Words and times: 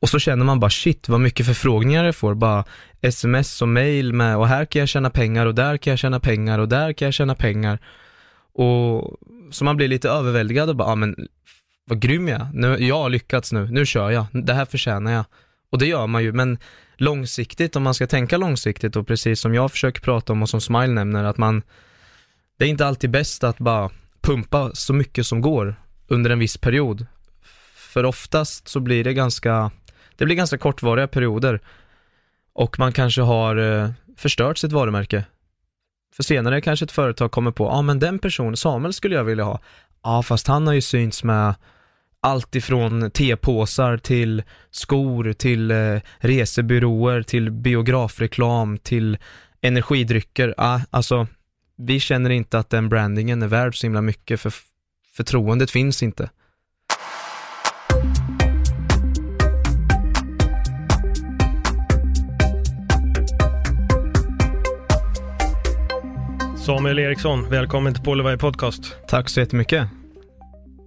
Och 0.00 0.08
så 0.08 0.18
känner 0.18 0.44
man 0.44 0.60
bara 0.60 0.70
shit 0.70 1.08
vad 1.08 1.20
mycket 1.20 1.46
förfrågningar 1.46 2.04
jag 2.04 2.16
får, 2.16 2.34
bara 2.34 2.64
sms 3.00 3.62
och 3.62 3.68
mail 3.68 4.12
med 4.12 4.36
och 4.36 4.48
här 4.48 4.64
kan 4.64 4.80
jag 4.80 4.88
tjäna 4.88 5.10
pengar 5.10 5.46
och 5.46 5.54
där 5.54 5.76
kan 5.76 5.90
jag 5.90 5.98
tjäna 5.98 6.20
pengar 6.20 6.58
och 6.58 6.68
där 6.68 6.92
kan 6.92 7.06
jag 7.06 7.14
tjäna 7.14 7.34
pengar. 7.34 7.78
Och 8.52 9.16
så 9.50 9.64
man 9.64 9.76
blir 9.76 9.88
lite 9.88 10.08
överväldigad 10.08 10.68
och 10.68 10.76
bara, 10.76 10.88
ja 10.88 10.94
men 10.94 11.16
vad 11.86 12.00
grym 12.00 12.28
jag 12.28 12.40
är. 12.40 12.48
nu, 12.52 12.76
Jag 12.78 12.98
har 12.98 13.08
lyckats 13.08 13.52
nu, 13.52 13.68
nu 13.70 13.86
kör 13.86 14.10
jag, 14.10 14.26
det 14.32 14.54
här 14.54 14.64
förtjänar 14.64 15.12
jag. 15.12 15.24
Och 15.70 15.78
det 15.78 15.86
gör 15.86 16.06
man 16.06 16.22
ju, 16.22 16.32
men 16.32 16.58
långsiktigt, 16.96 17.76
om 17.76 17.82
man 17.82 17.94
ska 17.94 18.06
tänka 18.06 18.36
långsiktigt 18.36 18.96
och 18.96 19.06
precis 19.06 19.40
som 19.40 19.54
jag 19.54 19.70
försöker 19.70 20.00
prata 20.00 20.32
om 20.32 20.42
och 20.42 20.48
som 20.48 20.60
Smile 20.60 20.86
nämner, 20.86 21.24
att 21.24 21.38
man, 21.38 21.62
det 22.58 22.64
är 22.64 22.68
inte 22.68 22.86
alltid 22.86 23.10
bäst 23.10 23.44
att 23.44 23.58
bara 23.58 23.90
pumpa 24.20 24.70
så 24.74 24.92
mycket 24.92 25.26
som 25.26 25.40
går 25.40 25.76
under 26.06 26.30
en 26.30 26.38
viss 26.38 26.56
period. 26.56 27.06
För 27.74 28.04
oftast 28.04 28.68
så 28.68 28.80
blir 28.80 29.04
det 29.04 29.14
ganska, 29.14 29.70
det 30.18 30.24
blir 30.24 30.36
ganska 30.36 30.58
kortvariga 30.58 31.08
perioder 31.08 31.60
och 32.52 32.78
man 32.78 32.92
kanske 32.92 33.22
har 33.22 33.56
eh, 33.56 33.90
förstört 34.16 34.58
sitt 34.58 34.72
varumärke. 34.72 35.24
För 36.14 36.22
senare 36.22 36.60
kanske 36.60 36.84
ett 36.84 36.92
företag 36.92 37.30
kommer 37.30 37.50
på, 37.50 37.64
ja 37.64 37.70
ah, 37.70 37.82
men 37.82 37.98
den 37.98 38.18
personen, 38.18 38.56
Samuel 38.56 38.92
skulle 38.92 39.14
jag 39.14 39.24
vilja 39.24 39.44
ha. 39.44 39.60
Ja, 40.02 40.22
fast 40.22 40.46
han 40.46 40.66
har 40.66 40.74
ju 40.74 40.80
synts 40.80 41.24
med 41.24 41.54
allt 42.20 42.54
ifrån 42.54 43.10
tepåsar 43.10 43.96
till 43.96 44.42
skor, 44.70 45.32
till 45.32 45.70
eh, 45.70 46.00
resebyråer, 46.18 47.22
till 47.22 47.50
biografreklam, 47.50 48.78
till 48.78 49.18
energidrycker. 49.60 50.54
Ah, 50.56 50.80
alltså, 50.90 51.26
vi 51.76 52.00
känner 52.00 52.30
inte 52.30 52.58
att 52.58 52.70
den 52.70 52.88
brandingen 52.88 53.42
är 53.42 53.46
värd 53.46 53.78
så 53.78 53.86
himla 53.86 54.02
mycket 54.02 54.40
för 54.40 54.52
förtroendet 55.16 55.70
finns 55.70 56.02
inte. 56.02 56.30
Samuel 66.68 66.98
Eriksson, 66.98 67.50
välkommen 67.50 67.94
till 67.94 68.02
Pollevaj 68.02 68.38
Podcast. 68.38 68.96
Tack 69.06 69.28
så 69.28 69.40
jättemycket. 69.40 69.88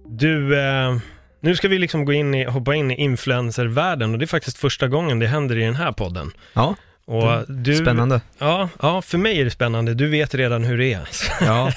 Du, 0.08 0.60
eh, 0.60 0.96
nu 1.40 1.56
ska 1.56 1.68
vi 1.68 1.78
liksom 1.78 2.04
gå 2.04 2.12
in 2.12 2.34
i, 2.34 2.44
hoppa 2.44 2.74
in 2.74 2.90
i 2.90 2.94
influencervärlden 2.94 4.12
och 4.12 4.18
det 4.18 4.24
är 4.24 4.26
faktiskt 4.26 4.58
första 4.58 4.88
gången 4.88 5.18
det 5.18 5.26
händer 5.26 5.58
i 5.58 5.64
den 5.64 5.74
här 5.74 5.92
podden. 5.92 6.30
Ja, 6.52 6.74
Och 7.04 7.44
du, 7.48 7.76
spännande. 7.76 8.20
Ja, 8.38 8.68
ja, 8.82 9.02
för 9.02 9.18
mig 9.18 9.40
är 9.40 9.44
det 9.44 9.50
spännande. 9.50 9.94
Du 9.94 10.08
vet 10.08 10.34
redan 10.34 10.64
hur 10.64 10.78
det 10.78 10.92
är. 10.92 11.08
Ja, 11.40 11.72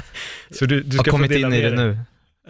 Så 0.50 0.66
du, 0.66 0.82
du 0.82 0.96
har 0.96 1.04
ska 1.04 1.10
få 1.10 1.16
kommit 1.16 1.30
in 1.30 1.52
i 1.52 1.60
det 1.60 1.70
nu. 1.70 1.98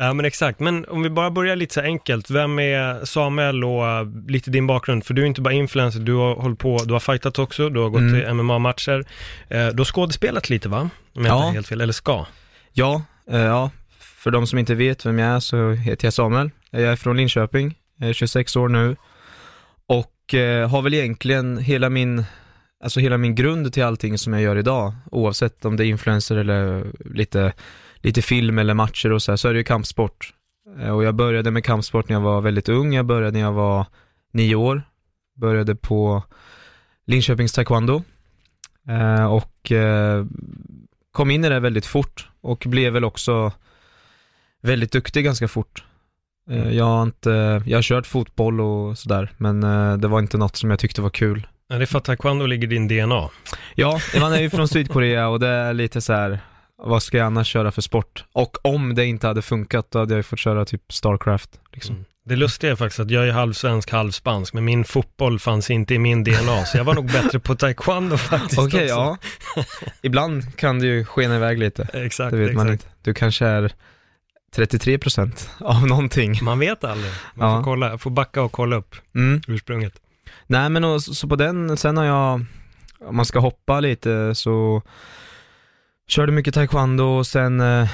Ja, 0.01 0.13
men 0.13 0.25
exakt. 0.25 0.61
Men 0.61 0.85
om 0.89 1.03
vi 1.03 1.11
bara 1.11 1.31
börjar 1.31 1.57
lite 1.57 1.75
så 1.75 1.81
enkelt. 1.81 2.31
Vem 2.31 2.59
är 2.59 3.05
Samuel 3.05 3.65
och 3.65 3.83
uh, 3.83 4.27
lite 4.29 4.51
din 4.51 4.67
bakgrund? 4.67 5.05
För 5.05 5.15
du 5.15 5.23
är 5.23 5.27
inte 5.27 5.41
bara 5.41 5.55
influencer, 5.55 6.01
du 6.01 6.15
har 6.15 6.35
hållit 6.35 6.59
på, 6.59 6.79
du 6.85 6.93
har 6.93 7.01
fightat 7.01 7.39
också, 7.39 7.69
du 7.69 7.81
har 7.81 7.89
gått 7.89 8.01
Mm. 8.01 8.15
till 8.15 8.35
MMA-matcher. 8.35 9.05
Eh, 9.49 9.67
du 9.67 9.79
har 9.79 9.85
skådespelat 9.85 10.51
lite 10.51 10.69
va? 10.69 10.91
Om 11.15 11.25
jag 11.25 11.35
Ja. 11.39 11.51
helt 11.51 11.67
fel, 11.69 11.81
eller 11.81 11.93
ska? 11.93 12.27
Ja, 12.73 13.03
eh, 13.31 13.39
ja, 13.41 13.71
för 14.01 14.31
de 14.31 14.47
som 14.47 14.59
inte 14.59 14.75
vet 14.75 15.07
vem 15.07 15.19
jag 15.19 15.29
är 15.37 15.41
så 15.41 15.71
heter 15.71 16.07
jag 16.07 16.13
Samuel. 16.15 16.51
Jag 16.71 16.83
är 16.83 16.97
från 16.97 17.17
Linköping, 17.17 17.75
jag 17.97 18.09
är 18.09 18.13
26 18.13 18.57
år 18.57 18.69
nu 18.69 18.97
och 19.87 20.35
eh, 20.35 20.69
har 20.69 20.83
väl 20.83 20.95
egentligen 20.95 21.59
hela 21.59 21.91
min, 21.91 22.25
alltså 22.85 23.01
hela 23.01 23.17
min 23.19 23.35
grund 23.35 23.73
till 23.73 23.85
allting 23.85 24.19
som 24.19 24.33
jag 24.33 24.43
gör 24.43 24.57
idag, 24.57 24.93
oavsett 25.11 25.65
om 25.65 25.77
det 25.77 25.85
är 25.85 25.87
influencer 25.87 26.37
eller 26.37 26.85
lite, 27.15 27.53
lite 28.01 28.23
film 28.23 28.59
eller 28.59 28.75
matcher 28.75 29.13
och 29.13 29.23
så 29.23 29.33
här, 29.33 29.37
så 29.37 29.49
är 29.49 29.53
det 29.53 29.59
ju 29.59 29.65
kampsport. 29.65 30.33
Eh, 30.81 30.91
och 30.91 31.05
jag 31.05 31.15
började 31.15 31.51
med 31.51 31.65
kampsport 31.65 32.09
när 32.09 32.17
jag 32.17 32.21
var 32.21 32.41
väldigt 32.41 32.69
ung, 32.69 32.95
jag 32.95 33.07
började 33.07 33.31
när 33.31 33.41
jag 33.41 33.53
var 33.53 33.87
nio 34.33 34.55
år, 34.55 34.83
började 35.37 35.75
på 35.75 36.23
Linköpings 37.07 37.53
taekwondo 37.53 38.03
eh, 38.89 39.25
och 39.25 39.73
eh, 39.73 40.25
kom 41.13 41.31
in 41.31 41.45
i 41.45 41.49
det 41.49 41.61
väldigt 41.61 41.87
fort 41.87 42.29
och 42.41 42.65
blev 42.67 42.93
väl 42.93 43.05
också 43.05 43.53
väldigt 44.63 44.93
duktig 44.93 45.25
ganska 45.25 45.49
fort. 45.49 45.85
Jag 46.71 46.85
har 46.85 47.03
inte, 47.03 47.63
jag 47.67 47.79
har 47.79 47.83
kört 47.83 48.07
fotboll 48.07 48.61
och 48.61 48.99
sådär, 48.99 49.33
men 49.37 49.61
det 50.01 50.09
var 50.09 50.19
inte 50.19 50.39
något 50.39 50.57
som 50.57 50.71
jag 50.71 50.79
tyckte 50.79 51.03
var 51.03 51.11
kul. 51.11 51.47
Ja, 51.69 51.77
det 51.77 51.85
är 51.85 51.87
för 51.87 51.99
att 51.99 52.05
taekwondo 52.05 52.47
ligger 52.47 52.73
i 52.73 52.79
din 52.79 52.89
DNA. 52.89 53.31
Ja, 53.75 54.01
man 54.21 54.33
är 54.33 54.41
ju 54.41 54.51
från 54.51 54.69
Sydkorea 54.69 55.29
och 55.29 55.41
det 55.41 55.49
är 55.49 55.75
lite 55.75 56.01
så 56.01 56.13
här. 56.13 56.41
Vad 56.83 57.03
ska 57.03 57.17
jag 57.19 57.27
annars 57.27 57.47
köra 57.49 57.71
för 57.73 57.83
sport? 57.83 58.25
Och 58.33 58.57
om 58.67 58.95
det 58.95 59.07
inte 59.07 59.27
hade 59.27 59.43
funkat, 59.43 59.91
då 59.91 59.99
hade 59.99 60.15
jag 60.15 60.19
ju 60.19 60.23
fått 60.23 60.39
köra 60.39 60.65
typ 60.65 60.93
Starcraft, 60.93 61.51
liksom. 61.73 61.95
Mm. 61.95 62.05
Det 62.25 62.37
lustiga 62.37 62.73
är 62.73 62.77
faktiskt 62.77 63.01
att 63.01 63.11
jag 63.11 63.29
är 63.29 63.33
halvsvensk, 63.33 63.91
halvspansk, 63.91 64.55
men 64.55 64.65
min 64.65 64.85
fotboll 64.85 65.39
fanns 65.39 65.71
inte 65.71 65.95
i 65.95 65.99
min 65.99 66.25
DNA, 66.25 66.65
så 66.67 66.77
jag 66.79 66.85
var 66.85 66.95
nog 66.95 67.07
bättre 67.13 67.39
på 67.41 67.55
taekwondo 67.55 68.17
faktiskt 68.19 68.59
Okej, 68.59 68.83
också. 68.93 68.95
ja. 68.95 69.17
Ibland 70.03 70.57
kan 70.57 70.79
det 70.79 70.87
ju 70.87 71.05
skena 71.05 71.37
iväg 71.37 71.59
lite, 71.59 71.89
Exakt, 71.93 72.31
det 72.31 72.37
vet 72.37 72.55
man 72.55 72.67
exakt. 72.69 72.85
inte. 72.85 72.95
Du 73.03 73.15
kanske 73.15 73.47
är 73.47 73.73
33% 74.57 75.49
av 75.61 75.87
någonting. 75.87 76.39
Man 76.43 76.59
vet 76.59 76.85
aldrig. 76.85 77.13
Man 77.35 77.51
Ja. 77.51 77.57
får, 77.57 77.65
kolla, 77.65 77.99
får 77.99 78.11
backa 78.11 78.43
och 78.43 78.53
kolla 78.53 78.77
upp 78.77 78.95
Mm. 79.15 79.41
ursprunget. 79.49 79.93
Nej 80.47 80.69
men 80.71 80.85
och, 80.85 81.03
så 81.03 81.15
så 81.15 81.29
på 81.29 81.37
den, 81.37 81.77
sen 81.77 81.97
har 81.97 82.05
jag, 82.05 82.45
om 83.01 83.17
man 83.17 83.25
ska 83.27 83.39
hoppa 83.39 83.81
lite 83.81 84.35
så 84.35 84.83
körde 86.09 86.33
mycket 86.33 86.55
taekwondo 86.55 87.05
och 87.05 87.27
sen 87.27 87.61
eh, 87.61 87.89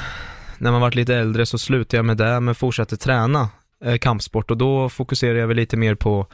när 0.58 0.72
man 0.72 0.80
varit 0.80 0.94
lite 0.94 1.16
äldre 1.16 1.46
så 1.46 1.58
slutade 1.58 1.96
jag 1.96 2.04
med 2.04 2.16
det 2.16 2.40
men 2.40 2.54
fortsatte 2.54 2.96
träna 2.96 3.48
eh, 3.84 3.98
kampsport 3.98 4.50
och 4.50 4.56
då 4.56 4.88
fokuserade 4.88 5.38
jag 5.38 5.46
väl 5.46 5.56
lite 5.56 5.76
mer 5.76 5.94
på, 5.94 6.26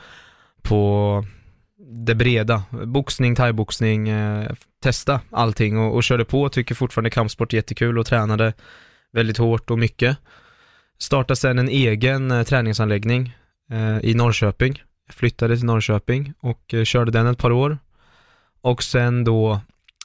på 0.62 1.24
det 2.06 2.14
breda, 2.14 2.62
boxning, 2.86 3.34
thaiboxning, 3.34 4.08
eh, 4.08 4.50
testa 4.82 5.20
allting 5.30 5.78
och, 5.78 5.94
och 5.94 6.04
körde 6.04 6.24
på, 6.24 6.48
tycker 6.48 6.74
fortfarande 6.74 7.10
kampsport 7.10 7.52
är 7.52 7.56
jättekul 7.56 7.98
och 7.98 8.06
tränade 8.06 8.52
väldigt 9.12 9.38
hårt 9.38 9.70
och 9.70 9.78
mycket. 9.78 10.16
Startade 10.98 11.36
sen 11.36 11.58
en 11.58 11.68
egen 11.68 12.30
eh, 12.30 12.42
träningsanläggning 12.42 13.36
eh, 13.70 13.98
i 13.98 14.14
Norrköping 14.14 14.82
jag 15.10 15.14
flyttade 15.14 15.56
till 15.56 15.66
Norrköping 15.66 16.32
och 16.40 16.74
eh, 16.74 16.84
körde 16.84 17.10
den 17.10 17.26
ett 17.26 17.38
par 17.38 17.52
år. 17.52 17.78
Och 18.60 18.82
sen 18.82 19.24
då 19.24 19.60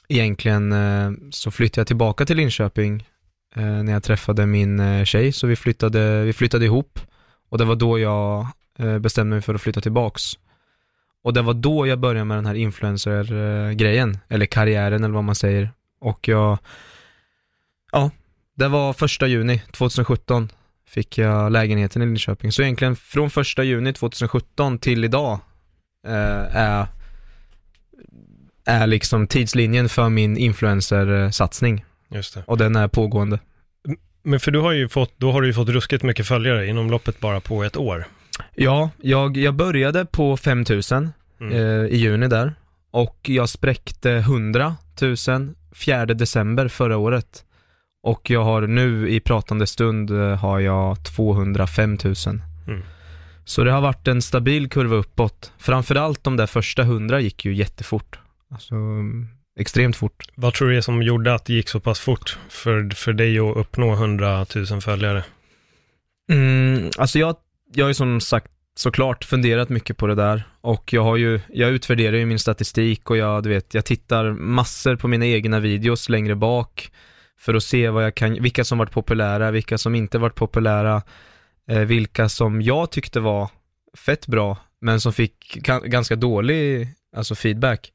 egentligen 0.08 0.72
eh, 0.72 1.10
så 1.30 1.50
flyttade 1.50 1.80
jag 1.80 1.86
tillbaka 1.86 2.26
till 2.26 2.36
Linköping 2.36 3.08
eh, 3.56 3.64
när 3.64 3.92
jag 3.92 4.02
träffade 4.02 4.46
min 4.46 4.80
eh, 4.80 5.04
tjej, 5.04 5.32
så 5.32 5.46
vi 5.46 5.56
flyttade, 5.56 6.24
vi 6.24 6.32
flyttade 6.32 6.64
ihop. 6.64 7.00
Och 7.48 7.58
det 7.58 7.64
var 7.64 7.76
då 7.76 7.98
jag 7.98 8.46
bestämde 9.00 9.34
mig 9.36 9.42
för 9.42 9.54
att 9.54 9.60
flytta 9.60 9.80
tillbaks. 9.80 10.22
Och 11.22 11.32
det 11.32 11.42
var 11.42 11.54
då 11.54 11.86
jag 11.86 11.98
började 11.98 12.24
med 12.24 12.36
den 12.36 12.46
här 12.46 12.54
influencer-grejen, 12.54 14.18
eller 14.28 14.46
karriären 14.46 15.04
eller 15.04 15.14
vad 15.14 15.24
man 15.24 15.34
säger. 15.34 15.70
Och 16.00 16.28
jag, 16.28 16.58
ja, 17.92 18.10
det 18.54 18.68
var 18.68 18.92
första 18.92 19.26
juni 19.26 19.62
2017 19.72 20.48
fick 20.88 21.18
jag 21.18 21.52
lägenheten 21.52 22.02
i 22.02 22.06
Linköping. 22.06 22.52
Så 22.52 22.62
egentligen 22.62 22.96
från 22.96 23.30
första 23.30 23.62
juni 23.62 23.92
2017 23.92 24.78
till 24.78 25.04
idag 25.04 25.38
eh, 26.06 26.56
är, 26.56 26.86
är 28.66 28.86
liksom 28.86 29.26
tidslinjen 29.26 29.88
för 29.88 30.08
min 30.08 30.36
influencer-satsning. 30.36 31.84
Just 32.10 32.34
det. 32.34 32.42
Och 32.46 32.58
den 32.58 32.76
är 32.76 32.88
pågående. 32.88 33.38
Men 34.22 34.40
för 34.40 34.50
du 34.50 34.58
har 34.58 34.72
ju 34.72 34.88
fått, 34.88 35.12
då 35.16 35.32
har 35.32 35.40
du 35.42 35.46
ju 35.46 35.54
fått 35.54 35.68
ruskigt 35.68 36.02
mycket 36.02 36.26
följare 36.26 36.66
inom 36.66 36.90
loppet 36.90 37.20
bara 37.20 37.40
på 37.40 37.64
ett 37.64 37.76
år. 37.76 38.04
Ja, 38.54 38.90
jag, 39.02 39.36
jag 39.36 39.54
började 39.54 40.04
på 40.06 40.36
5000 40.36 41.12
Mm. 41.40 41.52
eh, 41.54 41.86
i 41.86 41.96
juni 41.96 42.28
där. 42.28 42.54
Och 42.90 43.16
jag 43.22 43.48
spräckte 43.48 44.10
100 44.12 44.76
000 45.28 45.54
4 45.74 46.06
december 46.06 46.68
förra 46.68 46.96
året. 46.96 47.44
Och 48.02 48.30
jag 48.30 48.44
har 48.44 48.62
nu 48.66 49.08
i 49.08 49.20
pratande 49.20 49.66
stund 49.66 50.10
eh, 50.10 50.36
har 50.36 50.60
jag 50.60 51.04
205 51.04 51.98
000. 52.04 52.14
Mm. 52.68 52.82
Så 53.44 53.64
det 53.64 53.72
har 53.72 53.80
varit 53.80 54.08
en 54.08 54.22
stabil 54.22 54.68
kurva 54.70 54.96
uppåt. 54.96 55.52
Framförallt 55.58 56.24
de 56.24 56.36
där 56.36 56.46
första 56.46 56.82
100 56.82 57.20
gick 57.20 57.44
ju 57.44 57.54
jättefort. 57.54 58.18
Alltså 58.50 58.74
extremt 59.58 59.96
fort. 59.96 60.22
Vad 60.34 60.54
tror 60.54 60.68
du 60.68 60.76
är 60.76 60.80
som 60.80 61.02
gjorde 61.02 61.34
att 61.34 61.44
det 61.44 61.52
gick 61.52 61.68
så 61.68 61.80
pass 61.80 62.00
fort 62.00 62.38
för, 62.48 62.94
för 62.94 63.12
dig 63.12 63.38
att 63.38 63.56
uppnå 63.56 63.92
100 63.92 64.46
000 64.70 64.80
följare? 64.80 65.24
Mm, 66.32 66.90
alltså 66.98 67.18
jag 67.18 67.36
jag 67.74 67.84
har 67.84 67.90
ju 67.90 67.94
som 67.94 68.20
sagt 68.20 68.50
såklart 68.74 69.24
funderat 69.24 69.68
mycket 69.68 69.96
på 69.96 70.06
det 70.06 70.14
där 70.14 70.42
och 70.60 70.92
jag 70.92 71.02
har 71.02 71.16
ju, 71.16 71.40
jag 71.48 71.70
utvärderar 71.70 72.16
ju 72.16 72.26
min 72.26 72.38
statistik 72.38 73.10
och 73.10 73.16
jag, 73.16 73.42
du 73.42 73.48
vet, 73.48 73.74
jag 73.74 73.84
tittar 73.84 74.32
massor 74.32 74.96
på 74.96 75.08
mina 75.08 75.26
egna 75.26 75.60
videos 75.60 76.08
längre 76.08 76.34
bak 76.34 76.90
för 77.38 77.54
att 77.54 77.62
se 77.62 77.88
vad 77.88 78.04
jag 78.04 78.14
kan, 78.14 78.42
vilka 78.42 78.64
som 78.64 78.78
varit 78.78 78.90
populära, 78.90 79.50
vilka 79.50 79.78
som 79.78 79.94
inte 79.94 80.18
varit 80.18 80.34
populära, 80.34 81.02
eh, 81.70 81.78
vilka 81.78 82.28
som 82.28 82.62
jag 82.62 82.90
tyckte 82.90 83.20
var 83.20 83.50
fett 83.96 84.26
bra, 84.26 84.58
men 84.80 85.00
som 85.00 85.12
fick 85.12 85.54
ganska 85.84 86.16
dålig, 86.16 86.88
alltså 87.16 87.34
feedback. 87.34 87.92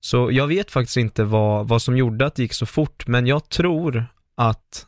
Så 0.00 0.32
jag 0.32 0.46
vet 0.46 0.70
faktiskt 0.70 0.96
inte 0.96 1.24
vad, 1.24 1.68
vad 1.68 1.82
som 1.82 1.96
gjorde 1.96 2.26
att 2.26 2.34
det 2.34 2.42
gick 2.42 2.52
så 2.52 2.66
fort, 2.66 3.06
men 3.06 3.26
jag 3.26 3.48
tror 3.48 4.06
att 4.34 4.86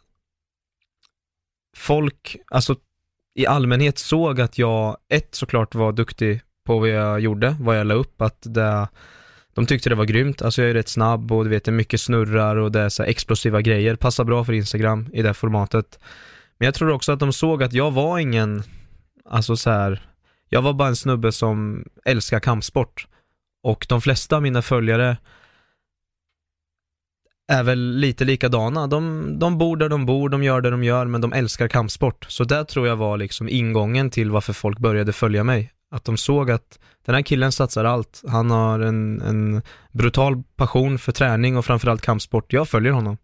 folk, 1.77 2.37
alltså 2.51 2.77
i 3.35 3.47
allmänhet 3.47 3.99
såg 3.99 4.41
att 4.41 4.59
jag, 4.59 4.97
ett 5.09 5.35
såklart 5.35 5.75
var 5.75 5.93
duktig 5.93 6.41
på 6.67 6.79
vad 6.79 6.89
jag 6.89 7.21
gjorde, 7.21 7.57
vad 7.61 7.79
jag 7.79 7.87
la 7.87 7.95
upp, 7.95 8.23
att 8.23 8.39
det, 8.41 8.89
de 9.55 9.67
tyckte 9.67 9.89
det 9.89 9.95
var 9.95 10.05
grymt, 10.05 10.43
alltså 10.43 10.63
jag 10.63 10.71
är 10.71 10.75
rätt 10.75 10.89
snabb 10.89 11.33
och 11.33 11.45
du 11.45 11.51
vet, 11.51 11.65
det 11.65 11.71
är 11.71 11.73
mycket 11.73 12.01
snurrar 12.01 12.57
och 12.57 12.73
det 12.73 12.81
är 12.81 12.89
så 12.89 13.03
explosiva 13.03 13.61
grejer, 13.61 13.97
passar 13.97 14.25
bra 14.25 14.45
för 14.45 14.53
Instagram 14.53 15.09
i 15.13 15.23
det 15.23 15.35
formatet. 15.35 15.99
Men 16.59 16.67
jag 16.67 16.75
tror 16.75 16.91
också 16.91 17.13
att 17.13 17.21
de 17.21 17.33
såg 17.33 17.63
att 17.63 17.73
jag 17.73 17.91
var 17.91 18.19
ingen, 18.19 18.63
alltså 19.25 19.57
så 19.57 19.71
här, 19.71 20.09
jag 20.49 20.63
var 20.63 20.73
bara 20.73 20.89
en 20.89 20.97
snubbe 20.97 21.33
som 21.33 21.85
älskar 22.05 22.41
kampsport. 22.41 23.07
Och 23.69 23.87
de 23.89 24.01
flesta 24.01 24.37
av 24.37 24.43
mina 24.43 24.63
följare 24.63 25.17
är 27.49 27.63
väl 27.63 27.97
lite 27.97 28.25
likadana. 28.25 28.87
De, 28.87 29.33
de 29.39 29.59
bor 29.59 29.77
där 29.77 29.89
de 29.89 30.07
bor, 30.07 30.29
de 30.29 30.43
gör 30.43 30.61
det 30.61 30.71
de 30.71 30.85
gör, 30.85 31.07
men 31.07 31.21
de 31.21 31.33
älskar 31.33 31.69
kampsport. 31.69 32.27
Så 32.29 32.45
där 32.45 32.65
tror 32.65 32.87
jag 32.87 32.97
var 32.97 33.17
liksom 33.17 33.49
ingången 33.49 34.11
till 34.11 34.31
varför 34.31 34.53
folk 34.53 34.79
började 34.79 35.13
följa 35.13 35.45
mig. 35.45 35.73
Att 35.91 36.05
de 36.05 36.17
såg 36.17 36.51
att 36.51 36.79
den 37.05 37.15
här 37.15 37.23
killen 37.23 37.53
satsar 37.53 37.85
allt. 37.85 38.23
Han 38.29 38.51
har 38.51 38.81
en, 38.81 39.21
en 39.21 39.63
brutal 39.93 40.43
passion 40.57 40.99
för 40.99 41.13
träning 41.13 41.57
och 41.57 41.65
framförallt 41.65 42.03
kampsport. 42.03 42.53
Jag 42.53 42.69
följer 42.69 42.93
honom. 42.93 43.17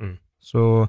Mm. 0.00 0.16
Så 0.40 0.88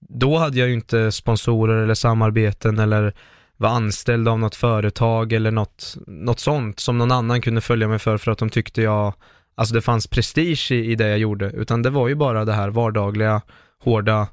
då 0.00 0.38
hade 0.38 0.58
jag 0.58 0.68
ju 0.68 0.74
inte 0.74 1.12
sponsorer 1.12 1.82
eller 1.82 1.94
samarbeten 1.94 2.78
eller 2.78 3.14
var 3.56 3.70
anställd 3.70 4.28
av 4.28 4.38
något 4.38 4.54
företag 4.54 5.32
eller 5.32 5.50
något, 5.50 5.96
något 6.06 6.40
sånt 6.40 6.80
som 6.80 6.98
någon 6.98 7.12
annan 7.12 7.40
kunde 7.40 7.60
följa 7.60 7.88
mig 7.88 7.98
för 7.98 8.18
för 8.18 8.30
att 8.30 8.38
de 8.38 8.50
tyckte 8.50 8.82
jag 8.82 9.14
alltså 9.54 9.74
det 9.74 9.82
fanns 9.82 10.06
prestige 10.06 10.72
i, 10.72 10.92
i 10.92 10.94
det 10.94 11.08
jag 11.08 11.18
gjorde, 11.18 11.50
utan 11.50 11.82
det 11.82 11.90
var 11.90 12.08
ju 12.08 12.14
bara 12.14 12.44
det 12.44 12.52
här 12.52 12.68
vardagliga, 12.68 13.42
hårda 13.80 14.28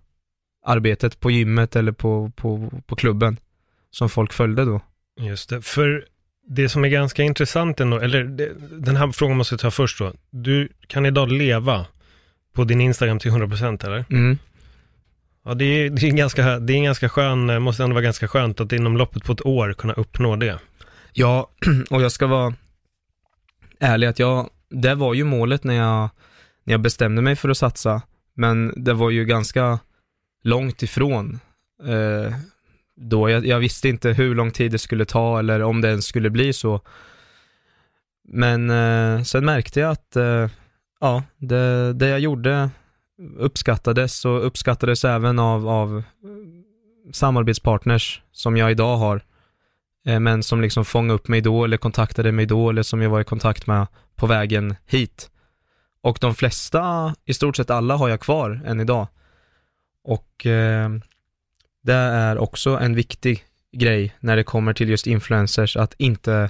arbetet 0.65 1.19
på 1.19 1.31
gymmet 1.31 1.75
eller 1.75 1.91
på, 1.91 2.31
på, 2.35 2.71
på 2.85 2.95
klubben 2.95 3.37
som 3.91 4.09
folk 4.09 4.33
följde 4.33 4.65
då. 4.65 4.81
Just 5.19 5.49
det, 5.49 5.61
för 5.61 6.05
det 6.47 6.69
som 6.69 6.85
är 6.85 6.89
ganska 6.89 7.23
intressant 7.23 7.79
ändå, 7.79 7.99
eller 7.99 8.23
det, 8.23 8.51
den 8.71 8.95
här 8.95 9.11
frågan 9.11 9.37
måste 9.37 9.53
jag 9.53 9.59
ta 9.59 9.71
först 9.71 9.99
då. 9.99 10.13
Du 10.29 10.69
kan 10.87 11.05
idag 11.05 11.31
leva 11.31 11.85
på 12.53 12.63
din 12.63 12.81
Instagram 12.81 13.19
till 13.19 13.31
100% 13.31 13.85
eller? 13.85 14.05
Mm. 14.09 14.37
Ja, 15.45 15.53
det 15.53 15.65
är, 15.65 15.89
det 15.89 16.07
är 16.07 16.11
ganska, 16.11 16.59
det 16.59 16.73
är 16.73 16.77
en 16.77 16.83
ganska 16.83 17.09
skön, 17.09 17.49
eh, 17.49 17.59
måste 17.59 17.83
ändå 17.83 17.93
vara 17.93 18.03
ganska 18.03 18.27
skönt 18.27 18.61
att 18.61 18.73
inom 18.73 18.97
loppet 18.97 19.23
på 19.23 19.33
ett 19.33 19.45
år 19.45 19.73
kunna 19.73 19.93
uppnå 19.93 20.35
det. 20.35 20.59
Ja, 21.13 21.49
och 21.89 22.01
jag 22.01 22.11
ska 22.11 22.27
vara 22.27 22.53
ärlig 23.79 24.07
att 24.07 24.19
jag 24.19 24.49
det 24.71 24.95
var 24.95 25.13
ju 25.13 25.23
målet 25.23 25.63
när 25.63 25.73
jag, 25.73 26.09
när 26.63 26.73
jag 26.73 26.81
bestämde 26.81 27.21
mig 27.21 27.35
för 27.35 27.49
att 27.49 27.57
satsa, 27.57 28.01
men 28.33 28.73
det 28.75 28.93
var 28.93 29.09
ju 29.09 29.25
ganska 29.25 29.79
långt 30.43 30.83
ifrån. 30.83 31.39
Eh, 31.83 32.33
då 32.95 33.29
jag, 33.29 33.45
jag, 33.45 33.59
visste 33.59 33.89
inte 33.89 34.09
hur 34.09 34.35
lång 34.35 34.51
tid 34.51 34.71
det 34.71 34.77
skulle 34.77 35.05
ta 35.05 35.39
eller 35.39 35.61
om 35.61 35.81
det 35.81 35.87
ens 35.89 36.05
skulle 36.05 36.29
bli 36.29 36.53
så. 36.53 36.81
Men 38.27 38.69
eh, 38.69 39.23
sen 39.23 39.45
märkte 39.45 39.79
jag 39.79 39.91
att 39.91 40.15
eh, 40.15 40.49
ja, 40.99 41.23
det, 41.37 41.93
det 41.93 42.07
jag 42.07 42.19
gjorde 42.19 42.69
uppskattades 43.37 44.25
och 44.25 44.45
uppskattades 44.45 45.05
även 45.05 45.39
av, 45.39 45.67
av 45.67 46.03
samarbetspartners 47.13 48.21
som 48.31 48.57
jag 48.57 48.71
idag 48.71 48.97
har. 48.97 49.21
Eh, 50.05 50.19
men 50.19 50.43
som 50.43 50.61
liksom 50.61 50.85
fångade 50.85 51.13
upp 51.13 51.27
mig 51.27 51.41
då 51.41 51.63
eller 51.63 51.77
kontaktade 51.77 52.31
mig 52.31 52.45
då 52.45 52.69
eller 52.69 52.83
som 52.83 53.01
jag 53.01 53.09
var 53.09 53.21
i 53.21 53.23
kontakt 53.23 53.67
med 53.67 53.87
på 54.15 54.27
vägen 54.27 54.75
hit. 54.85 55.31
Och 56.01 56.17
de 56.21 56.35
flesta, 56.35 57.15
i 57.25 57.33
stort 57.33 57.55
sett 57.57 57.69
alla, 57.69 57.95
har 57.95 58.09
jag 58.09 58.19
kvar 58.19 58.61
än 58.65 58.79
idag. 58.79 59.07
Och 60.03 60.45
eh, 60.45 60.89
det 61.83 61.93
är 61.93 62.37
också 62.37 62.77
en 62.77 62.95
viktig 62.95 63.45
grej 63.71 64.15
när 64.19 64.35
det 64.35 64.43
kommer 64.43 64.73
till 64.73 64.89
just 64.89 65.07
influencers, 65.07 65.77
att 65.77 65.93
inte, 65.97 66.49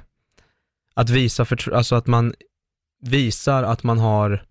att 0.94 1.10
visa 1.10 1.46
för, 1.46 1.74
alltså 1.74 1.96
att 1.96 2.08
man 2.08 2.34
visar 3.02 3.64
att 3.64 3.84
man 3.84 4.00
har, 4.00 4.44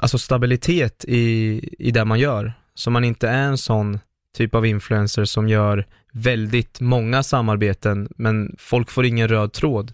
alltså 0.00 0.18
stabilitet 0.18 1.04
i, 1.08 1.60
i 1.78 1.90
det 1.90 2.04
man 2.04 2.18
gör. 2.18 2.52
Så 2.74 2.90
man 2.90 3.04
inte 3.04 3.28
är 3.28 3.42
en 3.42 3.58
sån 3.58 3.98
typ 4.36 4.54
av 4.54 4.66
influencer 4.66 5.24
som 5.24 5.48
gör 5.48 5.86
väldigt 6.12 6.80
många 6.80 7.22
samarbeten, 7.22 8.08
men 8.16 8.56
folk 8.58 8.90
får 8.90 9.04
ingen 9.06 9.28
röd 9.28 9.52
tråd. 9.52 9.92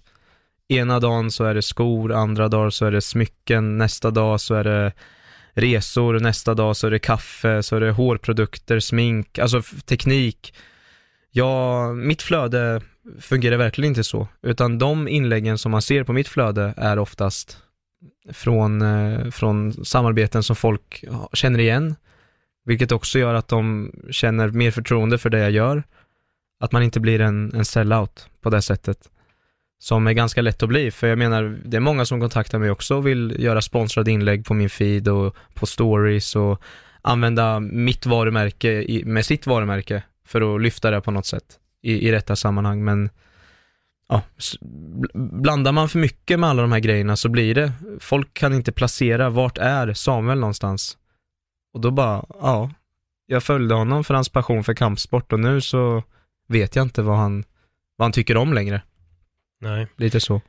Ena 0.69 1.01
dagen 1.01 1.31
så 1.31 1.45
är 1.45 1.55
det 1.55 1.63
skor, 1.63 2.13
andra 2.13 2.49
dagar 2.49 2.71
så 2.71 2.87
är 2.87 2.93
det 2.93 3.01
smycken, 3.01 3.79
nästa 3.79 4.11
dag 4.11 4.41
så 4.41 4.55
är 4.55 4.65
det 4.65 4.93
resor, 5.53 6.21
nästa 6.21 6.55
dag 6.55 6.77
så 6.77 6.87
är 6.87 6.91
det 6.91 6.99
kaffe, 6.99 7.63
så 7.63 7.77
är 7.77 7.81
det 7.81 7.91
hårprodukter, 7.91 8.81
smink, 8.81 9.39
alltså 9.39 9.63
teknik. 9.85 10.55
Ja, 11.31 11.93
mitt 11.93 12.23
flöde 12.23 12.83
fungerar 13.21 13.57
verkligen 13.57 13.89
inte 13.91 14.05
så, 14.05 14.29
utan 14.43 14.79
de 14.79 15.09
inläggen 15.09 15.59
som 15.59 15.71
man 15.71 15.83
ser 15.83 16.05
på 16.05 16.13
mitt 16.13 16.29
flöde 16.29 16.75
är 16.77 16.99
oftast 16.99 17.59
från, 18.33 18.83
eh, 18.83 19.31
från 19.31 19.85
samarbeten 19.85 20.43
som 20.43 20.57
folk 20.57 21.05
känner 21.33 21.59
igen, 21.59 21.97
vilket 22.65 22.93
också 22.93 23.19
gör 23.19 23.35
att 23.35 23.49
de 23.49 23.93
känner 24.11 24.49
mer 24.49 24.71
förtroende 24.71 25.19
för 25.19 25.31
det 25.31 25.39
jag 25.39 25.51
gör. 25.51 25.83
Att 26.61 26.73
man 26.73 26.83
inte 26.83 27.01
blir 27.01 27.21
en, 27.21 27.55
en 27.55 27.65
sellout 27.65 28.29
på 28.41 28.51
det 28.51 28.63
sättet. 28.63 28.99
Som 29.81 30.07
är 30.07 30.13
ganska 30.13 30.43
lätt 30.43 30.63
att 30.63 30.69
bli, 30.69 30.91
för 30.91 31.07
jag 31.07 31.19
menar, 31.19 31.59
det 31.65 31.77
är 31.77 31.81
många 31.81 32.05
som 32.05 32.21
kontaktar 32.21 32.59
mig 32.59 32.71
också 32.71 32.97
och 32.97 33.07
vill 33.07 33.37
göra 33.39 33.63
sponsrade 33.63 34.11
inlägg 34.11 34.47
på 34.47 34.55
min 34.55 34.71
feed 34.71 35.09
och 35.09 35.37
på 35.55 35.67
stories 35.67 36.37
och 36.37 36.63
använda 37.03 37.61
mitt 37.61 38.07
varumärke 38.07 38.71
i, 38.71 39.05
med 39.05 39.27
sitt 39.27 39.47
varumärke 39.47 40.03
för 40.27 40.55
att 40.55 40.63
lyfta 40.63 40.91
det 40.91 41.01
på 41.01 41.11
något 41.11 41.27
sätt 41.27 41.45
i, 41.83 42.09
i 42.09 42.13
rätta 42.13 42.37
sammanhang. 42.37 42.85
Men 42.85 43.11
ja, 44.09 44.23
blandar 45.15 45.73
man 45.73 45.89
för 45.89 45.99
mycket 45.99 46.41
med 46.41 46.51
alla 46.51 46.63
de 46.63 46.73
här 46.73 46.81
grejerna 46.81 47.17
så 47.17 47.29
blir 47.29 47.55
det, 47.55 47.73
folk 48.01 48.35
kan 48.35 48.55
inte 48.55 48.73
placera, 48.73 49.31
vart 49.31 49.59
är 49.59 49.93
Samuel 49.93 50.39
någonstans? 50.39 50.99
Och 51.73 51.81
då 51.81 51.91
bara, 51.91 52.25
ja, 52.29 52.71
jag 53.27 53.43
följde 53.43 53.75
honom 53.75 54.05
för 54.05 54.15
hans 54.15 54.29
passion 54.29 54.65
för 54.65 54.75
kampsport 54.75 55.33
och 55.33 55.41
nu 55.41 55.61
så 55.61 56.03
vet 56.49 56.77
jag 56.77 56.83
inte 56.83 57.03
vad 57.03 57.17
han, 57.17 57.45
vad 57.97 58.05
han 58.05 58.13
tycker 58.13 58.37
om 58.37 58.53
längre. 58.53 58.83
Nej. 59.61 59.87
Lite 59.97 60.21
så. 60.21 60.41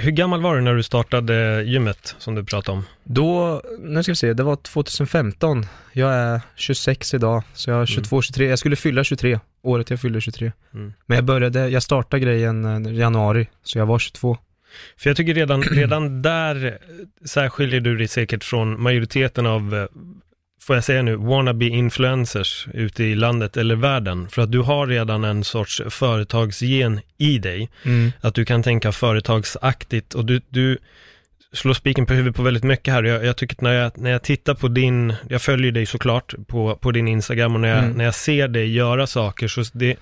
Hur 0.00 0.10
gammal 0.10 0.40
var 0.40 0.56
du 0.56 0.60
när 0.60 0.74
du 0.74 0.82
startade 0.82 1.62
gymmet 1.62 2.14
som 2.18 2.34
du 2.34 2.44
pratade 2.44 2.78
om? 2.78 2.84
Då, 3.04 3.62
nu 3.78 4.02
ska 4.02 4.12
vi 4.12 4.16
se, 4.16 4.32
det 4.32 4.42
var 4.42 4.56
2015. 4.56 5.66
Jag 5.92 6.14
är 6.14 6.40
26 6.56 7.14
idag, 7.14 7.42
så 7.54 7.70
jag 7.70 7.82
är 7.82 7.86
22, 7.86 8.16
mm. 8.16 8.22
23. 8.22 8.48
Jag 8.48 8.58
skulle 8.58 8.76
fylla 8.76 9.04
23, 9.04 9.40
året 9.62 9.90
jag 9.90 10.00
fyllde 10.00 10.20
23. 10.20 10.52
Mm. 10.74 10.92
Men 11.06 11.16
jag 11.16 11.24
började, 11.24 11.68
jag 11.68 11.82
startade 11.82 12.20
grejen 12.20 12.86
i 12.86 12.98
januari, 12.98 13.48
så 13.62 13.78
jag 13.78 13.86
var 13.86 13.98
22. 13.98 14.38
För 14.96 15.10
jag 15.10 15.16
tycker 15.16 15.34
redan, 15.34 15.62
redan 15.62 16.22
där 16.22 16.78
särskiljer 17.24 17.80
du 17.80 17.96
dig 17.96 18.08
säkert 18.08 18.44
från 18.44 18.82
majoriteten 18.82 19.46
av 19.46 19.74
eh, 19.74 19.86
får 20.68 20.76
jag 20.76 20.84
säga 20.84 21.02
nu, 21.02 21.16
wannabe 21.16 21.64
influencers 21.64 22.68
ute 22.74 23.04
i 23.04 23.14
landet 23.14 23.56
eller 23.56 23.76
världen. 23.76 24.28
För 24.28 24.42
att 24.42 24.52
du 24.52 24.58
har 24.58 24.86
redan 24.86 25.24
en 25.24 25.44
sorts 25.44 25.82
företagsgen 25.88 27.00
i 27.18 27.38
dig. 27.38 27.68
Mm. 27.84 28.12
Att 28.20 28.34
du 28.34 28.44
kan 28.44 28.62
tänka 28.62 28.92
företagsaktigt 28.92 30.14
och 30.14 30.24
du, 30.24 30.40
du 30.48 30.78
slår 31.52 31.74
spiken 31.74 32.06
på 32.06 32.14
huvudet 32.14 32.36
på 32.36 32.42
väldigt 32.42 32.64
mycket 32.64 32.94
här. 32.94 33.02
Jag, 33.02 33.24
jag 33.24 33.36
tycker 33.36 33.56
att 33.56 33.60
när 33.60 33.72
jag, 33.72 33.92
när 33.98 34.10
jag 34.10 34.22
tittar 34.22 34.54
på 34.54 34.68
din, 34.68 35.14
jag 35.28 35.42
följer 35.42 35.72
dig 35.72 35.86
såklart 35.86 36.34
på, 36.46 36.76
på 36.76 36.90
din 36.90 37.08
Instagram 37.08 37.54
och 37.54 37.60
när 37.60 37.68
jag, 37.68 37.84
mm. 37.84 37.92
när 37.92 38.04
jag 38.04 38.14
ser 38.14 38.48
dig 38.48 38.74
göra 38.74 39.06
saker 39.06 39.48
så 39.48 39.62
det, 39.72 39.96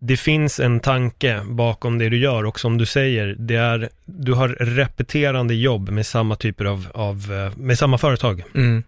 det 0.00 0.16
finns 0.16 0.60
en 0.60 0.80
tanke 0.80 1.40
bakom 1.44 1.98
det 1.98 2.08
du 2.08 2.18
gör 2.18 2.44
och 2.44 2.60
som 2.60 2.78
du 2.78 2.86
säger, 2.86 3.36
det 3.38 3.56
är, 3.56 3.88
du 4.04 4.32
har 4.32 4.48
repeterande 4.48 5.54
jobb 5.54 5.90
med 5.90 6.06
samma 6.06 6.36
typer 6.36 6.64
av, 6.64 6.86
av 6.94 7.32
eh, 7.32 7.58
med 7.58 7.78
samma 7.78 7.98
företag. 7.98 8.42
Mm. 8.54 8.82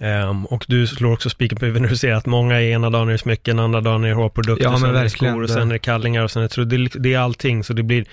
Um, 0.00 0.46
och 0.46 0.64
du 0.68 0.86
slår 0.86 1.12
också 1.12 1.30
spiken 1.30 1.58
på 1.58 1.64
huvudet 1.64 1.82
när 1.82 1.88
du 1.88 1.96
ser 1.96 2.12
att 2.12 2.26
många 2.26 2.54
är 2.60 2.64
ena 2.64 2.90
dagen 2.90 3.08
är 3.08 3.16
smycken, 3.16 3.58
andra 3.58 3.80
dagen 3.80 4.04
är 4.04 4.12
hårprodukter, 4.12 4.64
ja, 4.64 4.78
sen 4.78 4.94
är 4.94 5.02
det 5.02 5.10
skor 5.10 5.42
och 5.42 5.50
sen 5.50 5.68
är 5.68 5.72
det 5.72 5.78
kallingar 5.78 6.22
och 6.22 6.30
sen 6.30 6.42
är 6.42 6.64
det, 6.64 6.88
det, 6.98 7.14
är 7.14 7.18
allting, 7.18 7.64
så 7.64 7.72
det 7.72 7.82
blir, 7.82 8.04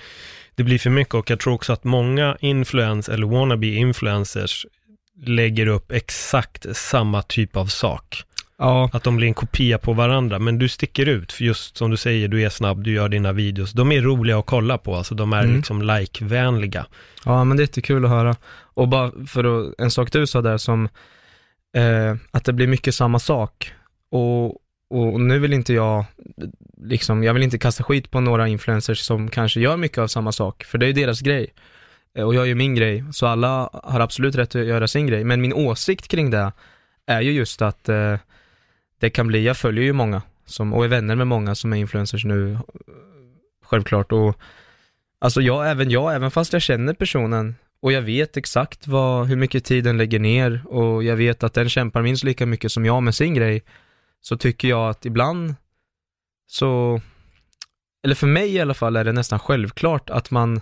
det 0.54 0.62
blir 0.62 0.78
för 0.78 0.90
mycket 0.90 1.14
och 1.14 1.30
jag 1.30 1.40
tror 1.40 1.54
också 1.54 1.72
att 1.72 1.84
många 1.84 2.36
influens 2.40 3.08
eller 3.08 3.26
wannabe 3.26 3.66
influencers 3.66 4.66
lägger 5.26 5.66
upp 5.66 5.92
exakt 5.92 6.76
samma 6.76 7.22
typ 7.22 7.56
av 7.56 7.66
sak. 7.66 8.22
Ja, 8.58 8.90
Att 8.92 9.02
de 9.04 9.16
blir 9.16 9.28
en 9.28 9.34
kopia 9.34 9.78
på 9.78 9.92
varandra, 9.92 10.38
men 10.38 10.58
du 10.58 10.68
sticker 10.68 11.06
ut, 11.06 11.32
för 11.32 11.44
just 11.44 11.76
som 11.76 11.90
du 11.90 11.96
säger, 11.96 12.28
du 12.28 12.42
är 12.42 12.48
snabb, 12.48 12.84
du 12.84 12.92
gör 12.92 13.08
dina 13.08 13.32
videos. 13.32 13.72
De 13.72 13.92
är 13.92 14.00
roliga 14.02 14.38
att 14.38 14.46
kolla 14.46 14.78
på, 14.78 14.96
alltså 14.96 15.14
de 15.14 15.32
är 15.32 15.42
Mm. 15.44 15.56
liksom 15.56 15.82
like-vänliga. 15.82 16.86
ja 17.24 17.44
men 17.44 17.56
det 17.56 17.60
är 17.60 17.64
jättekul 17.64 18.04
att 18.04 18.10
höra. 18.10 18.36
Och 18.74 18.88
bara 18.88 19.12
för 19.26 19.44
att, 19.68 19.74
en 19.78 19.90
sak 19.90 20.12
du 20.12 20.26
sa 20.26 20.42
där 20.42 20.58
som, 20.58 20.88
eh, 21.76 22.16
att 22.30 22.44
det 22.44 22.52
blir 22.52 22.66
mycket 22.66 22.94
samma 22.94 23.18
sak. 23.18 23.72
Och, 24.10 24.46
och 24.90 25.20
nu 25.20 25.38
vill 25.38 25.52
inte 25.52 25.74
jag, 25.74 26.04
liksom, 26.76 27.22
jag 27.22 27.34
vill 27.34 27.42
inte 27.42 27.58
kasta 27.58 27.84
skit 27.84 28.10
på 28.10 28.20
några 28.20 28.48
influencers 28.48 28.98
som 28.98 29.30
kanske 29.30 29.60
gör 29.60 29.76
mycket 29.76 29.98
av 29.98 30.06
samma 30.06 30.32
sak, 30.32 30.64
för 30.64 30.78
det 30.78 30.86
är 30.86 30.88
ju 30.88 30.92
deras 30.92 31.20
grej. 31.20 31.52
Eh, 32.14 32.24
och 32.24 32.34
jag 32.34 32.46
gör 32.46 32.54
min 32.54 32.74
grej, 32.74 33.04
så 33.12 33.26
alla 33.26 33.70
har 33.72 34.00
absolut 34.00 34.34
rätt 34.34 34.54
att 34.54 34.66
göra 34.66 34.88
sin 34.88 35.06
grej. 35.06 35.24
Men 35.24 35.40
min 35.40 35.52
åsikt 35.52 36.08
kring 36.08 36.30
det 36.30 36.52
är 37.06 37.20
ju 37.20 37.32
just 37.32 37.62
att 37.62 37.88
eh, 37.88 38.16
det 39.00 39.10
kan 39.10 39.26
bli, 39.26 39.44
jag 39.44 39.56
följer 39.56 39.84
ju 39.84 39.92
många 39.92 40.22
som, 40.46 40.72
och 40.72 40.84
är 40.84 40.88
vänner 40.88 41.14
med 41.14 41.26
många 41.26 41.54
som 41.54 41.72
är 41.72 41.76
influencers 41.76 42.24
nu, 42.24 42.58
självklart. 43.64 44.12
Och 44.12 44.38
alltså 45.18 45.40
jag, 45.40 45.70
även 45.70 45.90
jag, 45.90 46.14
även 46.14 46.30
fast 46.30 46.52
jag 46.52 46.62
känner 46.62 46.94
personen 46.94 47.54
och 47.80 47.92
jag 47.92 48.02
vet 48.02 48.36
exakt 48.36 48.86
vad, 48.86 49.26
hur 49.26 49.36
mycket 49.36 49.64
tid 49.64 49.84
den 49.84 49.96
lägger 49.96 50.18
ner 50.18 50.66
och 50.66 51.04
jag 51.04 51.16
vet 51.16 51.42
att 51.42 51.54
den 51.54 51.68
kämpar 51.68 52.02
minst 52.02 52.24
lika 52.24 52.46
mycket 52.46 52.72
som 52.72 52.84
jag 52.84 53.02
med 53.02 53.14
sin 53.14 53.34
grej, 53.34 53.64
så 54.20 54.36
tycker 54.36 54.68
jag 54.68 54.90
att 54.90 55.06
ibland 55.06 55.54
så, 56.46 57.00
eller 58.04 58.14
för 58.14 58.26
mig 58.26 58.54
i 58.54 58.60
alla 58.60 58.74
fall 58.74 58.96
är 58.96 59.04
det 59.04 59.12
nästan 59.12 59.38
självklart 59.38 60.10
att 60.10 60.30
man, 60.30 60.60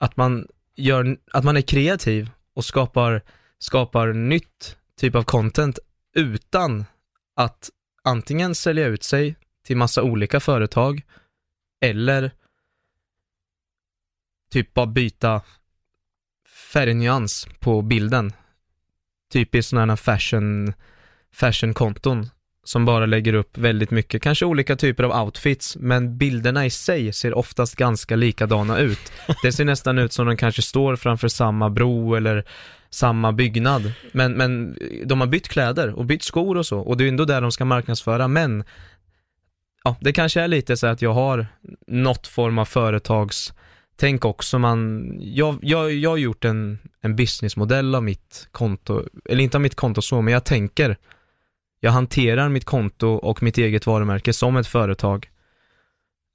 att 0.00 0.16
man 0.16 0.46
gör, 0.76 1.16
att 1.32 1.44
man 1.44 1.56
är 1.56 1.62
kreativ 1.62 2.30
och 2.54 2.64
skapar, 2.64 3.22
skapar 3.58 4.12
nytt 4.12 4.76
typ 4.96 5.14
av 5.14 5.22
content 5.22 5.78
utan 6.14 6.84
att 7.36 7.70
antingen 8.02 8.54
sälja 8.54 8.86
ut 8.86 9.02
sig 9.02 9.36
till 9.64 9.76
massa 9.76 10.02
olika 10.02 10.40
företag 10.40 11.02
eller 11.80 12.30
typ 14.50 14.74
bara 14.74 14.86
byta 14.86 15.42
färgnyans 16.72 17.48
på 17.58 17.82
bilden. 17.82 18.32
Typiskt 19.32 19.70
sådana 19.70 19.92
här 19.92 19.96
fashion, 19.96 20.72
fashionkonton 21.34 22.30
som 22.64 22.84
bara 22.84 23.06
lägger 23.06 23.34
upp 23.34 23.58
väldigt 23.58 23.90
mycket, 23.90 24.22
kanske 24.22 24.44
olika 24.44 24.76
typer 24.76 25.04
av 25.04 25.24
outfits, 25.24 25.76
men 25.76 26.18
bilderna 26.18 26.66
i 26.66 26.70
sig 26.70 27.12
ser 27.12 27.34
oftast 27.34 27.76
ganska 27.76 28.16
likadana 28.16 28.78
ut. 28.78 29.12
Det 29.42 29.52
ser 29.52 29.64
nästan 29.64 29.98
ut 29.98 30.12
som 30.12 30.26
de 30.26 30.36
kanske 30.36 30.62
står 30.62 30.96
framför 30.96 31.28
samma 31.28 31.70
bro 31.70 32.14
eller 32.14 32.44
samma 32.90 33.32
byggnad, 33.32 33.92
men, 34.12 34.32
men 34.32 34.78
de 35.04 35.20
har 35.20 35.28
bytt 35.28 35.48
kläder 35.48 35.88
och 35.98 36.04
bytt 36.04 36.22
skor 36.22 36.56
och 36.56 36.66
så, 36.66 36.78
och 36.78 36.96
det 36.96 37.04
är 37.04 37.08
ändå 37.08 37.24
där 37.24 37.40
de 37.40 37.52
ska 37.52 37.64
marknadsföra, 37.64 38.28
men 38.28 38.64
ja, 39.84 39.96
det 40.00 40.12
kanske 40.12 40.40
är 40.40 40.48
lite 40.48 40.76
så 40.76 40.86
att 40.86 41.02
jag 41.02 41.12
har 41.12 41.46
något 41.86 42.26
form 42.26 42.58
av 42.58 42.64
företagstänk 44.00 44.24
också, 44.24 44.58
man, 44.58 45.12
jag, 45.20 45.58
jag, 45.62 45.92
jag 45.92 46.10
har 46.10 46.16
gjort 46.16 46.44
en, 46.44 46.78
en 47.02 47.16
businessmodell 47.16 47.94
av 47.94 48.02
mitt 48.02 48.48
konto, 48.52 49.04
eller 49.24 49.42
inte 49.42 49.56
av 49.56 49.60
mitt 49.60 49.74
konto 49.74 50.02
så, 50.02 50.22
men 50.22 50.32
jag 50.32 50.44
tänker 50.44 50.96
jag 51.82 51.92
hanterar 51.92 52.48
mitt 52.48 52.64
konto 52.64 53.08
och 53.08 53.42
mitt 53.42 53.58
eget 53.58 53.86
varumärke 53.86 54.32
som 54.32 54.56
ett 54.56 54.66
företag. 54.66 55.28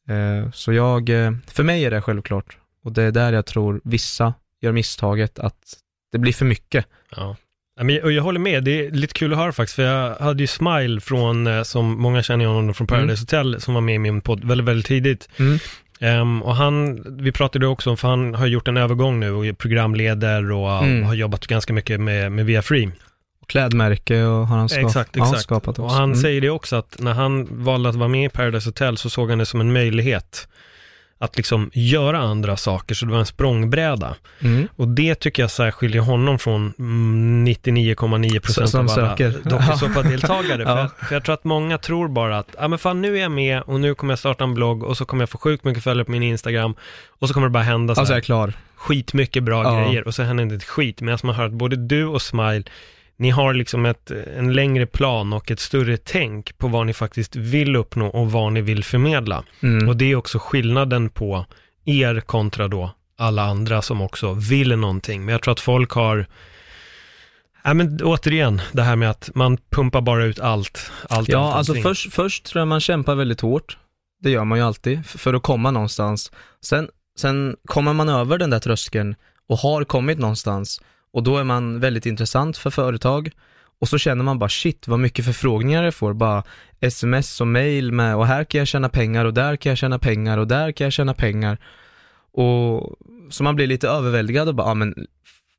Eh, 0.09 0.51
så 0.51 0.73
jag, 0.73 1.09
eh, 1.09 1.31
för 1.47 1.63
mig 1.63 1.85
är 1.85 1.91
det 1.91 2.01
självklart. 2.01 2.57
Och 2.83 2.93
det 2.93 3.03
är 3.03 3.11
där 3.11 3.33
jag 3.33 3.45
tror 3.45 3.81
vissa 3.83 4.33
gör 4.61 4.71
misstaget 4.71 5.39
att 5.39 5.77
det 6.11 6.19
blir 6.19 6.33
för 6.33 6.45
mycket. 6.45 6.85
Ja. 7.15 7.35
Och 8.03 8.11
jag 8.11 8.23
håller 8.23 8.39
med, 8.39 8.63
det 8.63 8.71
är 8.71 8.91
lite 8.91 9.13
kul 9.13 9.33
att 9.33 9.37
höra 9.39 9.51
faktiskt, 9.51 9.75
för 9.75 9.83
jag 9.83 10.15
hade 10.15 10.43
ju 10.43 10.47
Smile 10.47 11.01
från, 11.01 11.47
eh, 11.47 11.63
som 11.63 12.01
många 12.01 12.23
känner 12.23 12.45
honom 12.45 12.73
från 12.73 12.87
Paradise 12.87 13.21
Hotel, 13.21 13.61
som 13.61 13.73
var 13.73 13.81
med 13.81 13.95
i 13.95 13.99
min 13.99 14.21
podd 14.21 14.43
väldigt, 14.43 14.67
väldigt 14.67 14.85
tidigt. 14.85 15.29
Mm. 15.39 15.59
Ehm, 16.05 16.43
och 16.43 16.55
han, 16.55 17.03
vi 17.23 17.31
pratade 17.31 17.67
också 17.67 17.89
om, 17.89 17.97
för 17.97 18.07
han 18.07 18.35
har 18.35 18.47
gjort 18.47 18.67
en 18.67 18.77
övergång 18.77 19.19
nu 19.19 19.31
och 19.31 19.45
är 19.45 19.53
programleder 19.53 20.51
och 20.51 20.83
Mm. 20.83 21.03
har 21.03 21.13
jobbat 21.13 21.47
ganska 21.47 21.73
mycket 21.73 21.99
med, 22.01 22.31
med 22.31 22.45
Via 22.45 22.61
Free. 22.61 22.91
Och 23.41 23.49
klädmärke 23.49 24.23
och 24.23 24.47
har 24.47 24.57
han 24.57 24.67
skap- 24.69 24.85
Exakt, 24.85 25.17
exakt. 25.17 25.41
skapat 25.41 25.67
också. 25.69 25.81
Och 25.81 25.91
han 25.91 26.03
Mm. 26.03 26.15
säger 26.17 26.41
det 26.41 26.49
också 26.49 26.75
att 26.75 26.95
när 26.99 27.13
han 27.13 27.63
valde 27.63 27.89
att 27.89 27.95
vara 27.95 28.07
med 28.09 28.25
i 28.25 28.29
Paradise 28.29 28.67
Hotel 28.69 28.97
så 28.97 29.09
såg 29.09 29.29
han 29.29 29.37
det 29.39 29.45
som 29.45 29.61
en 29.61 29.73
möjlighet 29.73 30.47
att 31.25 31.37
liksom 31.37 31.69
göra 31.73 32.19
andra 32.19 32.57
saker, 32.57 32.95
så 32.95 33.05
det 33.05 33.11
var 33.11 33.19
en 33.19 33.25
språngbräda. 33.25 34.15
Mm. 34.39 34.67
Och 34.75 34.87
det 34.87 35.15
tycker 35.15 35.43
jag 35.43 35.51
särskiljer 35.51 36.01
honom 36.01 36.39
från 36.39 36.73
mm, 36.79 37.47
99,9% 37.47 38.65
Som 38.65 38.87
av 38.89 38.99
alla 38.99 39.15
dokusåpadeltagare. 39.43 40.63
Ja. 40.65 40.75
för, 40.75 40.77
jag- 40.81 41.07
för 41.07 41.15
jag 41.15 41.23
tror 41.23 41.33
att 41.33 41.43
många 41.43 41.77
tror 41.77 42.07
bara 42.07 42.37
att, 42.39 42.55
ja 42.59 42.67
men 42.67 42.79
fan 42.79 43.01
nu 43.01 43.17
är 43.17 43.21
jag 43.21 43.31
med 43.31 43.61
och 43.61 43.79
nu 43.79 43.95
kommer 43.95 44.11
jag 44.11 44.19
starta 44.19 44.43
en 44.43 44.53
blogg 44.53 44.83
och 44.83 44.97
så 44.97 45.05
kommer 45.05 45.21
jag 45.21 45.29
få 45.29 45.37
sjukt 45.37 45.63
mycket 45.63 45.83
följare 45.83 46.05
på 46.05 46.11
min 46.11 46.23
Instagram 46.23 46.75
och 47.19 47.27
så 47.27 47.33
kommer 47.33 47.47
det 47.47 47.51
bara 47.51 47.63
hända 47.63 47.95
så 47.95 48.01
Alltså 48.01 48.13
här 48.13 48.17
jag 48.17 48.21
är 48.23 48.25
klar. 48.25 48.53
skitmycket 48.75 49.43
bra 49.43 49.63
Ja. 49.63 49.85
grejer 49.85 50.07
och 50.07 50.13
så 50.15 50.23
händer 50.23 50.43
inte 50.43 50.55
ett 50.55 50.63
skit. 50.63 51.01
Medan 51.01 51.19
man 51.23 51.35
hör 51.35 51.45
att 51.45 51.51
både 51.51 51.75
du 51.75 52.05
och 52.05 52.21
Smile, 52.21 52.63
ni 53.17 53.29
har 53.29 53.53
liksom 53.53 53.85
ett, 53.85 54.11
en 54.11 54.53
längre 54.53 54.85
plan 54.85 55.33
och 55.33 55.51
ett 55.51 55.59
större 55.59 55.97
tänk 55.97 56.57
på 56.57 56.67
vad 56.67 56.85
ni 56.85 56.93
faktiskt 56.93 57.35
vill 57.35 57.75
uppnå 57.75 58.07
och 58.07 58.31
vad 58.31 58.53
ni 58.53 58.61
vill 58.61 58.83
förmedla. 58.83 59.43
Mm. 59.59 59.89
Och 59.89 59.97
det 59.97 60.11
är 60.11 60.15
också 60.15 60.39
skillnaden 60.39 61.09
på 61.09 61.45
er 61.85 62.19
kontra 62.19 62.67
då 62.67 62.91
alla 63.17 63.43
andra 63.43 63.81
som 63.81 64.01
också 64.01 64.33
vill 64.33 64.77
någonting. 64.77 65.25
Men 65.25 65.31
jag 65.31 65.41
tror 65.41 65.51
att 65.51 65.59
folk 65.59 65.91
har, 65.91 66.25
ja 67.63 67.73
men 67.73 67.99
återigen, 68.03 68.61
det 68.71 68.83
här 68.83 68.95
med 68.95 69.09
att 69.09 69.29
man 69.35 69.57
pumpar 69.69 70.01
bara 70.01 70.25
ut 70.25 70.39
allt. 70.39 70.91
allt 71.09 71.29
Ja, 71.29 71.45
allt, 71.45 71.55
alltså 71.55 71.73
först, 71.73 72.13
först 72.13 72.45
tror 72.45 72.59
jag 72.59 72.67
man 72.67 72.81
kämpar 72.81 73.15
väldigt 73.15 73.41
hårt. 73.41 73.77
Det 74.21 74.29
gör 74.29 74.45
man 74.45 74.57
ju 74.57 74.63
alltid, 74.63 75.05
för 75.05 75.33
att 75.33 75.43
komma 75.43 75.71
någonstans. 75.71 76.31
Sen, 76.61 76.89
sen 77.19 77.55
kommer 77.65 77.93
man 77.93 78.09
över 78.09 78.37
den 78.37 78.49
där 78.49 78.59
tröskeln 78.59 79.15
och 79.47 79.57
har 79.57 79.83
kommit 79.83 80.19
någonstans. 80.19 80.81
Och 81.15 81.23
då 81.23 81.37
är 81.37 81.43
man 81.43 81.79
väldigt 81.79 82.05
intressant 82.05 82.57
för 82.57 82.69
företag. 82.69 83.31
Och 83.79 83.89
så 83.89 83.97
känner 83.97 84.23
man 84.23 84.39
bara 84.39 84.49
shit 84.49 84.87
vad 84.87 84.99
mycket 84.99 85.25
förfrågningar 85.25 85.83
jag 85.83 85.93
får. 85.93 86.13
Bara 86.13 86.43
sms 86.79 87.41
och 87.41 87.47
mail 87.47 87.91
med 87.91 88.15
och 88.15 88.27
här 88.27 88.43
kan 88.43 88.59
jag 88.59 88.67
tjäna 88.67 88.89
pengar 88.89 89.25
och 89.25 89.33
där 89.33 89.55
kan 89.55 89.69
jag 89.69 89.77
tjäna 89.77 89.99
pengar 89.99 90.37
och 90.37 90.47
där 90.47 90.71
kan 90.71 90.85
jag 90.85 90.93
tjäna 90.93 91.13
pengar. 91.13 91.57
Och 92.31 92.95
så 93.29 93.43
man 93.43 93.55
blir 93.55 93.67
lite 93.67 93.87
överväldigad 93.87 94.47
och 94.47 94.55
bara, 94.55 94.67
ja 94.67 94.73
men 94.73 95.07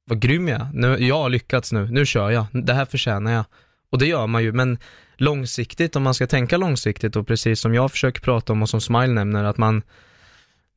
vad 0.06 0.20
grym 0.20 0.48
jag 0.48 0.60
är. 0.60 0.68
nu, 0.72 0.96
Jag 1.06 1.18
har 1.18 1.28
lyckats 1.28 1.72
nu, 1.72 1.90
nu 1.90 2.06
kör 2.06 2.30
jag. 2.30 2.46
Det 2.52 2.74
här 2.74 2.84
förtjänar 2.84 3.32
jag. 3.32 3.44
Och 3.90 3.98
det 3.98 4.06
gör 4.06 4.26
man 4.26 4.42
ju, 4.42 4.52
men 4.52 4.78
långsiktigt, 5.16 5.96
om 5.96 6.02
man 6.02 6.14
ska 6.14 6.26
tänka 6.26 6.56
långsiktigt 6.56 7.16
och 7.16 7.26
precis 7.26 7.60
som 7.60 7.74
jag 7.74 7.90
försöker 7.90 8.20
prata 8.20 8.52
om 8.52 8.62
och 8.62 8.68
som 8.68 8.80
Smile 8.80 9.12
nämner, 9.12 9.44
att 9.44 9.58
man, 9.58 9.82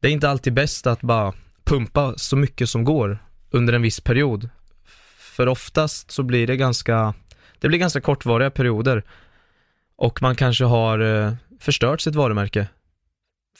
det 0.02 0.08
är 0.08 0.12
inte 0.12 0.30
alltid 0.30 0.54
bäst 0.54 0.88
att 0.88 1.02
bara 1.02 1.34
pumpa 1.64 2.14
så 2.18 2.36
mycket 2.36 2.70
som 2.70 2.84
går 2.84 3.20
under 3.52 3.74
en 3.74 3.82
viss 3.82 4.00
period. 4.00 4.50
För 5.40 5.48
oftast 5.48 6.12
så 6.12 6.24
blir 6.24 6.48
det 6.48 6.58
ganska, 6.58 7.14
det 7.60 7.68
blir 7.68 7.80
ganska 7.80 8.02
kortvariga 8.02 8.52
perioder 8.52 9.04
och 9.96 10.22
man 10.22 10.36
kanske 10.36 10.64
har 10.66 11.00
eh, 11.00 11.34
förstört 11.60 12.02
sitt 12.02 12.16
varumärke. 12.16 12.68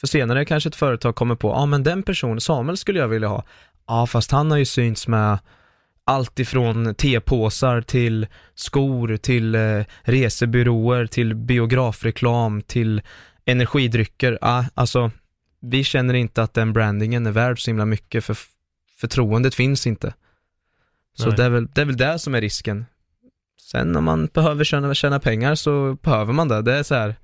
För 0.00 0.06
senare 0.06 0.44
kanske 0.44 0.68
ett 0.68 0.76
företag 0.76 1.14
kommer 1.14 1.34
på, 1.34 1.48
ja 1.48 1.54
ah, 1.54 1.66
men 1.66 1.82
den 1.82 2.02
personen, 2.02 2.40
Samuel 2.40 2.76
skulle 2.76 2.98
jag 2.98 3.08
vilja 3.08 3.28
ha. 3.28 3.44
Ja 3.86 4.06
fast 4.06 4.30
han 4.30 4.50
har 4.50 4.58
ju 4.58 4.64
synts 4.64 5.08
med 5.08 5.38
allt 6.04 6.38
ifrån 6.38 6.94
tepåsar 6.94 7.80
till 7.80 8.26
skor, 8.54 9.16
till 9.16 9.54
eh, 9.54 9.84
resebyråer, 10.02 11.06
till 11.06 11.34
biografreklam, 11.34 12.62
till 12.62 13.02
energidrycker. 13.44 14.38
Ah, 14.40 14.64
alltså, 14.74 15.10
vi 15.60 15.84
känner 15.84 16.14
inte 16.14 16.42
att 16.42 16.54
den 16.54 16.72
brandingen 16.72 17.26
är 17.26 17.32
värd 17.32 17.64
så 17.64 17.70
himla 17.70 17.84
mycket 17.84 18.24
för 18.24 18.36
förtroendet 19.00 19.54
finns 19.54 19.86
inte. 19.86 20.14
Så 21.18 21.26
Nej. 21.26 21.36
det 21.36 21.44
är, 21.44 21.50
väl, 21.50 21.66
det 21.66 21.80
är 21.80 21.84
väl 21.84 21.96
det 21.96 22.18
som 22.18 22.34
är 22.34 22.40
risken. 22.40 22.86
Sen 23.70 23.96
om 23.96 24.04
man 24.04 24.26
behöver 24.26 24.64
tjäna, 24.64 24.94
tjäna 24.94 25.20
pengar 25.20 25.54
så 25.54 25.94
behöver 26.02 26.32
man 26.32 26.48
det. 26.48 26.62
Det 26.62 26.74
är 26.74 26.82
så 26.82 26.94
här, 26.94 27.14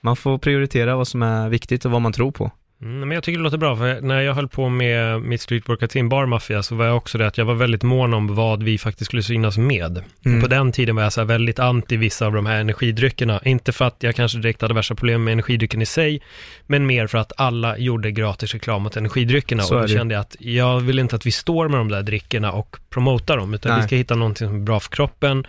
man 0.00 0.16
får 0.16 0.38
prioritera 0.38 0.96
vad 0.96 1.08
som 1.08 1.22
är 1.22 1.48
viktigt 1.48 1.84
och 1.84 1.90
vad 1.90 2.02
man 2.02 2.12
tror 2.12 2.32
på. 2.32 2.50
Mm, 2.82 3.08
men 3.08 3.10
jag 3.10 3.24
tycker 3.24 3.38
det 3.38 3.42
låter 3.42 3.58
bra, 3.58 3.76
för 3.76 4.00
när 4.00 4.20
jag 4.20 4.34
höll 4.34 4.48
på 4.48 4.68
med 4.68 5.22
mitt 5.22 5.40
streetworker-team 5.40 6.08
Bar 6.08 6.26
Mafia 6.26 6.62
så 6.62 6.74
var 6.74 6.84
jag 6.84 6.96
också 6.96 7.18
det 7.18 7.26
att 7.26 7.38
jag 7.38 7.44
var 7.44 7.54
väldigt 7.54 7.82
mån 7.82 8.14
om 8.14 8.34
vad 8.34 8.62
vi 8.62 8.78
faktiskt 8.78 9.06
skulle 9.06 9.22
synas 9.22 9.58
med. 9.58 10.02
Mm. 10.24 10.40
På 10.40 10.46
den 10.46 10.72
tiden 10.72 10.96
var 10.96 11.02
jag 11.02 11.12
så 11.12 11.24
väldigt 11.24 11.58
anti 11.58 11.96
vissa 11.96 12.26
av 12.26 12.32
de 12.32 12.46
här 12.46 12.60
energidryckerna. 12.60 13.40
Inte 13.44 13.72
för 13.72 13.84
att 13.84 13.96
jag 13.98 14.14
kanske 14.14 14.38
direkt 14.38 14.62
hade 14.62 14.74
värsta 14.74 14.94
problem 14.94 15.24
med 15.24 15.32
energidrycken 15.32 15.82
i 15.82 15.86
sig, 15.86 16.22
men 16.66 16.86
mer 16.86 17.06
för 17.06 17.18
att 17.18 17.32
alla 17.36 17.78
gjorde 17.78 18.10
gratis 18.10 18.52
reklam 18.52 18.82
mot 18.82 18.96
energidryckerna. 18.96 19.62
Så 19.62 19.74
och 19.74 19.80
då 19.80 19.88
kände 19.88 20.14
jag 20.14 20.20
att 20.20 20.36
jag 20.38 20.80
vill 20.80 20.98
inte 20.98 21.16
att 21.16 21.26
vi 21.26 21.32
står 21.32 21.68
med 21.68 21.80
de 21.80 21.88
där 21.88 22.02
drickorna 22.02 22.52
och 22.52 22.76
promotar 22.90 23.36
dem, 23.36 23.54
utan 23.54 23.72
Nej. 23.72 23.80
vi 23.80 23.86
ska 23.86 23.96
hitta 23.96 24.14
någonting 24.14 24.48
som 24.48 24.56
är 24.56 24.60
bra 24.60 24.80
för 24.80 24.90
kroppen, 24.90 25.46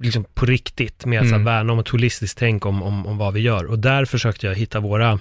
liksom 0.00 0.24
på 0.34 0.46
riktigt, 0.46 1.06
med 1.06 1.20
att 1.20 1.26
Mm. 1.26 1.44
värna 1.44 1.72
om 1.72 1.78
ett 1.78 1.88
holistiskt 1.88 2.38
tänk 2.38 2.66
om, 2.66 2.82
om, 2.82 3.06
om 3.06 3.18
vad 3.18 3.34
vi 3.34 3.40
gör. 3.40 3.64
Och 3.64 3.78
där 3.78 4.04
försökte 4.04 4.46
jag 4.46 4.54
hitta 4.54 4.80
våra 4.80 5.18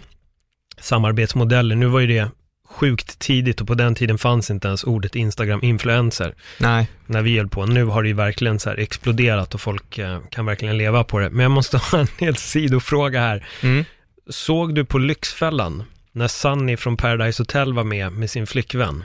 samarbetsmodeller. 0.79 1.75
Nu 1.75 1.85
var 1.85 1.99
ju 1.99 2.07
det 2.07 2.29
sjukt 2.69 3.19
tidigt 3.19 3.61
och 3.61 3.67
på 3.67 3.73
den 3.73 3.95
tiden 3.95 4.17
fanns 4.17 4.51
inte 4.51 4.67
ens 4.67 4.83
ordet 4.83 5.15
Instagram-influencer 5.15 6.33
Nej, 6.59 6.87
när 7.05 7.21
vi 7.21 7.37
höll 7.37 7.47
på. 7.49 7.65
Nu 7.65 7.85
har 7.85 8.03
det 8.03 8.07
ju 8.09 8.15
verkligen 8.15 8.59
så 8.59 8.69
exploderat 8.69 9.53
och 9.53 9.61
folk 9.61 9.97
eh, 9.97 10.19
kan 10.29 10.45
verkligen 10.45 10.77
leva 10.77 11.03
på 11.03 11.19
det. 11.19 11.29
Men 11.29 11.43
jag 11.43 11.51
måste 11.51 11.77
ha 11.91 11.99
en 11.99 12.07
helt 12.19 12.39
sidofråga 12.39 13.19
här. 13.19 13.45
mm. 13.63 13.85
Såg 14.29 14.75
du 14.75 14.85
på 14.85 14.97
Lyxfällan 14.97 15.83
när 16.11 16.27
Sunny 16.27 16.77
från 16.77 16.97
Paradise 16.97 17.41
Hotel 17.41 17.73
var 17.73 17.83
med 17.83 18.11
med 18.11 18.29
sin 18.29 18.47
flickvän? 18.47 19.03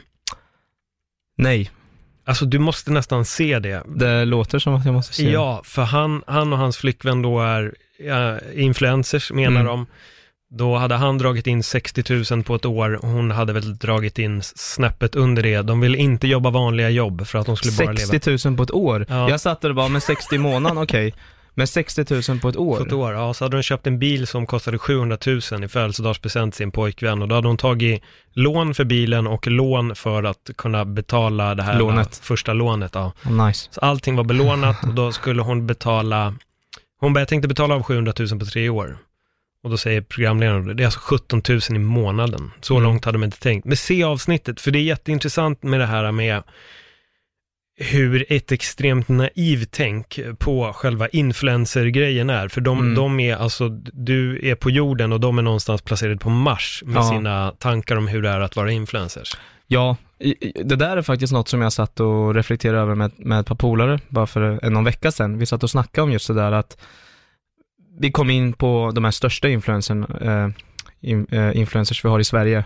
nej, 1.36 1.70
Alltså 2.24 2.44
du 2.44 2.58
måste 2.58 2.90
nästan 2.92 3.24
se 3.24 3.58
det. 3.58 3.82
det 3.86 4.24
låter 4.24 4.58
som 4.58 4.74
att 4.74 4.84
jag 4.84 4.94
måste 4.94 5.14
se 5.14 5.30
Ja, 5.30 5.60
för 5.64 5.82
han, 5.82 6.22
han 6.26 6.52
och 6.52 6.58
hans 6.58 6.76
flickvän 6.76 7.22
då 7.22 7.40
är 7.40 7.74
ja, 7.98 8.38
influencers 8.54 9.32
menar 9.32 9.60
Mm. 9.60 9.66
de. 9.66 9.86
Då 10.50 10.76
hade 10.76 10.94
han 10.94 11.18
dragit 11.18 11.46
in 11.46 11.62
60 11.62 12.34
000 12.34 12.42
på 12.42 12.54
ett 12.54 12.66
år 12.66 12.94
och 13.04 13.08
hon 13.08 13.30
hade 13.30 13.52
väl 13.52 13.78
dragit 13.78 14.18
in 14.18 14.42
snäppet 14.42 15.16
under 15.16 15.42
det. 15.42 15.62
De 15.62 15.80
ville 15.80 15.98
inte 15.98 16.28
jobba 16.28 16.50
vanliga 16.50 16.90
jobb 16.90 17.26
för 17.26 17.38
att 17.38 17.46
de 17.46 17.56
skulle 17.56 17.86
bara 17.86 17.92
leva 17.92 18.06
60 18.06 18.48
000 18.48 18.56
på 18.56 18.62
ett 18.62 18.70
år? 18.70 19.06
Ja. 19.08 19.30
Jag 19.30 19.40
satt 19.40 19.60
där 19.60 19.68
och 19.68 19.74
bara, 19.74 19.88
men 19.88 20.00
60 20.00 20.34
i 20.34 20.38
månaden, 20.38 20.78
okej. 20.82 21.14
Men 21.54 21.66
60 21.66 22.30
000 22.30 22.40
på 22.40 22.48
ett 22.48 22.56
år? 22.56 22.76
på 22.76 22.82
ett 22.82 22.92
år. 22.92 23.12
Ja, 23.12 23.34
så 23.34 23.44
hade 23.44 23.56
de 23.56 23.62
köpt 23.62 23.86
en 23.86 23.98
bil 23.98 24.26
som 24.26 24.46
kostade 24.46 24.78
700 24.78 25.18
000 25.26 25.64
i 25.64 25.68
födelsedagspresent 25.68 26.54
till 26.54 26.58
sin 26.58 26.70
pojkvän 26.70 27.22
och 27.22 27.28
då 27.28 27.34
hade 27.34 27.48
hon 27.48 27.56
tagit 27.56 28.02
lån 28.32 28.74
för 28.74 28.84
bilen 28.84 29.26
och 29.26 29.46
lån 29.46 29.94
för 29.94 30.22
att 30.22 30.50
kunna 30.56 30.84
betala 30.84 31.54
det 31.54 31.62
här 31.62 31.78
Lånet. 31.78 32.16
första 32.22 32.52
lånet. 32.52 32.90
Ja. 32.94 33.12
Oh, 33.24 33.46
nice. 33.46 33.68
Så 33.70 33.80
allting 33.80 34.16
var 34.16 34.24
belånat 34.24 34.84
och 34.84 34.94
då 34.94 35.12
skulle 35.12 35.42
hon 35.42 35.66
betala, 35.66 36.34
hon 37.00 37.12
bara, 37.12 37.20
jag 37.20 37.28
tänkte 37.28 37.48
betala 37.48 37.74
av 37.74 37.82
700 37.82 38.12
000 38.18 38.38
på 38.38 38.46
tre 38.46 38.68
år. 38.68 38.98
Och 39.68 39.72
då 39.72 39.76
säger 39.78 40.00
programledaren, 40.00 40.76
det 40.76 40.82
är 40.82 40.84
alltså 40.84 41.00
17 41.02 41.42
000 41.48 41.60
i 41.70 41.78
månaden. 41.78 42.50
Så 42.60 42.74
Mm. 42.74 42.84
långt 42.84 43.04
hade 43.04 43.18
de 43.18 43.24
inte 43.24 43.40
tänkt. 43.40 43.64
Men 43.64 43.76
se 43.76 44.04
avsnittet, 44.04 44.60
för 44.60 44.70
det 44.70 44.78
är 44.78 44.82
jätteintressant 44.82 45.62
med 45.62 45.80
det 45.80 45.86
här 45.86 46.12
med 46.12 46.42
hur 47.80 48.24
ett 48.32 48.52
extremt 48.52 49.08
naivt 49.08 49.68
tänk 49.70 50.18
på 50.38 50.72
själva 50.72 51.08
influencer-grejen 51.08 52.30
är. 52.30 52.48
För 52.48 52.60
de, 52.60 52.78
Mm. 52.78 52.94
de 52.94 53.20
är 53.20 53.36
alltså, 53.36 53.68
du 53.92 54.48
är 54.48 54.54
på 54.54 54.70
jorden 54.70 55.12
och 55.12 55.20
de 55.20 55.38
är 55.38 55.42
någonstans 55.42 55.82
placerade 55.82 56.18
på 56.18 56.30
Mars 56.30 56.82
med 56.86 56.96
Ja. 56.96 57.02
sina 57.10 57.50
tankar 57.58 57.96
om 57.96 58.08
hur 58.08 58.22
det 58.22 58.28
är 58.28 58.40
att 58.40 58.56
vara 58.56 58.70
influencers. 58.72 59.36
Ja, 59.66 59.96
det 60.64 60.76
där 60.76 60.96
är 60.96 61.02
faktiskt 61.02 61.32
något 61.32 61.48
som 61.48 61.62
jag 61.62 61.72
satt 61.72 62.00
och 62.00 62.34
reflekterade 62.34 62.78
över 62.78 62.94
med, 62.94 63.10
med 63.16 63.40
ett 63.40 63.46
par 63.46 63.54
polare, 63.54 64.00
bara 64.08 64.26
för 64.26 64.64
en 64.64 64.72
någon 64.72 64.84
vecka 64.84 65.12
sedan. 65.12 65.38
Vi 65.38 65.46
satt 65.46 65.62
och 65.62 65.70
snackade 65.70 66.02
om 66.02 66.12
just 66.12 66.28
det 66.28 66.34
där 66.34 66.52
att 66.52 66.78
vi 68.00 68.10
kom 68.10 68.30
in 68.30 68.52
på 68.52 68.90
de 68.94 69.04
här 69.04 69.10
största 69.10 69.48
influencern, 69.48 70.04
eh, 70.20 70.48
in, 71.00 71.26
eh, 71.30 71.56
influencers 71.56 72.04
vi 72.04 72.08
har 72.08 72.20
i 72.20 72.24
Sverige. 72.24 72.64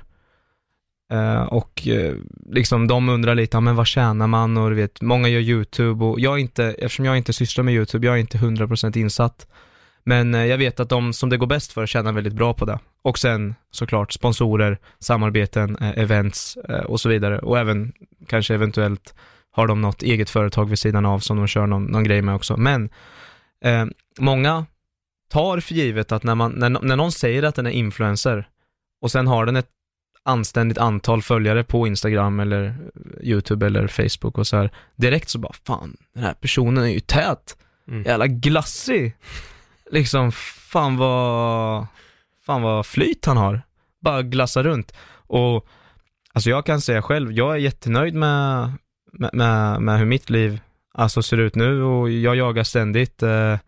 Eh, 1.12 1.42
och 1.42 1.88
eh, 1.88 2.14
liksom 2.50 2.88
de 2.88 3.08
undrar 3.08 3.34
lite, 3.34 3.56
ja, 3.56 3.60
men 3.60 3.76
vad 3.76 3.86
tjänar 3.86 4.26
man? 4.26 4.56
Och 4.56 4.70
du 4.70 4.76
vet, 4.76 5.02
många 5.02 5.28
gör 5.28 5.40
YouTube 5.40 6.04
och 6.04 6.20
jag 6.20 6.34
är 6.34 6.38
inte, 6.38 6.64
eftersom 6.64 7.04
jag 7.04 7.16
inte 7.16 7.32
sysslar 7.32 7.64
med 7.64 7.74
YouTube, 7.74 8.06
jag 8.06 8.16
är 8.16 8.20
inte 8.20 8.38
100% 8.38 8.98
insatt. 8.98 9.46
Men 10.04 10.34
eh, 10.34 10.46
jag 10.46 10.58
vet 10.58 10.80
att 10.80 10.88
de 10.88 11.12
som 11.12 11.28
det 11.28 11.36
går 11.36 11.46
bäst 11.46 11.72
för 11.72 11.86
tjänar 11.86 12.12
väldigt 12.12 12.32
bra 12.32 12.54
på 12.54 12.64
det. 12.64 12.78
Och 13.02 13.18
sen 13.18 13.54
såklart 13.70 14.12
sponsorer, 14.12 14.78
samarbeten, 14.98 15.76
eh, 15.76 15.98
events 15.98 16.56
eh, 16.56 16.84
och 16.84 17.00
så 17.00 17.08
vidare. 17.08 17.38
Och 17.38 17.58
även 17.58 17.92
kanske 18.26 18.54
eventuellt 18.54 19.14
har 19.50 19.66
de 19.66 19.80
något 19.80 20.02
eget 20.02 20.30
företag 20.30 20.68
vid 20.68 20.78
sidan 20.78 21.06
av 21.06 21.18
som 21.18 21.36
de 21.36 21.46
kör 21.46 21.66
någon, 21.66 21.84
någon 21.84 22.04
grej 22.04 22.22
med 22.22 22.34
också. 22.34 22.56
Men 22.56 22.90
eh, 23.64 23.84
många 24.18 24.66
tar 25.32 25.60
för 25.60 25.74
givet 25.74 26.12
att 26.12 26.22
när, 26.22 26.34
man, 26.34 26.52
när, 26.52 26.68
när 26.70 26.96
någon 26.96 27.12
säger 27.12 27.42
att 27.42 27.54
den 27.54 27.66
är 27.66 27.70
influencer 27.70 28.48
och 29.00 29.10
sen 29.10 29.26
har 29.26 29.46
den 29.46 29.56
ett 29.56 29.68
anständigt 30.24 30.78
antal 30.78 31.22
följare 31.22 31.64
på 31.64 31.86
Instagram 31.86 32.40
eller 32.40 32.74
YouTube 33.22 33.66
eller 33.66 33.86
Facebook 33.86 34.38
och 34.38 34.46
så 34.46 34.56
här, 34.56 34.70
direkt 34.96 35.28
så 35.28 35.38
bara 35.38 35.52
fan, 35.66 35.96
den 36.14 36.24
här 36.24 36.34
personen 36.34 36.84
är 36.84 36.88
ju 36.88 37.00
tät, 37.00 37.56
Mm. 37.88 38.02
jävla 38.02 38.26
glassig. 38.26 39.16
Liksom, 39.90 40.32
fan 40.72 40.96
vad, 40.96 41.86
fan 42.46 42.62
vad 42.62 42.86
flyt 42.86 43.26
han 43.26 43.36
har. 43.36 43.62
Bara 44.00 44.22
glassa 44.22 44.62
runt. 44.62 44.94
Och 45.26 45.66
alltså 46.32 46.50
jag 46.50 46.66
kan 46.66 46.80
säga 46.80 47.02
själv, 47.02 47.32
jag 47.32 47.52
är 47.54 47.58
jättenöjd 47.58 48.14
med, 48.14 48.72
med, 49.12 49.30
med, 49.32 49.82
med 49.82 49.98
hur 49.98 50.06
mitt 50.06 50.30
liv 50.30 50.60
alltså 50.94 51.22
ser 51.22 51.36
ut 51.36 51.54
nu 51.54 51.82
och 51.82 52.10
jag 52.10 52.36
jagar 52.36 52.64
ständigt 52.64 53.22
eh, 53.22 53.58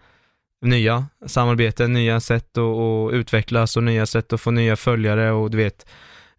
nya 0.64 1.06
samarbeten, 1.26 1.92
nya 1.92 2.20
sätt 2.20 2.58
att, 2.58 2.64
att 2.64 3.12
utvecklas 3.12 3.76
och 3.76 3.82
nya 3.82 4.06
sätt 4.06 4.32
att 4.32 4.40
få 4.40 4.50
nya 4.50 4.76
följare 4.76 5.30
och 5.30 5.50
du 5.50 5.56
vet, 5.56 5.86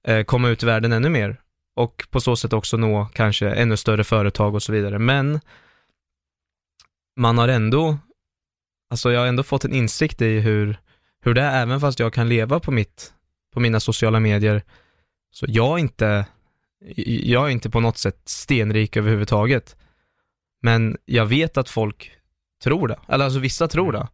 eh, 0.07 0.23
komma 0.23 0.49
ut 0.49 0.63
i 0.63 0.65
världen 0.65 0.93
ännu 0.93 1.09
mer. 1.09 1.41
Och 1.75 2.07
på 2.09 2.21
så 2.21 2.35
sätt 2.35 2.53
också 2.53 2.77
nå 2.77 3.09
kanske 3.13 3.49
ännu 3.49 3.77
större 3.77 4.03
företag 4.03 4.55
och 4.55 4.63
så 4.63 4.71
vidare. 4.71 4.99
Men 4.99 5.39
man 7.19 7.37
har 7.37 7.47
ändå, 7.47 7.97
alltså 8.89 9.11
jag 9.11 9.19
har 9.19 9.27
ändå 9.27 9.43
fått 9.43 9.65
en 9.65 9.73
insikt 9.73 10.21
i 10.21 10.39
hur, 10.39 10.77
hur 11.21 11.33
det 11.33 11.41
är, 11.41 11.61
även 11.61 11.79
fast 11.79 11.99
jag 11.99 12.13
kan 12.13 12.29
leva 12.29 12.59
på 12.59 12.71
mitt, 12.71 13.13
på 13.53 13.59
mina 13.59 13.79
sociala 13.79 14.19
medier, 14.19 14.63
så 15.31 15.45
jag 15.49 15.73
är 15.73 15.77
inte, 15.77 16.25
jag 17.05 17.45
är 17.45 17.49
inte 17.49 17.69
på 17.69 17.79
något 17.79 17.97
sätt 17.97 18.21
stenrik 18.25 18.97
överhuvudtaget. 18.97 19.75
Men 20.61 20.97
jag 21.05 21.25
vet 21.25 21.57
att 21.57 21.69
folk 21.69 22.11
tror 22.65 22.87
det, 22.87 22.97
eller 23.07 23.25
alltså 23.25 23.39
vissa 23.39 23.67
tror 23.67 23.91
det. 23.91 24.07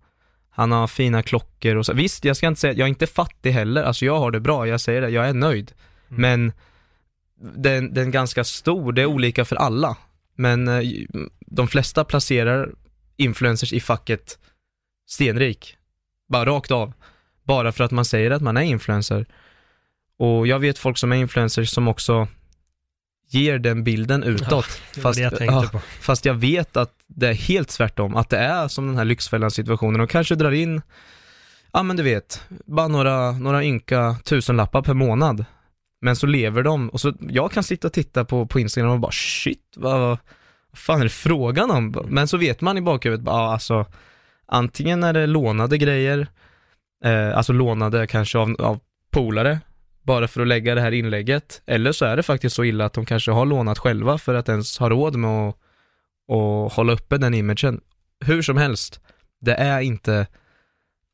Han 0.49 0.71
har 0.71 0.87
fina 0.87 1.23
klockor 1.23 1.75
och 1.75 1.85
så. 1.85 1.93
Visst, 1.93 2.25
jag 2.25 2.37
ska 2.37 2.47
inte 2.47 2.61
säga, 2.61 2.73
jag 2.73 2.85
är 2.85 2.89
inte 2.89 3.07
fattig 3.07 3.51
heller, 3.51 3.83
alltså 3.83 4.05
jag 4.05 4.19
har 4.19 4.31
det 4.31 4.39
bra, 4.39 4.67
jag 4.67 4.81
säger 4.81 5.01
det, 5.01 5.09
jag 5.09 5.29
är 5.29 5.33
nöjd. 5.33 5.71
Mm. 6.09 6.21
Men 6.21 6.51
den, 7.63 7.93
den 7.93 8.07
är 8.07 8.11
ganska 8.11 8.43
stor, 8.43 8.93
det 8.93 9.01
är 9.01 9.05
olika 9.05 9.45
för 9.45 9.55
alla. 9.55 9.97
Men 10.35 10.67
eh, 10.67 10.81
de 11.39 11.67
flesta 11.67 12.03
placerar 12.03 12.71
influencers 13.17 13.73
i 13.73 13.79
facket 13.79 14.39
stenrik. 15.07 15.77
Bara 16.29 16.45
rakt 16.45 16.71
av. 16.71 16.93
Bara 17.43 17.71
för 17.71 17.83
att 17.83 17.91
man 17.91 18.05
säger 18.05 18.31
att 18.31 18.41
man 18.41 18.57
är 18.57 18.61
influencer. 18.61 19.25
Och 20.17 20.47
jag 20.47 20.59
vet 20.59 20.77
folk 20.77 20.97
som 20.97 21.11
är 21.11 21.15
influencers 21.15 21.69
som 21.69 21.87
också 21.87 22.27
ger 23.33 23.59
den 23.59 23.83
bilden 23.83 24.23
utåt. 24.23 24.81
Var 24.97 25.13
det 25.13 25.21
jag 25.21 25.33
ja, 25.39 25.69
fast 26.01 26.25
jag 26.25 26.33
vet 26.33 26.77
att 26.77 26.93
det 27.07 27.27
är 27.27 27.33
helt 27.33 27.69
tvärtom, 27.69 28.15
att 28.15 28.29
det 28.29 28.37
är 28.37 28.67
som 28.67 28.87
den 28.87 28.97
här 28.97 29.05
Lyxfällan 29.05 29.51
situationen 29.51 30.01
och 30.01 30.09
kanske 30.09 30.35
drar 30.35 30.51
in, 30.51 30.81
ja 31.73 31.83
men 31.83 31.97
du 31.97 32.03
vet, 32.03 32.43
bara 32.65 32.87
några, 32.87 33.31
några 33.31 33.63
ynka 33.63 34.15
tusenlappar 34.23 34.81
per 34.81 34.93
månad. 34.93 35.45
Men 36.01 36.15
så 36.15 36.27
lever 36.27 36.63
de, 36.63 36.89
och 36.89 37.01
så 37.01 37.13
jag 37.19 37.51
kan 37.51 37.63
sitta 37.63 37.87
och 37.87 37.93
titta 37.93 38.25
på, 38.25 38.45
på 38.45 38.59
Instagram 38.59 38.91
och 38.91 38.99
bara 38.99 39.11
shit, 39.11 39.73
vad, 39.75 39.99
vad 39.99 40.17
fan 40.73 40.99
är 40.99 41.03
det 41.03 41.09
frågan 41.09 41.71
om? 41.71 42.05
Men 42.07 42.27
så 42.27 42.37
vet 42.37 42.61
man 42.61 42.77
i 42.77 42.81
bakhuvudet, 42.81 43.25
bara, 43.25 43.35
ja, 43.35 43.53
alltså, 43.53 43.85
antingen 44.45 45.03
är 45.03 45.13
det 45.13 45.27
lånade 45.27 45.77
grejer, 45.77 46.27
eh, 47.03 47.37
alltså 47.37 47.53
lånade 47.53 48.07
kanske 48.07 48.37
av, 48.37 48.55
av 48.59 48.79
polare, 49.11 49.59
bara 50.03 50.27
för 50.27 50.41
att 50.41 50.47
lägga 50.47 50.75
det 50.75 50.81
här 50.81 50.91
inlägget, 50.91 51.61
eller 51.65 51.91
så 51.91 52.05
är 52.05 52.17
det 52.17 52.23
faktiskt 52.23 52.55
så 52.55 52.63
illa 52.63 52.85
att 52.85 52.93
de 52.93 53.05
kanske 53.05 53.31
har 53.31 53.45
lånat 53.45 53.79
själva 53.79 54.17
för 54.17 54.33
att 54.33 54.49
ens 54.49 54.77
ha 54.77 54.89
råd 54.89 55.15
med 55.15 55.49
att 55.49 55.57
att 56.31 56.73
hålla 56.73 56.93
uppe 56.93 57.17
den 57.17 57.33
imagen. 57.33 57.81
Hur 58.25 58.41
som 58.41 58.57
helst, 58.57 59.01
det 59.41 59.53
är 59.53 59.81
inte 59.81 60.27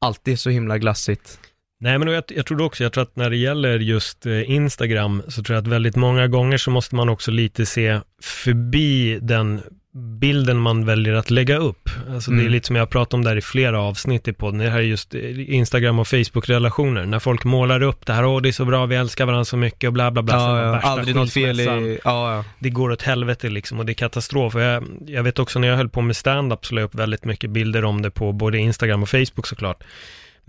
alltid 0.02 0.40
så 0.40 0.50
himla 0.50 0.78
glassigt. 0.78 1.40
Nej, 1.80 1.98
men 1.98 2.08
jag, 2.08 2.24
jag 2.28 2.46
tror 2.46 2.62
också, 2.62 2.84
jag 2.84 2.94
tror 2.94 3.04
att 3.04 3.16
när 3.16 3.30
det 3.30 3.38
gäller 3.38 3.80
just 3.80 4.26
eh, 4.26 4.52
Instagram, 4.52 5.24
så 5.28 5.44
tror 5.44 5.56
jag 5.56 5.62
att 5.62 5.68
väldigt 5.68 5.96
många 5.96 6.28
gånger 6.28 6.58
så 6.58 6.72
måste 6.72 6.96
man 6.96 7.10
också 7.10 7.32
lite 7.32 7.66
se 7.66 8.00
förbi 8.22 9.20
den 9.22 9.62
bilden 9.98 10.58
man 10.58 10.86
väljer 10.86 11.14
att 11.14 11.30
lägga 11.30 11.58
upp. 11.58 11.90
Alltså 12.14 12.32
det 12.32 12.38
är 12.38 12.40
Mm. 12.40 12.52
lite 12.52 12.68
som 12.68 12.76
jag 12.76 12.90
pratat 12.90 13.14
om 13.14 13.24
där 13.24 13.36
i 13.36 13.42
flera 13.42 13.82
avsnitt 13.82 14.28
i 14.28 14.34
podden, 14.34 14.60
det 14.60 14.70
här 14.70 14.78
är 14.80 14.84
just 14.84 15.16
eh, 15.16 15.54
Instagram 15.56 16.00
och 16.00 16.08
Facebook-relationer. 16.08 17.06
När 17.06 17.20
folk 17.20 17.44
målar 17.44 17.82
upp 17.84 18.06
det 18.06 18.14
här, 18.14 18.26
åh 18.26 18.42
det 18.42 18.50
är 18.50 18.54
så 18.54 18.66
bra, 18.66 18.86
vi 18.86 18.96
älskar 18.96 19.26
varandra 19.26 19.46
så 19.46 19.58
mycket 19.58 19.88
och 19.88 19.94
bla 19.94 20.12
bla 20.12 20.22
bla. 20.24 20.36
Ja, 20.36 20.62
ja, 20.62 20.80
aldrig 20.80 21.16
något 21.16 21.34
fel 21.34 21.60
i, 21.60 22.00
ja, 22.04 22.36
ja. 22.36 22.44
det 22.60 22.70
går 22.70 22.92
åt 22.92 23.02
helvete 23.02 23.50
liksom 23.50 23.80
och 23.80 23.86
det 23.86 23.92
är 23.92 23.94
katastrof. 23.94 24.56
Och 24.56 24.62
jag, 24.62 24.84
jag 25.08 25.24
vet 25.24 25.40
också 25.40 25.60
när 25.60 25.68
jag 25.68 25.78
höll 25.78 25.90
på 25.90 26.02
med 26.02 26.16
stand-up 26.16 26.66
så 26.66 26.76
la 26.76 26.82
jag 26.82 26.86
upp 26.88 26.96
väldigt 26.96 27.26
mycket 27.26 27.50
bilder 27.50 27.86
om 27.86 28.02
det 28.02 28.12
på 28.12 28.32
både 28.32 28.58
Instagram 28.58 29.04
och 29.04 29.10
Facebook 29.10 29.48
såklart. 29.48 29.84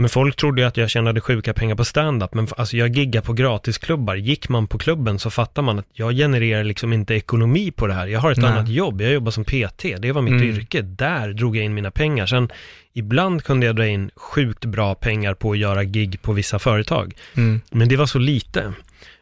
Men 0.01 0.09
folk 0.09 0.37
trodde 0.37 0.61
ju 0.63 0.67
att 0.69 0.77
jag 0.77 0.91
tjänade 0.91 1.21
sjuka 1.21 1.55
pengar 1.55 1.75
på 1.75 1.85
stand-up, 1.85 2.35
men 2.35 2.49
alltså 2.57 2.77
jag 2.77 2.97
giggar 2.97 3.21
på 3.21 3.33
gratisklubbar. 3.33 4.15
Gick 4.17 4.49
man 4.49 4.67
på 4.67 4.79
klubben 4.79 5.19
så 5.19 5.31
fattar 5.31 5.63
man 5.63 5.79
att 5.79 5.87
jag 5.93 6.13
genererar 6.17 6.65
liksom 6.65 6.93
inte 6.93 7.15
ekonomi 7.15 7.71
på 7.71 7.87
det 7.87 7.95
här. 7.95 8.07
Jag 8.07 8.21
har 8.21 8.33
ett 8.33 8.39
Nej. 8.39 8.51
annat 8.51 8.69
jobb, 8.69 9.01
jag 9.01 9.13
jobbar 9.13 9.31
som 9.31 9.45
PT, 9.45 9.83
det 9.99 10.13
var 10.13 10.23
mitt 10.23 10.33
Mm. 10.33 10.49
yrke. 10.49 10.83
Där 10.83 11.29
drog 11.33 11.57
jag 11.57 11.65
in 11.65 11.75
mina 11.75 11.91
pengar. 11.91 12.27
Sen 12.27 12.49
ibland 12.95 13.45
kunde 13.45 13.67
jag 13.67 13.77
dra 13.77 13.87
in 13.87 14.11
sjukt 14.17 14.65
bra 14.65 14.95
pengar 14.95 15.35
på 15.35 15.51
att 15.53 15.59
göra 15.59 15.85
gig 15.85 16.23
på 16.23 16.33
vissa 16.33 16.59
företag. 16.59 17.15
Mm. 17.37 17.61
Men 17.71 17.89
det 17.89 17.97
var 17.97 18.07
så 18.07 18.19
lite. 18.19 18.73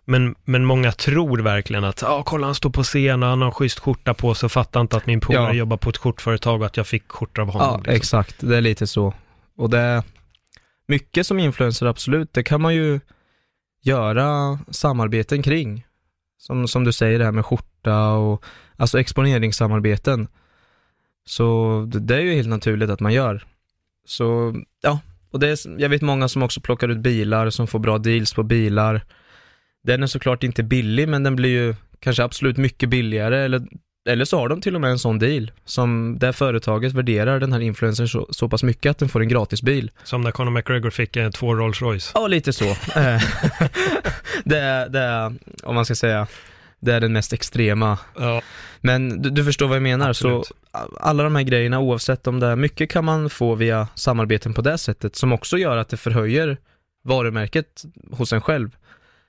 Men, 0.04 0.34
men 0.44 0.64
många 0.64 0.92
tror 0.92 1.38
verkligen 1.38 1.84
att, 1.84 2.02
ja 2.02 2.22
kolla 2.22 2.46
han 2.46 2.54
står 2.54 2.70
på 2.70 2.82
scen 2.82 3.22
och 3.22 3.28
han 3.28 3.42
har 3.42 3.50
schysst 3.50 3.78
skjorta 3.78 4.14
på 4.14 4.34
sig 4.34 4.46
och 4.46 4.52
fattar 4.52 4.80
inte 4.80 4.96
att 4.96 5.06
min 5.06 5.20
polare 5.20 5.46
Ja. 5.46 5.52
jobbar 5.52 5.76
på 5.76 5.90
ett 5.90 5.96
skjortföretag 5.96 6.60
och 6.60 6.66
att 6.66 6.76
jag 6.76 6.86
fick 6.86 7.08
skjortor 7.08 7.42
av 7.42 7.52
honom. 7.52 7.68
Ja, 7.70 7.76
liksom. 7.78 7.94
exakt. 7.96 8.36
Det 8.40 8.56
är 8.56 8.60
lite 8.60 8.86
så. 8.86 9.14
Och 9.58 9.70
det 9.70 10.02
mycket 10.88 11.27
som 11.27 11.38
influencer, 11.38 11.87
absolut, 11.87 12.33
det 12.33 12.42
kan 12.42 12.61
man 12.61 12.75
ju 12.75 13.01
göra 13.83 14.59
samarbeten 14.70 15.42
kring. 15.42 15.87
som, 16.38 16.68
som 16.68 16.85
du 16.85 16.92
säger 16.92 17.18
det 17.18 17.25
här 17.25 17.33
med 17.33 17.46
skjorta 17.46 18.11
och 18.11 18.44
alltså 18.77 19.01
exponeringssamarbeten. 19.01 20.29
Så 21.27 21.85
det, 21.92 22.01
det 22.01 22.16
är 22.16 22.20
ju 22.20 22.35
helt 22.35 22.49
naturligt 22.49 22.90
att 22.90 23.01
man 23.01 23.12
gör. 23.12 23.44
Så 24.05 24.55
ja, 24.83 25.01
och 25.31 25.40
det 25.40 25.49
är, 25.49 25.81
jag 25.81 25.88
vet 25.88 26.03
många 26.03 26.29
som 26.29 26.42
också 26.42 26.61
plockar 26.61 26.88
ut 26.88 26.99
bilar, 26.99 27.51
som 27.51 27.66
får 27.66 27.79
bra 27.79 27.99
deals 27.99 28.35
på 28.35 28.42
bilar. 28.42 29.01
Den 29.83 30.03
är 30.03 30.07
såklart 30.07 30.42
inte 30.42 30.62
billig, 30.62 31.09
men 31.09 31.22
den 31.22 31.37
blir 31.37 31.51
ju 31.51 31.75
kanske 32.01 32.25
absolut 32.25 32.57
mycket 32.57 32.88
billigare, 32.88 33.44
eller, 33.44 33.66
eller 34.06 34.24
så 34.24 34.38
har 34.38 34.48
de 34.48 34.60
till 34.60 34.74
och 34.74 34.80
med 34.80 34.90
en 34.90 34.98
sån 34.98 35.18
deal, 35.18 35.50
som 35.64 36.18
där 36.18 36.32
företaget 36.32 36.92
värderar 36.92 37.40
den 37.40 37.52
här 37.52 37.60
influencern 37.60 38.08
så, 38.08 38.26
så 38.30 38.48
pass 38.48 38.62
mycket 38.62 38.90
att 38.90 38.98
den 38.98 39.08
får 39.08 39.20
en 39.20 39.28
gratis 39.28 39.62
bil. 39.62 39.90
Som 40.04 40.20
när 40.20 40.30
Conor 40.30 40.50
McGregor 40.50 40.90
fick 40.90 41.16
eh, 41.16 41.30
två 41.30 41.54
Rolls 41.54 41.82
Royce. 41.82 42.10
Ja, 42.14 42.26
lite 42.26 42.52
så. 42.52 42.64
Eh, 42.64 42.74
det, 44.44 44.58
är, 44.58 44.88
det 44.88 45.00
är, 45.00 45.32
om 45.62 45.74
man 45.74 45.84
ska 45.84 45.94
säga, 45.94 46.26
det 46.80 46.92
är 46.92 47.00
den 47.00 47.12
mest 47.12 47.32
extrema. 47.32 47.98
Ja. 48.18 48.42
Men 48.80 49.22
du, 49.22 49.30
du 49.30 49.44
förstår 49.44 49.68
vad 49.68 49.76
jag 49.76 49.82
menar, 49.82 50.08
Absolut. 50.08 50.46
så 50.46 50.54
alla 51.00 51.22
de 51.22 51.36
här 51.36 51.42
grejerna, 51.42 51.80
oavsett 51.80 52.26
om 52.26 52.40
det 52.40 52.46
är, 52.46 52.56
mycket 52.56 52.90
kan 52.90 53.04
man 53.04 53.30
få 53.30 53.54
via 53.54 53.88
samarbeten 53.94 54.54
på 54.54 54.62
det 54.62 54.78
sättet, 54.78 55.16
som 55.16 55.32
också 55.32 55.58
gör 55.58 55.76
att 55.76 55.88
det 55.88 55.96
förhöjer 55.96 56.56
varumärket 57.04 57.84
hos 58.10 58.32
en 58.32 58.40
själv. 58.40 58.76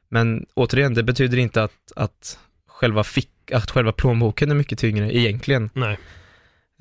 Men 0.10 0.46
återigen, 0.54 0.94
det 0.94 1.04
betyder 1.04 1.38
inte 1.38 1.64
att, 1.64 1.92
att 1.96 2.40
själva 2.68 3.04
fick, 3.04 3.30
att 3.52 3.72
själva 3.72 3.92
plånboken 3.92 4.52
är 4.52 4.56
mycket 4.56 4.80
tyngre 4.80 5.18
egentligen. 5.18 5.70
Nej. 5.74 5.98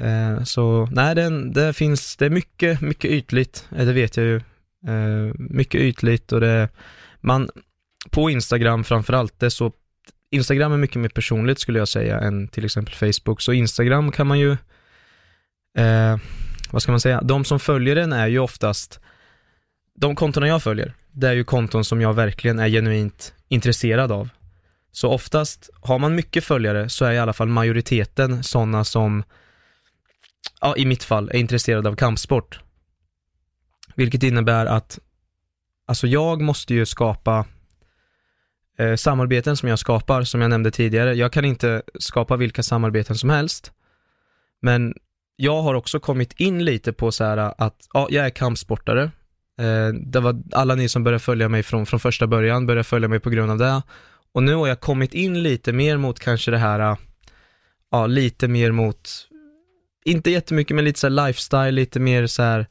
Eh, 0.00 0.42
så 0.42 0.88
nej, 0.92 1.14
det, 1.14 1.50
det 1.52 1.72
finns, 1.72 2.16
det 2.16 2.26
är 2.26 2.31
mycket, 2.31 2.81
mycket 2.81 3.11
ytligt, 3.11 3.68
eh, 3.76 3.87
det 3.87 3.92
vet 3.92 4.16
jag 4.16 4.26
ju. 4.26 4.37
Eh, 4.87 5.35
mycket 5.38 5.81
ytligt 5.81 6.33
och 6.33 6.40
det, 6.40 6.68
man, 7.20 7.50
på 8.11 8.31
Instagram 8.31 8.85
framförallt, 8.85 9.40
det 9.40 9.46
är 9.46 9.50
så, 9.50 9.72
Instagram 10.31 10.72
är 10.72 10.76
mycket 10.76 10.96
mer 10.96 11.09
personligt 11.09 11.59
skulle 11.59 11.79
jag 11.79 11.88
säga 11.88 12.20
än 12.20 12.48
till 12.48 12.64
exempel 12.64 12.94
Facebook, 12.94 13.40
så 13.40 13.52
Instagram 13.52 14.12
kan 14.12 14.26
man 14.26 14.38
ju, 14.38 14.52
eh, 15.79 16.16
vad 16.70 16.83
ska 16.83 16.92
man 16.92 17.00
säga, 17.00 17.20
de 17.20 17.44
som 17.44 17.61
följer 17.61 17.94
den 17.94 18.12
är 18.12 18.26
ju 18.26 18.38
oftast, 18.38 19.00
de 19.98 20.16
kontona 20.16 20.48
jag 20.48 20.62
följer, 20.62 20.94
det 21.12 21.29
är 21.29 21.33
ju 21.33 21.44
konton 21.44 21.85
som 21.85 22.00
jag 22.00 22.14
verkligen 22.14 22.59
är 22.59 22.68
genuint 22.68 23.35
intresserad 23.48 24.12
av. 24.12 24.29
Så 24.96 25.11
oftast, 25.11 25.70
har 25.80 25.98
man 25.98 26.14
mycket 26.14 26.44
följare 26.44 26.88
så 26.88 27.04
är 27.04 27.12
i 27.12 27.18
alla 27.18 27.32
fall 27.32 27.48
majoriteten 27.48 28.42
sådana 28.42 28.85
som 28.85 29.24
ja, 30.61 30.76
i 30.76 30.87
mitt 30.87 31.04
fall, 31.04 31.28
är 31.28 31.38
intresserade 31.38 31.88
av 31.88 31.96
kampsport. 31.96 32.61
Vilket 33.94 34.22
innebär 34.22 34.66
att, 34.66 34.98
alltså 35.87 36.06
jag 36.06 36.40
måste 36.40 36.74
ju 36.74 36.87
skapa 36.87 37.44
eh, 38.78 38.94
samarbeten 38.94 39.56
som 39.56 39.68
jag 39.68 39.78
skapar, 39.78 40.22
som 40.22 40.40
jag 40.40 40.50
nämnde 40.50 40.70
tidigare. 40.70 41.14
Jag 41.14 41.32
kan 41.32 41.44
inte 41.44 41.82
skapa 41.98 42.37
vilka 42.37 42.62
samarbeten 42.62 43.16
som 43.16 43.30
helst. 43.30 43.72
Men 44.61 44.94
jag 45.37 45.62
har 45.62 45.74
också 45.74 46.00
kommit 46.00 46.40
in 46.40 46.64
lite 46.64 46.92
på 46.92 47.12
så 47.12 47.24
här 47.24 47.37
att, 47.59 47.88
ja, 47.92 48.09
jag 48.11 48.26
är 48.26 48.30
kampsportare. 48.30 49.02
Eh, 49.61 49.88
det 49.88 50.20
var 50.20 50.42
alla 50.52 50.74
ni 50.74 50.88
som 50.88 51.04
började 51.04 51.20
följa 51.20 51.48
mig 51.48 51.62
från, 51.62 51.87
från 51.87 52.00
första 52.00 52.26
början, 52.26 52.66
började 52.66 52.85
följa 52.85 53.09
mig 53.09 53.20
på 53.20 53.30
grund 53.30 53.50
av 53.50 53.59
det. 53.59 53.82
Och 54.37 54.42
nu 54.42 54.55
har 54.55 54.68
jag 54.68 54.81
kommit 54.81 55.14
in 55.14 55.42
lite 55.42 55.72
mer 55.72 55.96
mot 55.96 56.18
kanske 56.18 56.51
det 56.51 56.59
här, 56.59 56.96
ja, 57.90 58.07
lite 58.07 58.49
mer 58.49 58.72
mot 58.72 59.29
inte 60.05 60.31
jättemycket, 60.31 60.75
men 60.75 60.85
lite 60.85 61.01
så 61.01 61.09
lifestyle, 61.09 61.70
lite 61.70 62.01
mer 62.01 62.27
så 62.27 62.42
här 62.42 62.66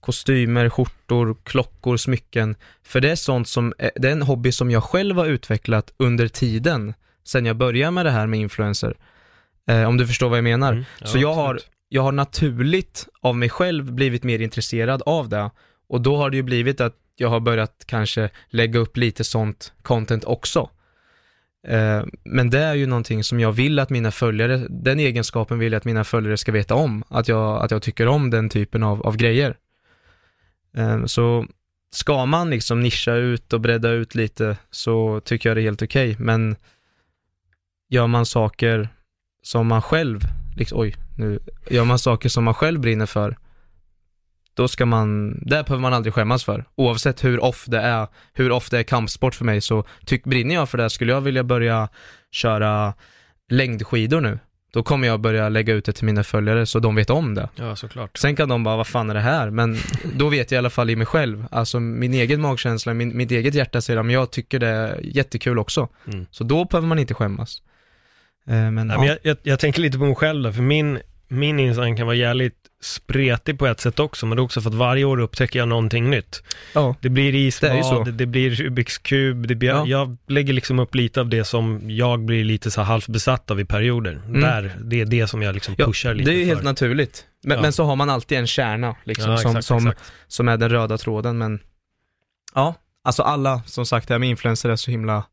kostymer, 0.00 0.68
skjortor, 0.68 1.36
klockor, 1.42 1.96
smycken. 1.96 2.56
För 2.82 3.00
det 3.00 3.10
är 3.10 3.16
sånt 3.16 3.48
som, 3.48 3.74
det 3.78 4.08
är 4.08 4.12
en 4.12 4.22
hobby 4.22 4.52
som 4.52 4.70
jag 4.70 4.84
själv 4.84 5.16
har 5.16 5.26
utvecklat 5.26 5.92
under 5.96 6.28
tiden, 6.28 6.94
sen 7.24 7.46
jag 7.46 7.56
började 7.56 7.90
med 7.90 8.06
det 8.06 8.10
här 8.10 8.26
med 8.26 8.40
influencer. 8.40 8.96
Eh, 9.68 9.88
om 9.88 9.96
du 9.96 10.06
förstår 10.06 10.28
vad 10.28 10.38
jag 10.38 10.44
menar. 10.44 10.72
Mm. 10.72 10.84
Ja, 11.00 11.06
så 11.06 11.18
jag 11.18 11.34
har, 11.34 11.60
jag 11.88 12.02
har 12.02 12.12
naturligt 12.12 13.08
av 13.20 13.36
mig 13.36 13.48
själv 13.48 13.92
blivit 13.92 14.24
mer 14.24 14.38
intresserad 14.38 15.02
av 15.06 15.28
det. 15.28 15.50
Och 15.88 16.00
då 16.00 16.16
har 16.16 16.30
det 16.30 16.36
ju 16.36 16.42
blivit 16.42 16.80
att 16.80 16.96
jag 17.16 17.28
har 17.28 17.40
börjat 17.40 17.84
kanske 17.86 18.30
lägga 18.48 18.80
upp 18.80 18.96
lite 18.96 19.24
sånt 19.24 19.72
content 19.82 20.24
också. 20.24 20.70
Eh, 21.68 22.04
men 22.24 22.50
det 22.50 22.58
är 22.58 22.74
ju 22.74 22.86
någonting 22.86 23.24
som 23.24 23.40
jag 23.40 23.52
vill 23.52 23.78
att 23.78 23.90
mina 23.90 24.10
följare, 24.10 24.66
den 24.70 25.00
egenskapen 25.00 25.58
vill 25.58 25.72
jag 25.72 25.78
att 25.80 25.84
mina 25.84 26.04
följare 26.04 26.36
ska 26.36 26.52
veta 26.52 26.74
om. 26.74 27.04
Att 27.08 27.28
jag, 27.28 27.62
att 27.62 27.70
jag 27.70 27.82
tycker 27.82 28.08
om 28.08 28.30
den 28.30 28.48
typen 28.48 28.82
av, 28.82 29.06
av 29.06 29.16
grejer. 29.16 29.56
Eh, 30.76 31.04
så 31.04 31.46
ska 31.90 32.26
man 32.26 32.50
liksom 32.50 32.80
nischa 32.80 33.14
ut 33.14 33.52
och 33.52 33.60
bredda 33.60 33.90
ut 33.90 34.14
lite 34.14 34.56
så 34.70 35.20
tycker 35.20 35.48
jag 35.48 35.56
det 35.56 35.60
är 35.60 35.64
helt 35.64 35.82
okej. 35.82 36.16
Men 36.18 36.56
gör 37.88 38.06
man 38.06 38.26
saker 38.26 38.88
som 39.42 39.66
man 39.66 39.82
själv, 39.82 40.20
liksom, 40.56 40.78
oj, 40.78 40.96
nu, 41.18 41.38
gör 41.70 41.84
man 41.84 41.98
saker 41.98 42.28
som 42.28 42.44
man 42.44 42.54
själv 42.54 42.80
brinner 42.80 43.06
för, 43.06 43.36
då 44.58 44.68
ska 44.68 44.86
man, 44.86 45.38
det 45.42 45.64
behöver 45.64 45.78
man 45.78 45.92
aldrig 45.94 46.14
skämmas 46.14 46.44
för. 46.44 46.64
Oavsett 46.74 47.24
hur 47.24 47.44
off 47.44 47.64
det 47.66 47.78
är, 47.78 48.06
hur 48.32 48.52
off 48.52 48.70
det 48.70 48.78
är 48.78 48.82
kampsport 48.82 49.34
för 49.34 49.44
mig 49.44 49.60
så 49.60 49.84
tyck, 50.06 50.24
brinner 50.24 50.54
jag 50.54 50.68
för 50.68 50.78
det. 50.78 50.90
Skulle 50.90 51.12
jag 51.12 51.20
vilja 51.20 51.44
börja 51.44 51.88
köra 52.30 52.94
längdskidor 53.50 54.20
nu, 54.20 54.38
då 54.72 54.82
kommer 54.82 55.06
jag 55.08 55.20
börja 55.20 55.48
lägga 55.48 55.74
ut 55.74 55.84
det 55.84 55.92
till 55.92 56.04
mina 56.04 56.24
följare 56.24 56.66
så 56.66 56.78
de 56.78 56.94
vet 56.94 57.10
om 57.10 57.34
det. 57.34 57.48
Ja, 57.56 57.76
såklart. 57.76 58.18
Sen 58.18 58.36
kan 58.36 58.48
de 58.48 58.64
bara, 58.64 58.76
vad 58.76 58.86
fan 58.86 59.10
är 59.10 59.14
det 59.14 59.20
här? 59.20 59.50
Men 59.50 59.76
då 60.14 60.28
vet 60.28 60.50
jag 60.50 60.56
i 60.56 60.58
alla 60.58 60.70
fall 60.70 60.90
i 60.90 60.96
mig 60.96 61.06
själv, 61.06 61.46
alltså 61.50 61.80
min 61.80 62.14
egen 62.14 62.40
magkänsla, 62.40 62.94
min, 62.94 63.16
mitt 63.16 63.30
eget 63.30 63.54
hjärta 63.54 63.80
säger, 63.80 64.02
men 64.02 64.14
jag 64.14 64.30
tycker 64.30 64.58
det 64.58 64.68
är 64.68 65.00
jättekul 65.02 65.58
också. 65.58 65.88
Mm. 66.12 66.26
Så 66.30 66.44
då 66.44 66.64
behöver 66.64 66.88
man 66.88 66.98
inte 66.98 67.14
skämmas. 67.14 67.62
Eh, 68.46 68.70
Men, 68.70 68.90
ja. 68.90 68.98
men 68.98 69.06
jag, 69.06 69.18
jag, 69.22 69.36
jag 69.42 69.60
tänker 69.60 69.80
lite 69.80 69.98
på 69.98 70.04
mig 70.04 70.14
själv 70.14 70.42
då, 70.42 70.52
för 70.52 70.62
min, 70.62 70.98
min 71.28 71.60
Instagram 71.60 71.96
kan 71.96 72.06
vara 72.06 72.16
jävligt 72.16 72.54
spretig 72.82 73.58
på 73.58 73.66
ett 73.66 73.80
sätt 73.80 73.98
också, 74.00 74.26
men 74.26 74.36
det 74.36 74.40
är 74.40 74.44
också 74.44 74.60
för 74.60 74.70
att 74.70 74.74
varje 74.76 75.04
år 75.04 75.20
upptäcker 75.20 75.58
jag 75.58 75.68
någonting 75.68 76.10
nytt. 76.10 76.42
ja. 76.74 76.94
Det 77.00 77.08
blir 77.08 77.32
Det 77.32 77.38
isbad, 77.38 77.84
så. 77.86 78.04
det, 78.04 78.26
blir 78.26 78.50
Rubiks 78.50 78.98
kub, 78.98 79.46
det 79.48 79.54
blir, 79.54 79.68
Ja. 79.68 79.86
jag 79.86 80.16
lägger 80.28 80.52
liksom 80.52 80.78
upp 80.78 80.94
lite 80.94 81.20
av 81.20 81.28
det 81.28 81.44
som 81.44 81.90
jag 81.90 82.20
blir 82.24 82.44
lite 82.44 82.70
så 82.70 82.80
halvt 82.82 83.08
besatt 83.08 83.50
av 83.50 83.60
i 83.60 83.64
perioder. 83.64 84.12
Mm. 84.12 84.40
Där, 84.40 84.76
det 84.84 85.00
är 85.00 85.04
det 85.06 85.26
som 85.26 85.42
jag 85.42 85.54
liksom 85.54 85.74
Ja, 85.78 85.86
pushar 85.86 86.14
lite 86.14 86.30
det 86.30 86.36
är 86.36 86.38
ju 86.38 86.44
helt 86.44 86.62
naturligt. 86.62 87.24
Men, 87.44 87.56
Ja. 87.56 87.62
men 87.62 87.72
så 87.72 87.84
har 87.84 87.96
man 87.96 88.10
alltid 88.10 88.38
en 88.38 88.46
kärna, 88.46 88.96
liksom, 89.04 89.30
ja, 89.30 89.36
som, 89.38 89.50
exakt, 89.50 89.66
som, 89.66 89.76
exakt. 89.88 90.12
som 90.28 90.48
är 90.48 90.56
den 90.56 90.68
röda 90.70 90.98
tråden, 90.98 91.38
men 91.38 91.60
ja, 92.54 92.74
alltså 93.04 93.22
alla, 93.22 93.62
som 93.66 93.86
sagt, 93.86 94.08
det 94.08 94.14
här 94.14 94.18
med 94.18 94.28
influencer 94.28 94.68
är 94.68 94.76
så 94.76 94.90
himla, 94.90 95.24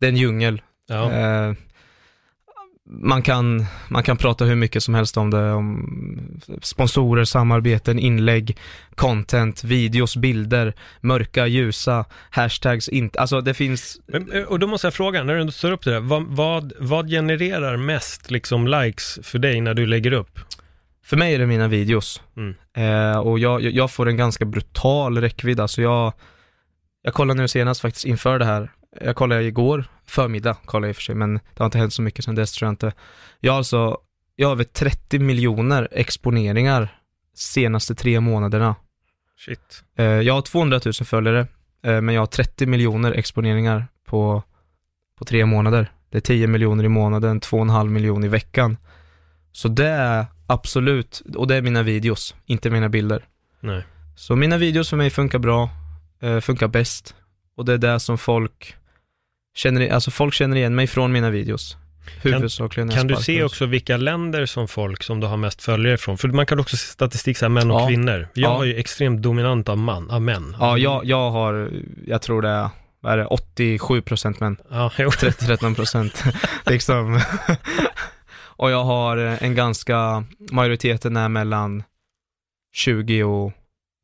det 0.00 0.06
är 0.06 0.10
en 0.10 0.16
djungel. 0.16 0.62
Ja. 0.88 1.12
Eh, 1.12 1.52
man 2.92 3.22
kan, 3.22 3.64
man 3.88 4.02
kan 4.02 4.16
prata 4.16 4.44
hur 4.44 4.54
mycket 4.54 4.82
som 4.82 4.94
helst 4.94 5.16
om 5.16 5.30
det, 5.30 5.52
om 5.52 5.88
sponsorer, 6.62 7.24
samarbeten, 7.24 7.98
inlägg, 7.98 8.56
content, 8.94 9.64
videos, 9.64 10.16
bilder, 10.16 10.74
mörka, 11.00 11.46
ljusa, 11.46 12.04
hashtags, 12.30 12.88
inte, 12.88 13.20
alltså 13.20 13.40
det 13.40 13.54
finns, 13.54 14.00
eh, 14.32 14.42
och 14.42 14.58
då 14.58 14.66
måste 14.66 14.86
jag 14.86 14.94
fråga, 14.94 15.22
när 15.24 15.34
du 15.44 15.52
står 15.52 15.72
upp 15.72 15.84
det 15.84 15.90
där, 15.90 16.00
vad, 16.00 16.22
vad, 16.26 16.72
vad 16.78 17.08
genererar 17.10 17.76
mest 17.76 18.30
liksom 18.30 18.66
likes 18.68 19.18
för 19.22 19.38
dig 19.38 19.60
när 19.60 19.74
du 19.74 19.86
lägger 19.86 20.12
upp? 20.12 20.38
för 21.04 21.16
mig 21.16 21.34
är 21.34 21.38
det 21.38 21.46
mina 21.46 21.68
videos. 21.68 22.22
Mm. 22.36 22.54
Eh, 22.76 23.18
och 23.18 23.38
jag, 23.38 23.62
jag- 23.62 23.72
jag 23.72 23.90
får 23.90 24.08
en 24.08 24.16
ganska 24.16 24.44
brutal 24.44 25.18
räckvidd, 25.20 25.60
alltså 25.60 25.82
jag, 25.82 26.12
jag 27.02 27.14
kollade 27.14 27.40
nu 27.40 27.48
senast 27.48 27.80
faktiskt 27.80 28.04
inför 28.06 28.38
det 28.38 28.44
här, 28.44 28.70
jag 29.00 29.16
kollade 29.16 29.42
igår, 29.42 29.84
förmiddag 30.06 30.56
kollade 30.64 30.86
jag 30.86 30.90
i 30.90 30.92
och 30.92 30.96
för 30.96 31.02
sig, 31.02 31.14
men 31.14 31.34
det 31.34 31.58
har 31.58 31.64
inte 31.64 31.78
hänt 31.78 31.92
så 31.92 32.02
mycket 32.02 32.24
sedan 32.24 32.34
dess 32.34 32.52
tror 32.52 32.66
jag 32.66 32.72
inte. 32.72 32.92
Jag 33.40 33.52
har 33.52 33.58
alltså, 33.58 33.98
jag 34.36 34.48
har 34.48 34.52
över 34.52 34.64
30 34.64 35.18
miljoner 35.18 35.88
exponeringar 35.90 37.00
senaste 37.34 37.94
tre 37.94 38.20
månaderna. 38.20 38.74
Shit. 39.38 39.84
Eh, 39.98 40.04
jag 40.04 40.34
har 40.34 40.42
200 40.42 40.80
000 40.84 40.92
följare, 40.92 41.40
eh, 41.82 42.00
men 42.00 42.14
jag 42.14 42.22
har 42.22 42.26
30 42.26 42.66
miljoner 42.66 43.12
exponeringar 43.12 43.86
på, 44.06 44.42
på 45.18 45.24
tre 45.24 45.46
månader. 45.46 45.92
Det 46.10 46.18
är 46.18 46.22
10 46.22 46.46
miljoner 46.46 46.84
i 46.84 46.88
månaden, 46.88 47.40
2,5 47.40 47.88
miljoner 47.88 48.26
i 48.26 48.30
veckan. 48.30 48.76
Så 49.52 49.68
det 49.68 49.88
är 49.88 50.26
absolut, 50.46 51.22
och 51.36 51.46
det 51.46 51.56
är 51.56 51.62
mina 51.62 51.82
videos, 51.82 52.34
inte 52.46 52.70
mina 52.70 52.88
bilder. 52.88 53.24
Nej. 53.60 53.84
Så 54.16 54.36
mina 54.36 54.56
videos 54.56 54.90
för 54.90 54.96
mig 54.96 55.10
funkar 55.10 55.38
bra, 55.38 55.70
eh, 56.20 56.40
funkar 56.40 56.68
bäst. 56.68 57.14
Och 57.56 57.64
det 57.64 57.72
är 57.72 57.78
det 57.78 58.00
som 58.00 58.18
folk 58.18 58.76
känner, 59.54 59.88
alltså 59.92 60.10
folk 60.10 60.34
känner 60.34 60.56
igen 60.56 60.74
mig 60.74 60.86
från 60.86 61.12
mina 61.12 61.30
videos. 61.30 61.76
Huvudsakligen 62.22 62.88
jag 62.90 62.98
Kan 62.98 63.06
du 63.06 63.16
se 63.16 63.42
också 63.42 63.66
vilka 63.66 63.96
länder 63.96 64.46
som 64.46 64.68
folk 64.68 65.02
som 65.02 65.20
du 65.20 65.26
har 65.26 65.36
mest 65.36 65.62
följare 65.62 65.96
från? 65.98 66.18
För 66.18 66.28
man 66.28 66.46
kan 66.46 66.60
också 66.60 66.76
se 66.76 66.86
statistik 66.86 67.38
så 67.38 67.44
här, 67.44 67.50
män 67.50 67.70
och 67.70 67.80
Ja. 67.80 67.86
kvinnor. 67.88 68.28
Jag 68.34 68.50
Ja. 68.52 68.56
har 68.56 68.64
ju 68.64 68.74
extremt 68.76 69.22
dominant 69.22 69.68
av, 69.68 69.78
man, 69.78 70.10
av 70.10 70.22
män. 70.22 70.56
Ja, 70.60 70.78
jag, 70.78 71.04
jag 71.04 71.30
har, 71.30 71.70
jag 72.06 72.22
tror 72.22 72.42
det 72.42 72.48
är, 72.48 72.68
vad 73.00 73.12
är 73.12 73.16
det, 73.16 73.24
87% 73.26 74.36
män. 74.40 74.56
Ja, 74.70 74.92
jo. 74.98 75.08
30-13 75.08 75.74
procent 75.74 76.24
liksom. 76.66 77.20
och 78.38 78.70
jag 78.70 78.84
har 78.84 79.16
eh, 79.16 79.42
en 79.42 79.54
ganska, 79.54 80.24
majoriteten 80.50 81.16
är 81.16 81.28
mellan 81.28 81.82
20 82.74 83.22
och 83.24 83.52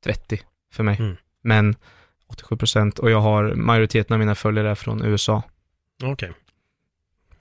30 0.05 0.41
för 0.73 0.83
mig. 0.85 0.97
Mm. 0.99 1.17
Men 1.43 1.75
87 2.31 2.57
procent 2.57 2.99
och 2.99 3.11
jag 3.11 3.21
har 3.21 3.55
majoriteten 3.55 4.15
av 4.15 4.19
mina 4.19 4.35
följare 4.35 4.77
från 4.77 5.05
USA. 5.05 5.43
Okej. 6.03 6.33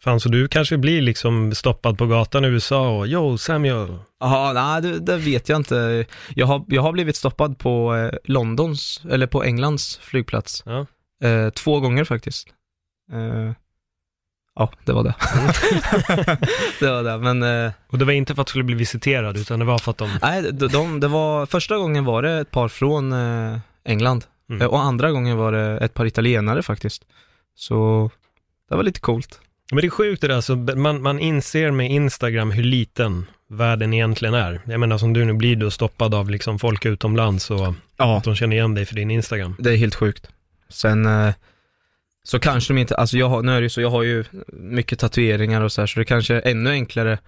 Fan, 0.05 0.19
så 0.19 0.29
du 0.29 0.47
kanske 0.47 0.77
blir 0.77 1.01
liksom 1.01 1.55
stoppad 1.55 1.97
på 1.97 2.05
gatan 2.05 2.45
i 2.45 2.47
USA 2.47 2.97
och 2.97 3.07
yo 3.07 3.37
Samuel. 3.37 3.97
Jaha, 4.19 4.53
nej 4.53 4.81
det, 4.81 4.99
det 4.99 5.17
vet 5.17 5.49
jag 5.49 5.59
inte. 5.59 6.05
Jag 6.35 6.47
har, 6.47 6.65
jag 6.67 6.81
har 6.81 6.91
blivit 6.91 7.15
stoppad 7.15 7.57
på 7.57 7.95
eh, 7.95 8.17
Londons, 8.23 9.01
eller 9.09 9.27
på 9.27 9.43
Englands 9.43 9.97
flygplats. 9.97 10.63
Ja. 10.65 10.85
Eh, 11.27 11.49
två 11.49 11.79
gånger 11.79 12.03
faktiskt. 12.03 12.47
Eh, 13.13 13.51
ja, 14.55 14.71
det 14.83 14.93
var 14.93 15.03
det. 15.03 15.15
det 16.79 16.91
var 16.91 17.03
det, 17.03 17.17
men 17.17 17.43
eh, 17.43 17.71
Och 17.87 17.97
det 17.97 18.05
var 18.05 18.13
inte 18.13 18.35
för 18.35 18.41
att 18.41 18.47
du 18.47 18.49
skulle 18.49 18.63
bli 18.63 18.75
visiterad, 18.75 19.37
utan 19.37 19.59
det 19.59 19.65
var 19.65 19.77
för 19.77 19.91
att 19.91 19.97
de... 19.97 20.09
nej, 20.21 20.41
de, 20.53 20.67
de, 20.67 20.99
det 20.99 21.07
var, 21.07 21.45
första 21.45 21.77
gången 21.77 22.05
var 22.05 22.21
det 22.21 22.31
ett 22.31 22.51
par 22.51 22.67
från 22.67 23.13
eh, 23.13 23.59
England. 23.85 24.25
Mm. 24.49 24.61
Eh, 24.61 24.67
och 24.67 24.81
andra 24.81 25.11
gången 25.11 25.37
var 25.37 25.51
det 25.51 25.77
ett 25.77 25.93
par 25.93 26.05
italienare 26.05 26.63
faktiskt. 26.63 27.05
Så 27.55 28.09
det 28.69 28.75
var 28.75 28.83
lite 28.83 28.99
coolt. 28.99 29.39
Men 29.71 29.81
det 29.81 29.87
är 29.87 29.89
sjukt 29.89 30.21
det 30.21 30.27
där, 30.27 30.35
alltså, 30.35 30.55
man, 30.55 31.01
man 31.01 31.19
inser 31.19 31.71
med 31.71 31.91
Instagram 31.91 32.51
hur 32.51 32.63
liten 32.63 33.25
världen 33.49 33.93
egentligen 33.93 34.33
är. 34.33 34.61
Jag 34.65 34.79
menar 34.79 34.97
som 34.97 35.13
du 35.13 35.25
nu 35.25 35.33
blir 35.33 35.55
du 35.55 35.71
stoppad 35.71 36.13
av 36.13 36.29
liksom 36.29 36.59
folk 36.59 36.85
utomlands 36.85 37.51
och 37.51 37.73
Ja. 37.97 38.17
att 38.17 38.23
de 38.23 38.35
känner 38.35 38.55
igen 38.55 38.75
dig 38.75 38.85
för 38.85 38.95
din 38.95 39.11
Instagram. 39.11 39.55
Det 39.59 39.71
är 39.71 39.77
helt 39.77 39.95
sjukt. 39.95 40.27
Sen 40.69 41.05
eh, 41.05 41.33
så 42.23 42.39
kanske 42.39 42.73
de 42.73 42.79
inte, 42.79 42.95
alltså 42.95 43.17
jag 43.17 43.29
har, 43.29 43.41
nu 43.43 43.51
är 43.51 43.55
det 43.55 43.65
ju 43.65 43.69
så, 43.69 43.81
jag 43.81 43.89
har 43.89 44.03
ju 44.03 44.23
mycket 44.53 44.99
tatueringar 44.99 45.61
och 45.61 45.71
så 45.71 45.81
här, 45.81 45.87
så 45.87 45.99
det 45.99 46.05
kanske 46.05 46.35
är 46.35 46.51
ännu 46.51 46.69
enklare 46.69 47.19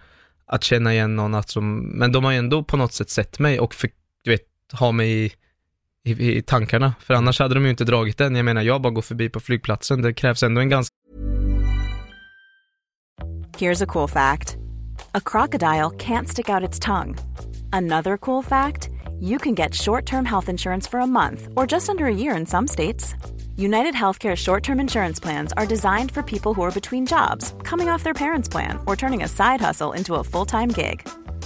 att 0.46 0.64
känna 0.64 0.94
igen 0.94 1.16
någon 1.16 1.36
att 1.36 1.50
som, 1.50 1.78
men 1.80 2.12
de 2.12 2.24
har 2.24 2.32
ju 2.32 2.38
ändå 2.38 2.64
på 2.64 2.78
något 2.78 2.94
sätt 2.94 3.10
sett 3.10 3.40
mig 3.40 3.60
och 3.60 3.74
för, 3.74 3.90
du 4.24 4.32
vet, 4.32 4.42
ha 4.80 4.92
mig 4.92 5.26
i, 5.26 5.32
i, 6.08 6.38
i 6.38 6.42
tankarna. 6.42 6.94
För 7.00 7.14
annars 7.14 7.40
hade 7.40 7.54
de 7.54 7.64
ju 7.64 7.70
inte 7.70 7.86
dragit 7.86 8.18
den. 8.18 8.36
Jag 8.36 8.46
menar, 8.46 8.62
jag 8.62 8.82
bara 8.82 8.94
går 8.94 9.02
förbi 9.02 9.30
på 9.30 9.40
flygplatsen. 9.40 10.02
Det 10.02 10.14
krävs 10.14 10.44
ändå 10.44 10.62
en 10.62 10.70
ganska 10.70 10.94
Here's 13.58 13.84
a 13.84 13.88
cool 13.88 14.08
fact 14.08 14.58
a 15.16 15.22
crocodile 15.22 15.90
can't 15.90 16.28
stick 16.28 16.50
out 16.50 16.70
its 16.70 16.80
tongue. 16.80 17.16
Another 17.74 18.18
cool 18.18 18.44
fact 18.44 18.90
you 19.20 19.40
can 19.40 19.56
get 19.56 19.74
short 19.74 20.06
term 20.06 20.26
health 20.26 20.50
insurance 20.50 20.88
for 20.90 21.00
a 21.00 21.08
month 21.08 21.48
or 21.56 21.66
just 21.72 21.90
under 21.90 22.06
a 22.06 22.16
year 22.16 22.36
in 22.38 22.46
some 22.46 22.68
states. 22.68 23.16
United 23.58 23.96
Healthcare 23.96 24.36
short 24.36 24.64
term 24.64 24.80
insurance 24.80 25.20
plans 25.20 25.54
are 25.54 25.66
designed 25.66 26.12
for 26.12 26.22
people 26.22 26.54
who 26.54 26.62
are 26.62 26.72
between 26.72 27.06
jobs, 27.06 27.54
coming 27.64 27.90
off 27.90 28.04
their 28.04 28.14
parents' 28.14 28.50
plan, 28.50 28.80
or 28.86 28.96
turning 28.96 29.24
a 29.24 29.28
side 29.28 29.62
hustle 29.62 29.94
into 29.94 30.14
a 30.16 30.24
full 30.24 30.46
time 30.46 30.70
gig. 30.70 31.08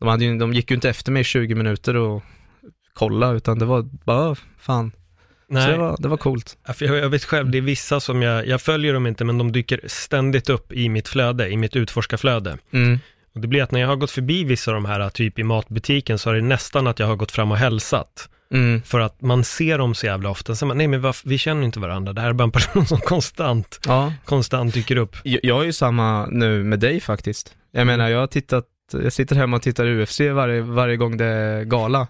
de, 0.00 0.08
hade 0.08 0.24
ju, 0.24 0.38
de 0.38 0.52
gick 0.52 0.70
ju 0.70 0.74
inte 0.74 0.88
efter 0.90 1.12
mig 1.12 1.20
i 1.20 1.24
20 1.24 1.54
minuter 1.54 1.96
och 1.96 2.22
kolla, 2.94 3.30
utan 3.32 3.58
det 3.58 3.64
var 3.64 3.82
bara, 3.82 4.36
fan. 4.58 4.90
Så 5.48 5.54
Nej, 5.54 5.70
det 5.72 5.76
var, 5.78 5.96
det 5.98 6.08
var 6.08 6.16
coolt. 6.16 6.56
Jag, 6.80 6.96
jag 6.98 7.08
vet 7.08 7.24
själv, 7.24 7.50
det 7.50 7.58
är 7.58 7.62
vissa 7.62 8.00
som 8.00 8.22
jag, 8.22 8.46
jag 8.46 8.60
följer 8.62 8.94
dem 8.94 9.06
inte, 9.06 9.24
men 9.24 9.38
de 9.38 9.52
dyker 9.52 9.80
ständigt 9.86 10.48
upp 10.50 10.72
i 10.72 10.88
mitt 10.88 11.08
flöde, 11.08 11.48
i 11.48 11.56
mitt 11.56 11.76
utforskarflöde. 11.76 12.58
Mm. 12.72 12.98
Och 13.34 13.40
det 13.40 13.48
blir 13.48 13.62
att 13.62 13.70
när 13.72 13.80
jag 13.80 13.88
har 13.88 13.96
gått 13.96 14.10
förbi 14.10 14.44
vissa 14.44 14.70
av 14.70 14.74
de 14.74 14.84
här, 14.84 15.10
typ 15.10 15.38
i 15.38 15.42
matbutiken, 15.42 16.18
så 16.18 16.30
är 16.30 16.34
det 16.34 16.42
nästan 16.42 16.86
att 16.86 16.98
jag 16.98 17.06
har 17.06 17.16
gått 17.16 17.32
fram 17.32 17.50
och 17.50 17.56
hälsat. 17.56 18.28
Mm. 18.52 18.82
För 18.82 19.00
att 19.00 19.20
man 19.22 19.44
ser 19.44 19.78
dem 19.78 19.94
så 19.94 20.06
jävla 20.06 20.30
ofta, 20.30 20.54
så 20.54 20.66
man, 20.66 20.78
nej 20.78 20.86
men 20.88 21.02
varf- 21.02 21.22
vi 21.24 21.38
känner 21.38 21.62
inte 21.62 21.80
varandra, 21.80 22.12
det 22.12 22.20
här 22.20 22.28
är 22.28 22.32
bara 22.32 22.44
en 22.44 22.50
person 22.50 22.86
som 22.86 22.98
konstant, 22.98 23.80
Ja, 23.86 24.12
konstant 24.24 24.74
dyker 24.74 24.96
upp. 24.96 25.16
jag, 25.24 25.40
jag 25.42 25.60
är 25.60 25.64
ju 25.64 25.72
samma 25.72 26.26
nu 26.26 26.64
med 26.64 26.80
dig 26.80 27.00
faktiskt. 27.00 27.54
Jag 27.70 27.86
menar, 27.86 28.08
jag 28.08 28.18
har 28.20 28.26
tittat, 28.26 28.64
jag 28.92 29.12
sitter 29.12 29.36
hemma 29.36 29.56
och 29.56 29.62
tittar 29.62 29.86
UFC 29.86 30.20
varje, 30.20 30.60
varje 30.60 30.96
gång 30.96 31.16
det 31.16 31.24
är 31.24 31.64
gala. 31.64 32.06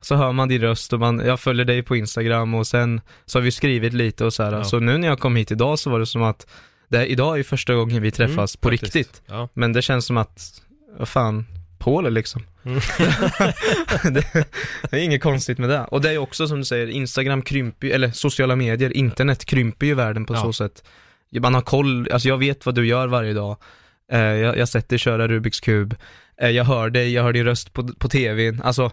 Så 0.00 0.14
hör 0.14 0.32
man 0.32 0.48
din 0.48 0.60
röst 0.60 0.92
och 0.92 1.00
man, 1.00 1.18
jag 1.26 1.40
följer 1.40 1.64
dig 1.64 1.82
på 1.82 1.96
Instagram 1.96 2.54
och 2.54 2.66
sen 2.66 3.00
så 3.26 3.38
har 3.38 3.42
vi 3.44 3.50
skrivit 3.50 3.92
lite 3.92 4.24
och 4.24 4.32
så 4.34 4.42
här. 4.42 4.52
Ja. 4.52 4.64
Så 4.64 4.80
nu 4.80 4.98
när 4.98 5.08
jag 5.08 5.18
kom 5.18 5.36
hit 5.36 5.50
idag 5.50 5.78
så 5.78 5.90
var 5.90 5.98
det 6.00 6.06
som 6.06 6.22
att, 6.22 6.46
det, 6.88 7.06
idag 7.06 7.32
är 7.32 7.36
ju 7.36 7.44
första 7.44 7.74
gången 7.74 8.02
vi 8.02 8.10
träffas 8.10 8.54
Mm, 8.56 8.60
på 8.60 8.68
faktiskt. 8.70 8.96
riktigt. 8.96 9.22
Ja. 9.26 9.48
Men 9.54 9.72
det 9.72 9.82
känns 9.82 10.06
som 10.06 10.16
att, 10.16 10.62
vad 10.98 11.08
fan, 11.08 11.46
Paul 11.78 12.12
liksom. 12.12 12.42
Mm. 12.64 12.80
det, 14.14 14.46
det 14.90 14.96
är 14.96 15.04
inget 15.04 15.22
konstigt 15.22 15.58
med 15.58 15.68
det. 15.68 15.84
Och 15.84 16.00
det 16.00 16.10
är 16.10 16.18
också 16.18 16.48
som 16.48 16.58
du 16.58 16.64
säger, 16.64 16.86
Instagram 16.86 17.42
krymper 17.42 17.88
eller 17.88 18.10
sociala 18.10 18.56
medier, 18.56 18.96
internet 18.96 19.44
krymper 19.44 19.86
ju 19.86 19.94
världen 19.94 20.24
på 20.24 20.34
Ja. 20.34 20.42
så 20.42 20.52
sätt. 20.52 20.84
Man 21.40 21.54
har 21.54 21.62
koll, 21.62 22.08
alltså 22.12 22.28
jag 22.28 22.38
vet 22.38 22.66
vad 22.66 22.74
du 22.74 22.86
gör 22.86 23.06
varje 23.08 23.32
dag. 23.32 23.56
Eh, 24.12 24.20
jag, 24.20 24.58
har 24.58 24.66
sett 24.66 24.88
dig 24.88 24.98
köra 24.98 25.28
Rubiks 25.28 25.60
kub. 25.60 25.94
Eh, 26.36 26.50
jag 26.50 26.64
hör 26.64 26.90
dig, 26.90 27.12
jag 27.12 27.22
hör 27.22 27.32
din 27.32 27.44
röst 27.44 27.72
på, 27.72 27.88
på 27.88 28.08
tvn. 28.08 28.62
Alltså, 28.62 28.90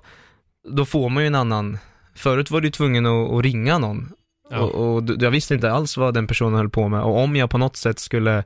då 0.69 0.86
får 0.86 1.10
man 1.10 1.24
ju 1.24 1.28
en 1.28 1.36
annan, 1.36 1.78
förut 2.15 2.52
var 2.52 2.62
du 2.62 2.72
tvungen 2.72 3.06
att, 3.06 3.32
att 3.32 3.43
ringa 3.43 3.78
någon. 3.78 4.12
Ja. 4.50 4.60
Och, 4.60 4.95
och 4.95 5.04
jag 5.19 5.32
visste 5.32 5.54
inte 5.54 5.72
alls 5.72 5.98
vad 5.98 6.13
den 6.13 6.28
personen 6.28 6.54
höll 6.54 6.69
på 6.69 6.88
med. 6.88 7.02
Och 7.02 7.17
om 7.17 7.36
jag 7.36 7.50
på 7.50 7.58
något 7.58 7.76
sätt 7.76 8.00
skulle, 8.00 8.43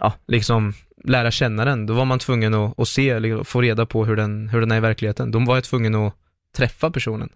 ja, 0.00 0.14
liksom 0.26 0.74
lära 1.04 1.30
känna 1.30 1.64
den, 1.64 1.86
då 1.86 1.94
var 1.94 2.04
man 2.04 2.18
tvungen 2.18 2.54
att, 2.54 2.80
att 2.80 2.88
se, 2.88 3.10
eller 3.10 3.44
få 3.44 3.60
reda 3.60 3.86
på 3.86 4.04
hur 4.04 4.16
den, 4.16 4.48
hur 4.48 4.60
den 4.60 4.70
är 4.70 4.76
i 4.76 4.80
verkligheten. 4.80 5.30
Då 5.30 5.38
var 5.38 5.54
jag 5.54 5.64
tvungen 5.64 5.94
att 5.94 6.14
träffa 6.56 6.90
personen. 6.90 7.28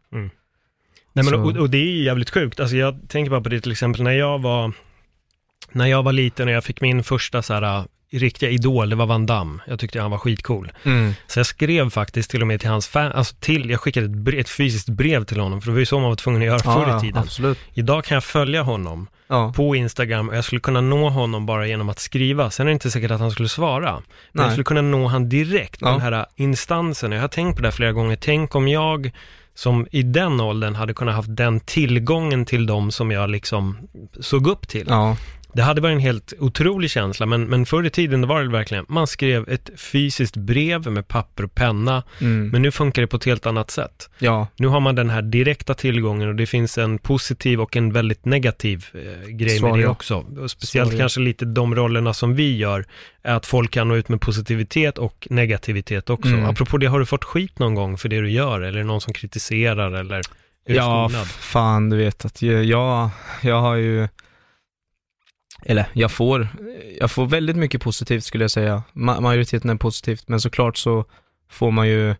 Nej, 1.12 1.24
men, 1.24 1.34
och, 1.34 1.56
och 1.56 1.70
det 1.70 1.78
är 1.78 2.02
jävligt 2.02 2.30
sjukt. 2.30 2.60
Alltså 2.60 2.76
jag 2.76 2.98
tänker 3.08 3.30
bara 3.30 3.40
på 3.40 3.48
det 3.48 3.60
till 3.60 3.72
exempel 3.72 4.02
när 4.02 4.12
jag 4.12 4.38
var, 4.38 4.72
när 5.72 5.86
jag 5.86 6.02
var 6.02 6.12
liten 6.12 6.48
och 6.48 6.54
jag 6.54 6.64
fick 6.64 6.80
min 6.80 7.04
första 7.04 7.42
så 7.42 7.54
här, 7.54 7.62
äh, 7.78 7.84
riktiga 8.12 8.50
idol, 8.50 8.90
det 8.90 8.96
var 8.96 9.06
Van 9.06 9.26
Damme. 9.26 9.58
Jag 9.66 9.78
tyckte 9.78 10.00
han 10.00 10.10
var 10.10 10.18
skitcool. 10.18 10.72
Så 11.26 11.38
jag 11.38 11.46
skrev 11.46 11.90
faktiskt 11.90 12.30
till 12.30 12.40
och 12.40 12.46
med 12.46 12.60
till 12.60 12.68
hans 12.68 12.88
fan, 12.88 13.12
alltså 13.12 13.34
till, 13.40 13.70
jag 13.70 13.80
skickade 13.80 14.06
ett, 14.06 14.12
brev, 14.12 14.40
ett 14.40 14.48
fysiskt 14.48 14.88
brev 14.88 15.24
till 15.24 15.40
honom, 15.40 15.60
för 15.60 15.66
det 15.68 15.72
var 15.72 15.78
ju 15.80 15.86
så 15.86 15.98
man 16.00 16.08
var 16.08 16.16
tvungen 16.16 16.42
att 16.42 16.46
göra 16.46 16.58
förr 16.58 16.96
i 16.96 17.00
tiden. 17.00 17.22
absolut. 17.22 17.58
Idag 17.74 18.04
kan 18.04 18.14
jag 18.14 18.24
följa 18.24 18.62
honom 18.62 19.08
Ja, 19.30 19.52
på 19.56 19.76
Instagram 19.76 20.28
och 20.28 20.36
jag 20.36 20.44
skulle 20.44 20.60
kunna 20.60 20.80
nå 20.80 21.08
honom 21.08 21.46
bara 21.46 21.66
genom 21.66 21.88
att 21.88 21.98
skriva. 21.98 22.50
Sen 22.50 22.66
är 22.66 22.70
det 22.70 22.72
inte 22.72 22.90
säkert 22.90 23.10
att 23.10 23.20
han 23.20 23.30
skulle 23.30 23.48
svara. 23.48 23.92
Men 23.92 24.02
jag 24.32 24.42
Nej. 24.42 24.50
skulle 24.50 24.64
kunna 24.64 24.82
nå 24.82 25.06
han 25.06 25.28
direkt, 25.28 25.78
Ja. 25.80 25.90
den 25.90 26.00
här 26.00 26.26
instansen. 26.36 27.12
Jag 27.12 27.20
har 27.20 27.28
tänkt 27.28 27.56
på 27.56 27.62
det 27.62 27.68
här 27.68 27.72
flera 27.72 27.92
gånger. 27.92 28.16
Tänk 28.16 28.54
om 28.54 28.68
jag 28.68 29.10
som 29.54 29.86
i 29.90 30.02
den 30.02 30.40
åldern 30.40 30.74
hade 30.74 30.94
kunnat 30.94 31.14
haft 31.14 31.36
den 31.36 31.60
tillgången 31.60 32.44
till 32.44 32.66
dem 32.66 32.90
som 32.90 33.10
jag 33.10 33.30
liksom 33.30 33.76
såg 34.20 34.46
upp 34.46 34.68
till. 34.68 34.86
ja, 34.88 35.16
Det 35.58 35.64
hade 35.64 35.80
varit 35.80 35.94
en 35.94 36.00
helt 36.00 36.32
otrolig 36.38 36.90
känsla, 36.90 37.26
men, 37.26 37.44
men 37.44 37.66
förr 37.66 37.86
i 37.86 37.90
tiden 37.90 38.26
var 38.26 38.42
det 38.42 38.48
verkligen, 38.48 38.84
man 38.88 39.06
skrev 39.06 39.48
ett 39.48 39.70
fysiskt 39.76 40.36
brev 40.36 40.90
med 40.90 41.08
papper 41.08 41.44
och 41.44 41.54
penna, 41.54 42.02
mm, 42.20 42.48
men 42.48 42.62
nu 42.62 42.70
funkar 42.70 43.02
det 43.02 43.08
på 43.08 43.16
ett 43.16 43.24
helt 43.24 43.46
annat 43.46 43.70
sätt. 43.70 44.10
ja, 44.18 44.46
Nu 44.56 44.66
har 44.66 44.80
man 44.80 44.94
den 44.94 45.10
här 45.10 45.22
direkta 45.22 45.74
tillgången 45.74 46.28
och 46.28 46.34
det 46.34 46.46
finns 46.46 46.78
en 46.78 46.98
positiv 46.98 47.60
och 47.60 47.76
en 47.76 47.92
väldigt 47.92 48.24
negativ 48.24 48.86
eh, 48.94 49.28
grej 49.28 49.58
Så 49.58 49.66
med 49.66 49.74
det 49.74 49.82
det. 49.82 49.88
också. 49.88 50.16
Och 50.16 50.50
speciellt 50.50 50.90
det. 50.90 50.96
kanske 50.98 51.20
lite 51.20 51.44
de 51.44 51.74
rollerna 51.74 52.14
som 52.14 52.34
vi 52.34 52.56
gör, 52.56 52.84
är 53.22 53.34
att 53.34 53.46
folk 53.46 53.70
kan 53.70 53.88
nå 53.88 53.96
ut 53.96 54.08
med 54.08 54.20
positivitet 54.20 54.98
och 54.98 55.26
negativitet 55.30 56.10
också. 56.10 56.28
Mm. 56.28 56.44
Apropå 56.44 56.78
det, 56.78 56.86
har 56.86 56.98
du 56.98 57.06
fått 57.06 57.24
skit 57.24 57.58
någon 57.58 57.74
gång 57.74 57.98
för 57.98 58.08
det 58.08 58.20
du 58.20 58.30
gör? 58.30 58.60
Eller 58.60 58.78
är 58.78 58.82
det 58.82 58.84
någon 58.84 59.00
som 59.00 59.12
kritiserar 59.12 59.92
eller 59.92 60.22
ja, 60.66 61.10
fan 61.38 61.90
du 61.90 61.96
vet 61.96 62.24
att 62.24 62.42
jag, 62.42 63.10
jag 63.42 63.60
har 63.60 63.74
ju, 63.74 64.08
eller 65.62 65.86
jag 65.92 66.12
får, 66.12 66.48
jag 67.00 67.10
får 67.10 67.26
väldigt 67.26 67.56
mycket 67.56 67.82
positivt 67.82 68.24
skulle 68.24 68.44
jag 68.44 68.50
säga. 68.50 68.82
Ma- 68.92 69.20
majoriteten 69.20 69.70
är 69.70 69.74
positivt, 69.74 70.28
men 70.28 70.40
såklart 70.40 70.76
så 70.76 71.04
får 71.50 71.70
man 71.70 71.88
ju 71.88 72.14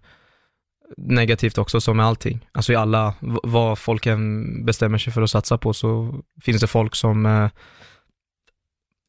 negativt 0.96 1.58
också 1.58 1.80
som 1.80 1.96
med 1.96 2.06
allting. 2.06 2.46
Alltså 2.52 2.72
i 2.72 2.76
alla, 2.76 3.14
vad 3.42 3.78
folk 3.78 4.06
än 4.06 4.64
bestämmer 4.64 4.98
sig 4.98 5.12
för 5.12 5.22
att 5.22 5.30
satsa 5.30 5.58
på 5.58 5.72
så 5.74 6.20
finns 6.42 6.60
det 6.60 6.66
folk 6.66 6.94
som 6.94 7.26
eh, 7.26 7.50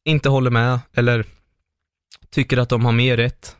inte 0.04 0.28
håller 0.28 0.50
med 0.50 0.80
eller 0.94 1.24
tycker 2.30 2.58
att 2.58 2.68
de 2.68 2.84
har 2.84 2.92
mer 2.92 3.16
rätt 3.16 3.56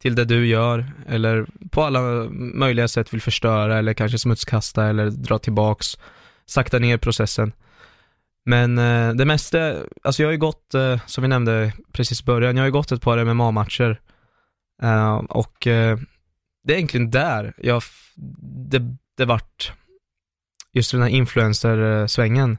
till 0.00 0.14
det 0.14 0.24
du 0.24 0.46
gör 0.46 0.92
eller 1.08 1.46
på 1.70 1.82
alla 1.82 2.00
möjliga 2.30 2.88
sätt 2.88 3.12
vill 3.14 3.20
förstöra 3.20 3.78
eller 3.78 3.94
kanske 3.94 4.18
smutskasta 4.18 4.86
eller 4.86 5.10
dra 5.10 5.38
tillbaks, 5.38 5.98
sakta 6.46 6.78
ner 6.78 6.96
processen. 6.96 7.52
Men 8.46 8.78
eh, 8.78 9.14
det 9.14 9.24
mesta, 9.24 9.76
alltså 10.02 10.22
jag 10.22 10.28
har 10.28 10.32
ju 10.32 10.38
gått, 10.38 10.74
eh, 10.74 11.00
som 11.06 11.22
vi 11.22 11.28
nämnde 11.28 11.72
precis 11.92 12.20
i 12.20 12.24
början, 12.24 12.56
jag 12.56 12.62
har 12.62 12.66
ju 12.66 12.72
gått 12.72 12.92
ett 12.92 13.02
par 13.02 13.24
MMA-matcher. 13.24 14.00
Eh, 14.82 15.14
och 15.16 15.66
eh, 15.66 15.98
det 16.64 16.72
är 16.72 16.76
egentligen 16.76 17.10
där 17.10 17.54
jag, 17.58 17.82
det, 18.70 18.96
det 19.16 19.24
vart, 19.24 19.72
just 20.72 20.92
den 20.92 21.02
här 21.02 21.08
influencer-svängen, 21.08 22.58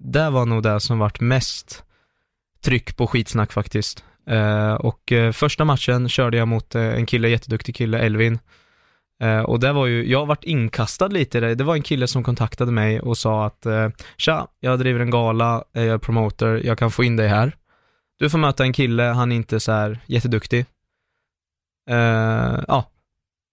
där 0.00 0.30
var 0.30 0.46
nog 0.46 0.62
det 0.62 0.80
som 0.80 0.98
vart 0.98 1.20
mest 1.20 1.84
tryck 2.60 2.96
på 2.96 3.06
skitsnack 3.06 3.52
faktiskt. 3.52 4.04
Eh, 4.26 4.74
och 4.74 5.12
eh, 5.12 5.32
första 5.32 5.64
matchen 5.64 6.08
körde 6.08 6.36
jag 6.36 6.48
mot 6.48 6.74
eh, 6.74 6.82
en 6.82 7.06
kille, 7.06 7.28
jätteduktig 7.28 7.76
kille, 7.76 7.98
Elvin. 7.98 8.38
Eh, 9.22 9.40
och 9.40 9.60
det 9.60 9.72
var 9.72 9.86
ju, 9.86 10.10
jag 10.10 10.26
vart 10.26 10.44
inkastad 10.44 11.08
lite 11.08 11.38
i 11.38 11.40
det. 11.40 11.54
Det 11.54 11.64
var 11.64 11.74
en 11.74 11.82
kille 11.82 12.06
som 12.06 12.24
kontaktade 12.24 12.72
mig 12.72 13.00
och 13.00 13.18
sa 13.18 13.46
att 13.46 13.66
eh, 13.66 13.88
Tja, 14.16 14.46
jag 14.60 14.78
driver 14.78 15.00
en 15.00 15.10
gala, 15.10 15.64
eh, 15.74 15.84
jag 15.84 15.94
är 15.94 15.98
promoter, 15.98 16.60
jag 16.64 16.78
kan 16.78 16.90
få 16.90 17.04
in 17.04 17.16
dig 17.16 17.28
här. 17.28 17.56
Du 18.18 18.30
får 18.30 18.38
möta 18.38 18.64
en 18.64 18.72
kille, 18.72 19.02
han 19.02 19.32
är 19.32 19.36
inte 19.36 19.60
så 19.60 19.72
här 19.72 19.98
jätteduktig. 20.06 20.66
Ja. 22.66 22.88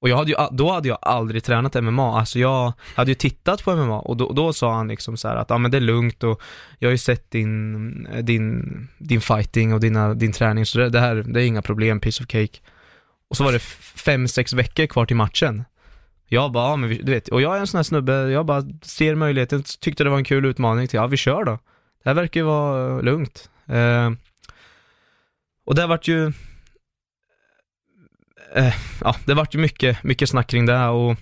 Och 0.01 0.09
jag 0.09 0.17
hade 0.17 0.31
ju, 0.31 0.37
då 0.51 0.71
hade 0.71 0.87
jag 0.87 0.97
aldrig 1.01 1.43
tränat 1.43 1.83
MMA, 1.83 2.19
alltså 2.19 2.39
jag 2.39 2.73
hade 2.95 3.11
ju 3.11 3.15
tittat 3.15 3.63
på 3.63 3.75
MMA 3.75 3.99
och 3.99 4.17
då, 4.17 4.31
då 4.33 4.53
sa 4.53 4.73
han 4.73 4.87
liksom 4.87 5.17
så 5.17 5.27
här 5.27 5.35
att 5.35 5.49
ja 5.49 5.57
men 5.57 5.71
det 5.71 5.77
är 5.77 5.81
lugnt 5.81 6.23
och 6.23 6.41
jag 6.79 6.87
har 6.87 6.91
ju 6.91 6.97
sett 6.97 7.31
din, 7.31 8.07
din, 8.21 8.87
din 8.97 9.21
fighting 9.21 9.73
och 9.73 9.79
dina, 9.79 10.13
din 10.13 10.31
träning 10.31 10.65
så 10.65 10.77
det, 10.77 10.89
det 10.89 10.99
här, 10.99 11.15
det 11.15 11.41
är 11.41 11.45
inga 11.45 11.61
problem, 11.61 11.99
piece 11.99 12.23
of 12.23 12.27
cake. 12.27 12.59
Och 13.29 13.37
så 13.37 13.43
var 13.43 13.51
det 13.51 13.55
f- 13.57 13.93
fem, 13.95 14.27
sex 14.27 14.53
veckor 14.53 14.85
kvar 14.87 15.05
till 15.05 15.15
matchen. 15.15 15.63
Jag 16.27 16.51
bara, 16.51 16.69
ja, 16.69 16.75
men 16.75 16.89
vi, 16.89 16.97
du 17.01 17.11
vet, 17.11 17.27
och 17.27 17.41
jag 17.41 17.55
är 17.55 17.59
en 17.59 17.67
sån 17.67 17.77
här 17.77 17.83
snubbe, 17.83 18.13
jag 18.13 18.45
bara 18.45 18.63
ser 18.81 19.15
möjligheten, 19.15 19.63
tyckte 19.79 20.03
det 20.03 20.09
var 20.09 20.17
en 20.17 20.23
kul 20.23 20.45
utmaning 20.45 20.87
till, 20.87 20.97
ja 20.97 21.07
vi 21.07 21.17
kör 21.17 21.43
då. 21.43 21.59
Det 22.03 22.09
här 22.09 22.13
verkar 22.13 22.39
ju 22.39 22.45
vara 22.45 23.01
lugnt. 23.01 23.49
Eh, 23.67 24.11
och 25.65 25.75
det 25.75 25.87
vart 25.87 26.07
ju, 26.07 26.31
eh, 28.55 28.73
ja 29.01 29.15
det 29.25 29.33
vart 29.33 29.55
ju 29.55 29.59
mycket, 29.59 30.03
mycket 30.03 30.29
snack 30.29 30.47
kring 30.47 30.65
det 30.65 30.77
här 30.77 30.89
och, 30.91 31.15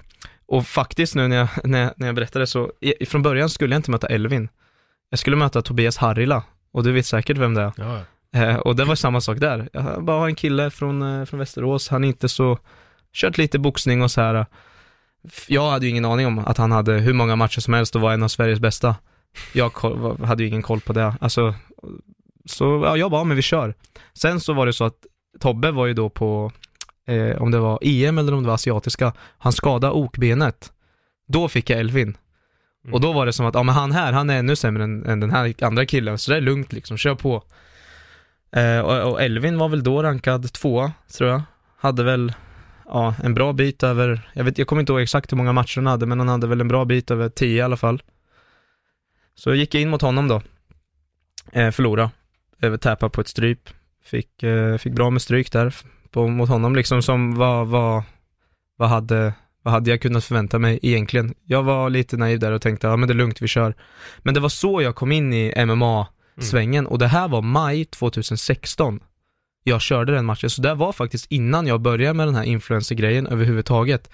och 0.46 0.68
faktiskt 0.68 1.16
nu 1.16 1.28
när 1.28 1.36
jag, 1.38 1.48
när, 1.64 1.82
jag- 1.84 1.94
när 1.98 2.08
jag 2.08 2.16
berättade 2.16 2.48
så, 2.48 2.72
i, 2.82 3.06
från 3.06 3.22
början 3.24 3.50
skulle 3.50 3.76
jag 3.76 3.80
inte 3.80 3.92
möta 3.92 4.08
Elvin. 4.08 4.50
Jag 5.10 5.20
skulle 5.20 5.36
möta 5.36 5.62
Tobias 5.62 5.98
Harila, 5.98 6.44
och 6.72 6.84
du 6.84 6.92
vet 6.92 7.06
säkert 7.06 7.38
vem 7.38 7.54
det 7.54 7.62
är. 7.62 7.72
Ja, 7.78 8.02
och 8.60 8.76
det 8.76 8.86
var 8.86 8.96
samma 8.96 9.22
sak 9.22 9.40
där. 9.40 9.70
Jag 9.74 10.04
bara 10.04 10.20
har 10.20 10.28
en 10.28 10.36
kille 10.36 10.70
från, 10.70 11.02
eh, 11.02 11.26
från 11.26 11.40
Västerås, 11.40 11.90
han 11.90 12.04
är 12.04 12.08
inte 12.08 12.30
så, 12.30 12.58
kört 13.14 13.38
lite 13.38 13.60
boxning 13.60 14.02
och 14.02 14.12
så 14.12 14.22
här. 14.22 14.46
Jag 15.48 15.72
hade 15.72 15.86
ju 15.86 15.90
ingen 15.90 16.06
aning 16.06 16.28
om 16.28 16.40
att 16.40 16.58
han 16.58 16.72
hade 16.72 16.94
hur 16.94 17.14
många 17.14 17.36
matcher 17.36 17.60
som 17.60 17.74
helst 17.74 17.96
och 17.96 18.02
var 18.02 18.14
en 18.14 18.24
av 18.24 18.28
Sveriges 18.28 18.60
bästa. 18.60 18.96
Jag 19.54 19.72
hade 20.26 20.44
ju 20.44 20.50
ingen 20.50 20.62
koll 20.62 20.82
på 20.82 20.94
det. 20.94 21.16
Alltså, 21.22 21.56
så 22.46 22.82
ja, 22.86 22.98
jag 22.98 23.12
bara, 23.12 23.24
men 23.24 23.36
vi 23.36 23.42
kör. 23.42 23.74
Sen 24.14 24.40
så 24.40 24.54
var 24.54 24.66
det 24.66 24.74
så 24.74 24.84
att 24.84 25.06
Tobbe 25.40 25.72
var 25.72 25.86
ju 25.86 25.94
då 25.94 26.10
på, 26.10 26.52
eh, 27.08 27.42
om 27.42 27.52
det 27.52 27.60
var 27.60 27.80
EM 27.82 28.18
eller 28.18 28.34
om 28.34 28.44
det 28.44 28.48
var 28.48 28.56
asiatiska, 28.56 29.14
han 29.38 29.54
skadade 29.54 29.94
okbenet. 29.94 30.72
Då 31.28 31.48
fick 31.48 31.70
jag 31.70 31.80
Elvin. 31.80 32.18
Och 32.92 33.02
då 33.02 33.14
var 33.14 33.26
det 33.26 33.34
som 33.34 33.46
att, 33.46 33.56
ja 33.56 33.64
men 33.64 33.76
han 33.76 33.92
här, 33.92 34.14
han 34.14 34.30
är 34.30 34.40
ännu 34.40 34.56
sämre 34.56 34.84
än, 34.84 35.06
än 35.06 35.20
den 35.20 35.32
här 35.32 35.54
andra 35.62 35.86
killen, 35.86 36.18
så 36.18 36.32
det 36.32 36.38
är 36.38 36.42
lugnt 36.42 36.74
liksom, 36.74 36.98
kör 36.98 37.16
på. 37.16 37.44
Eh, 38.52 38.80
och, 38.80 39.12
och 39.12 39.22
Elvin 39.22 39.58
var 39.58 39.70
väl 39.70 39.84
då 39.84 40.04
rankad 40.04 40.54
tvåa, 40.54 40.92
tror 41.18 41.30
jag. 41.30 41.42
Hade 41.78 42.04
väl, 42.04 42.34
ja, 42.86 43.16
en 43.24 43.34
bra 43.34 43.54
bit 43.54 43.84
över, 43.84 44.30
jag 44.34 44.44
vet, 44.44 44.58
jag 44.58 44.68
kommer 44.68 44.80
inte 44.80 44.92
ihåg 44.92 45.02
exakt 45.02 45.32
hur 45.32 45.38
många 45.38 45.54
matcher 45.54 45.78
han 45.78 45.88
hade, 45.88 46.06
men 46.06 46.20
han 46.20 46.30
hade 46.30 46.48
väl 46.48 46.62
en 46.62 46.68
bra 46.68 46.86
bit 46.86 47.12
över 47.12 47.30
tio 47.30 47.58
i 47.58 47.62
alla 47.62 47.78
fall. 47.78 48.02
Så 49.36 49.50
jag 49.50 49.58
gick 49.58 49.76
in 49.76 49.90
mot 49.90 50.02
honom 50.02 50.28
då. 50.28 50.42
Eh, 51.52 51.72
förlora. 51.72 52.04
Eh, 52.04 52.10
över 52.68 52.78
täpa 52.78 53.10
på 53.10 53.22
ett 53.22 53.28
stryp. 53.28 53.70
Fick, 54.04 54.44
eh, 54.44 54.78
fick 54.78 54.94
bra 54.94 55.10
med 55.10 55.22
stryk 55.22 55.52
där, 55.52 55.76
på, 56.12 56.28
mot 56.28 56.50
honom 56.50 56.76
liksom 56.76 57.02
som 57.02 57.36
vad, 57.36 57.68
vad, 57.68 58.04
vad 58.78 58.90
hade, 58.90 59.34
vad 59.64 59.74
hade 59.74 59.90
jag 59.90 60.02
kunnat 60.02 60.26
förvänta 60.26 60.60
mig 60.60 60.80
egentligen? 60.82 61.34
Jag 61.46 61.64
var 61.64 61.90
lite 61.90 62.18
naiv 62.18 62.40
där 62.40 62.52
och 62.52 62.62
tänkte, 62.62 62.88
ja 62.88 62.96
men 62.96 63.08
det 63.08 63.14
är 63.14 63.16
lugnt, 63.16 63.42
vi 63.42 63.48
kör. 63.48 63.76
Men 64.18 64.34
det 64.34 64.40
var 64.40 64.50
så 64.50 64.82
jag 64.82 64.96
kom 64.96 65.12
in 65.12 65.34
i 65.34 65.66
MMA 65.66 66.08
Mm. 66.38 66.48
svängen 66.48 66.88
och 66.88 67.00
det 67.00 67.08
här 67.08 67.28
var 67.28 67.42
maj 67.42 67.86
2016 67.86 69.00
jag 69.68 69.82
körde 69.82 70.12
den 70.12 70.26
matchen, 70.26 70.50
så 70.50 70.62
det 70.62 70.74
var 70.74 70.92
faktiskt 70.92 71.32
innan 71.32 71.68
jag 71.68 71.82
började 71.82 72.14
med 72.14 72.28
den 72.28 72.36
här 72.36 72.44
influencer-grejen 72.44 73.28
överhuvudtaget. 73.28 74.10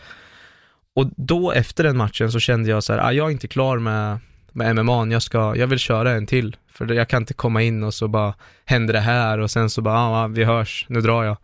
Och 0.96 1.10
då 1.18 1.52
efter 1.52 1.84
den 1.84 1.98
matchen 1.98 2.32
så 2.32 2.40
kände 2.40 2.70
jag 2.70 2.84
så 2.84 2.94
här, 2.94 3.00
ah, 3.00 3.12
jag 3.12 3.28
är 3.28 3.32
inte 3.32 3.48
klar 3.48 3.78
med, 3.78 4.20
med 4.52 4.76
MMA, 4.76 5.08
jag, 5.08 5.22
ska, 5.22 5.56
jag 5.56 5.68
vill 5.68 5.80
köra 5.80 6.12
en 6.12 6.26
till. 6.26 6.56
För 6.72 6.94
jag 6.94 7.10
kan 7.10 7.22
inte 7.22 7.34
komma 7.34 7.62
in 7.62 7.84
och 7.84 7.94
så 7.94 8.08
bara 8.08 8.34
händer 8.66 8.94
det 8.94 9.00
här 9.00 9.40
och 9.40 9.52
sen 9.52 9.70
så 9.70 9.82
bara, 9.82 9.96
ah, 9.96 10.24
ah, 10.24 10.28
vi 10.28 10.44
hörs, 10.44 10.86
nu 10.90 11.02
drar 11.02 11.24
jag. 11.24 11.38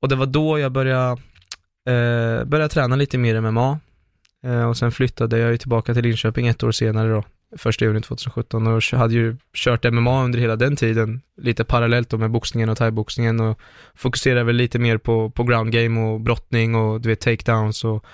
Och 0.00 0.08
det 0.08 0.16
var 0.16 0.26
då 0.26 0.58
jag 0.58 0.72
började, 0.72 1.10
eh, 1.86 2.44
började 2.44 2.68
träna 2.68 2.96
lite 2.96 3.18
mer 3.18 3.40
MMA. 3.40 3.78
Eh, 4.44 4.68
och 4.68 4.76
sen 4.76 4.92
flyttade 4.92 5.38
jag 5.38 5.50
ju 5.50 5.58
tillbaka 5.58 5.94
till 5.94 6.02
Linköping 6.02 6.46
ett 6.46 6.62
år 6.62 6.72
senare 6.72 7.08
då, 7.08 7.24
första 7.56 7.84
juni 7.84 8.00
2017 8.00 8.66
och 8.66 8.82
hade 8.82 9.14
ju 9.14 9.36
kört 9.54 9.92
MMA 9.92 10.24
under 10.24 10.38
hela 10.38 10.56
den 10.56 10.76
tiden, 10.76 11.22
lite 11.36 11.64
parallellt 11.64 12.10
då 12.10 12.18
med 12.18 12.30
boxningen 12.30 12.68
och 12.68 12.78
thaiboxningen 12.78 13.40
och 13.40 13.60
fokuserade 13.94 14.44
väl 14.44 14.56
lite 14.56 14.78
mer 14.78 14.98
på, 14.98 15.30
på 15.30 15.44
ground 15.44 15.72
game 15.72 16.00
och 16.00 16.20
brottning 16.20 16.74
och 16.74 17.00
du 17.00 17.08
vet 17.08 17.20
takedowns 17.20 17.84
och 17.84 18.04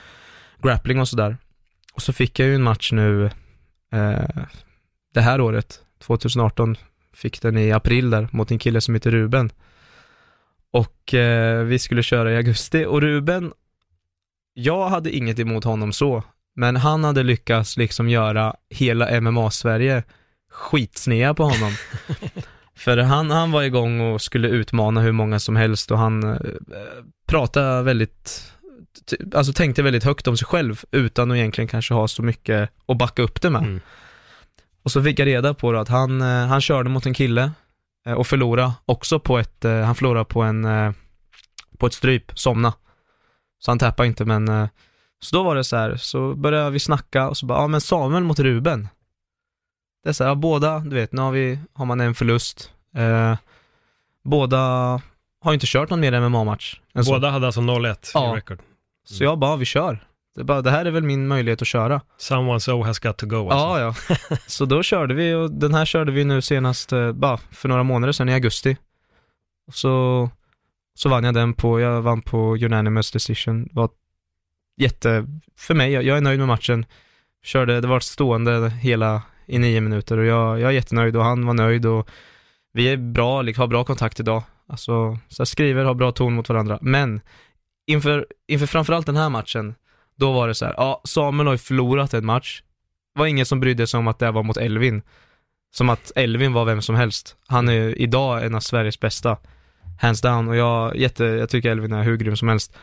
grappling 0.63 1.01
och 1.01 1.09
sådär. 1.09 1.37
Och 1.95 2.03
så 2.03 2.13
fick 2.13 2.39
jag 2.39 2.49
ju 2.49 2.55
en 2.55 2.63
match 2.63 2.93
nu 2.93 3.25
eh, 3.93 4.45
det 5.15 5.21
här 5.21 5.41
året, 5.41 5.81
2018, 5.99 6.77
fick 7.13 7.43
den 7.43 7.59
i 7.59 7.73
april 7.73 8.11
där 8.11 8.29
mot 8.33 8.51
en 8.51 8.59
kille 8.59 8.81
som 8.81 8.95
heter 8.95 9.11
Ruben. 9.11 9.51
Och 10.71 11.15
eh, 11.15 11.65
vi 11.65 11.79
skulle 11.79 12.03
köra 12.03 12.33
i 12.33 12.37
augusti 12.37 12.85
och 12.85 13.01
Ruben, 13.01 13.53
jag 14.55 14.89
hade 14.89 15.11
inget 15.11 15.39
emot 15.39 15.65
honom 15.65 15.93
så, 15.93 16.23
men 16.57 16.77
han 16.77 17.05
hade 17.05 17.23
lyckats 17.23 17.77
liksom 17.77 18.09
göra 18.09 18.55
hela 18.71 19.21
MMA-Sverige 19.21 20.03
skitsnea 20.51 21.35
på 21.35 21.45
honom. 21.45 21.73
För 22.75 22.97
han, 22.97 23.31
han 23.31 23.53
var 23.53 23.63
igång 23.63 24.01
och 24.01 24.23
skulle 24.23 24.49
utmana 24.49 25.01
hur 25.01 25.13
många 25.13 25.39
som 25.39 25.57
helst 25.57 25.91
och 25.91 25.99
han 25.99 26.23
eh, 26.23 26.39
pratade 27.27 27.83
väldigt, 27.83 28.53
alltså 29.35 29.53
tänkte 29.53 29.83
väldigt 29.83 30.05
högt 30.05 30.29
om 30.29 30.37
sig 30.37 30.47
själv 30.47 30.85
utan 30.91 31.31
att 31.31 31.37
egentligen 31.37 31.69
kanske 31.69 31.95
ha 31.95 32.09
så 32.09 32.23
mycket 32.23 32.71
att 32.87 32.99
backa 32.99 33.23
upp 33.23 33.43
det 33.43 33.51
med. 33.51 33.63
Mm. 33.63 33.81
Och 34.83 34.93
så 34.93 35.03
fick 35.03 35.19
jag 35.19 35.27
reda 35.27 35.55
på 35.55 35.73
då 35.73 35.79
att 35.79 35.89
han, 35.89 36.21
eh, 36.21 36.47
han 36.47 36.61
körde 36.61 36.91
mot 36.91 37.07
en 37.07 37.15
kille 37.15 37.51
eh, 38.07 38.13
och 38.13 38.27
förlorade 38.27 38.73
också 38.87 39.21
på 39.21 39.39
ett, 39.39 39.65
eh, 39.65 39.81
han 39.81 39.95
förlorade 39.95 40.25
på 40.25 40.43
en, 40.43 40.95
på 41.79 41.87
ett 41.87 41.95
stryp, 41.95 42.39
somna. 42.39 42.73
Så 43.59 43.71
han 43.71 43.79
tappade 43.79 44.07
inte 44.07 44.25
men, 44.25 44.69
så 45.23 45.37
då 45.37 45.43
var 45.43 45.55
det 45.57 45.65
så 45.65 45.77
här, 45.77 45.97
så 45.97 46.35
började 46.35 46.71
vi 46.71 46.79
snacka 46.79 47.29
och 47.29 47.37
så 47.37 47.47
bara, 47.47 47.59
ja 47.61 47.67
men 47.67 47.81
Samuel 47.81 48.25
mot 48.25 48.39
Ruben. 48.39 48.89
Det 50.03 50.09
är 50.09 50.13
så 50.13 50.25
här, 50.25 50.31
ja, 50.31 50.35
båda, 50.35 50.79
du 50.79 50.95
vet, 50.97 51.13
nu 51.13 51.21
har 51.23 51.31
vi, 51.33 51.59
har 51.73 51.85
man 51.85 52.01
en 52.01 52.15
förlust. 52.15 52.73
Eh, 52.97 53.37
båda 54.25 54.59
har 55.41 55.55
inte 55.55 55.67
kört 55.69 55.91
någon 55.91 56.01
mer 56.01 56.21
MMA-match. 56.21 56.81
Båda 57.07 57.31
hade 57.31 57.47
alltså 57.47 57.61
0-1 57.61 58.11
Ja. 58.15 58.33
i 58.33 58.37
record. 58.37 58.59
Så 59.05 59.25
jag 59.25 59.39
bara, 59.39 59.57
vi 59.57 59.65
kör. 59.65 60.07
Det, 60.35 60.45
bara, 60.45 60.63
det 60.63 60.71
här 60.71 60.85
är 60.85 60.91
väl 60.91 61.03
min 61.03 61.27
möjlighet 61.27 61.63
att 61.63 61.69
köra. 61.69 62.01
Someone 62.19 62.61
so 62.61 62.83
has 62.83 62.99
got 62.99 63.17
to 63.17 63.27
go 63.27 63.51
alltså. 63.51 63.81
Ja, 63.81 63.95
ja. 64.09 64.17
Så 64.47 64.65
då 64.65 64.83
körde 64.83 65.15
vi 65.15 65.35
och 65.35 65.51
den 65.51 65.75
här 65.75 65.85
körde 65.85 66.13
vi 66.13 66.25
nu 66.25 66.43
senast, 66.43 66.93
eh, 66.93 67.13
bara 67.13 67.37
för 67.37 67.69
några 67.69 67.83
månader 67.83 68.13
sedan 68.13 68.29
i 68.29 68.35
augusti. 68.35 68.77
Så, 69.73 70.31
så 70.95 71.09
vann 71.09 71.25
jag 71.25 71.35
den 71.35 71.55
på, 71.55 71.81
jag 71.81 72.03
vann 72.03 72.23
på 72.23 72.57
unanimous 72.57 73.11
decision. 73.11 73.69
Var 73.73 73.89
jätte, 74.77 75.27
för 75.57 75.75
mig, 75.75 75.93
jag, 75.93 76.03
jag 76.03 76.17
är 76.17 76.21
nöjd 76.21 76.39
med 76.39 76.49
matchen. 76.49 76.87
Körde, 77.45 77.81
det 77.81 77.89
var 77.89 78.01
stående 78.01 78.71
hela 78.71 79.23
i 79.47 79.59
nio 79.59 79.81
minuter 79.81 80.19
och 80.19 80.25
jag, 80.25 80.61
jag 80.61 80.69
är 80.69 80.75
jättenöjd 80.75 81.17
och 81.17 81.25
han 81.25 81.47
var 81.47 81.55
nöjd 81.55 81.87
och 81.87 82.09
vi 82.73 82.89
är 82.89 82.97
bra, 82.97 83.43
liksom, 83.43 83.63
har 83.63 83.69
bra 83.69 83.85
kontakt 83.85 84.21
idag. 84.21 84.43
Alltså, 84.67 85.19
så 85.29 85.41
jag 85.41 85.49
skriver, 85.49 85.85
har 85.85 85.95
bra 85.95 86.13
ton 86.13 86.35
mot 86.35 86.49
varandra. 86.49 86.79
Men 86.83 87.21
inför, 87.87 88.27
inför 88.49 88.67
framförallt 88.67 89.07
den 89.07 89.17
här 89.17 89.29
matchen, 89.29 89.75
då 90.17 90.33
var 90.33 90.49
det 90.49 90.55
så 90.55 90.65
här, 90.65 90.75
ja, 90.77 91.01
Samuel 91.05 91.47
har 91.47 91.55
ju 91.55 91.59
förlorat 91.59 92.15
en 92.15 92.27
match. 92.27 92.63
Det 93.15 93.19
var 93.21 93.27
ingen 93.27 93.47
som 93.47 93.61
brydde 93.61 93.87
sig 93.87 93.99
om 93.99 94.09
att 94.09 94.19
det 94.19 94.31
var 94.31 94.43
mot 94.43 94.57
Elvin. 94.57 95.03
Som 95.75 95.89
att 95.89 96.13
Elvin 96.17 96.53
var 96.53 96.65
vem 96.65 96.83
som 96.83 96.95
helst. 96.95 97.37
Han 97.47 97.69
är 97.69 97.73
ju 97.73 97.95
idag 97.95 98.45
en 98.45 98.55
av 98.55 98.61
Sveriges 98.61 99.01
bästa. 99.01 99.37
Hands 100.01 100.21
down. 100.21 100.49
Och 100.49 100.57
jag, 100.57 100.97
jätte, 100.97 101.25
jag 101.25 101.49
tycker 101.49 101.71
Elvin 101.71 101.93
är 101.93 102.03
hur 102.03 102.17
grym 102.17 102.37
som 102.37 102.49
helst. 102.49 102.77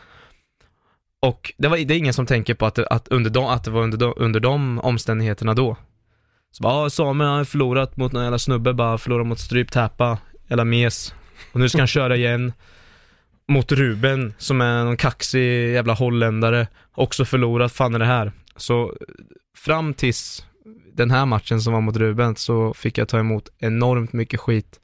Och 1.20 1.52
det, 1.58 1.68
var, 1.68 1.76
det 1.76 1.94
är 1.94 1.98
ingen 1.98 2.14
som 2.14 2.26
tänker 2.26 2.54
på 2.54 2.66
att 2.66 2.74
det, 2.74 2.86
att 2.86 3.08
under 3.08 3.30
de, 3.30 3.44
att 3.44 3.64
det 3.64 3.70
var 3.70 3.82
under 3.82 3.98
de, 3.98 4.14
under 4.16 4.40
de 4.40 4.78
omständigheterna 4.78 5.54
då. 5.54 5.76
Så 6.50 6.62
bara, 6.62 6.82
ja, 6.82 6.90
Samuel 6.90 7.30
har 7.30 7.44
förlorat 7.44 7.96
mot 7.96 8.12
någon 8.12 8.22
jävla 8.22 8.38
snubbe, 8.38 8.72
bara 8.72 8.98
förlorat 8.98 9.26
mot 9.26 9.40
stryp, 9.40 9.70
täpa, 9.70 10.18
jävla 10.48 10.64
mes. 10.64 11.14
Och 11.52 11.60
nu 11.60 11.68
ska 11.68 11.78
han 11.78 11.86
köra 11.86 12.16
igen. 12.16 12.52
Mot 13.48 13.72
Ruben, 13.72 14.34
som 14.38 14.60
är 14.60 14.84
någon 14.84 14.96
kaxig 14.96 15.72
jävla 15.72 15.94
holländare. 15.94 16.66
Också 16.94 17.24
förlorat, 17.24 17.72
fan 17.72 17.94
är 17.94 17.98
det 17.98 18.04
här? 18.04 18.32
Så 18.56 18.96
fram 19.56 19.94
tills 19.94 20.46
den 20.92 21.10
här 21.10 21.26
matchen 21.26 21.60
som 21.60 21.72
var 21.72 21.80
mot 21.80 21.96
Ruben 21.96 22.36
så 22.36 22.74
fick 22.74 22.98
jag 22.98 23.08
ta 23.08 23.18
emot 23.18 23.48
enormt 23.58 24.12
mycket 24.12 24.40
skit. 24.40 24.80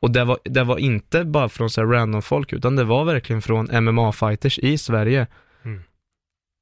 Och 0.00 0.10
det 0.10 0.24
var, 0.24 0.38
det 0.44 0.64
var 0.64 0.78
inte 0.78 1.24
bara 1.24 1.48
från 1.48 1.70
så 1.70 1.80
här 1.80 1.88
random 1.88 2.22
folk, 2.22 2.52
utan 2.52 2.76
det 2.76 2.84
var 2.84 3.04
verkligen 3.04 3.42
från 3.42 3.68
MMA-fighters 3.70 4.58
i 4.58 4.78
Sverige. 4.78 5.26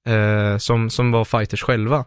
Eh, 0.07 0.59
som, 0.59 0.91
som 0.91 1.11
var 1.13 1.25
fighters 1.25 1.63
själva. 1.63 2.05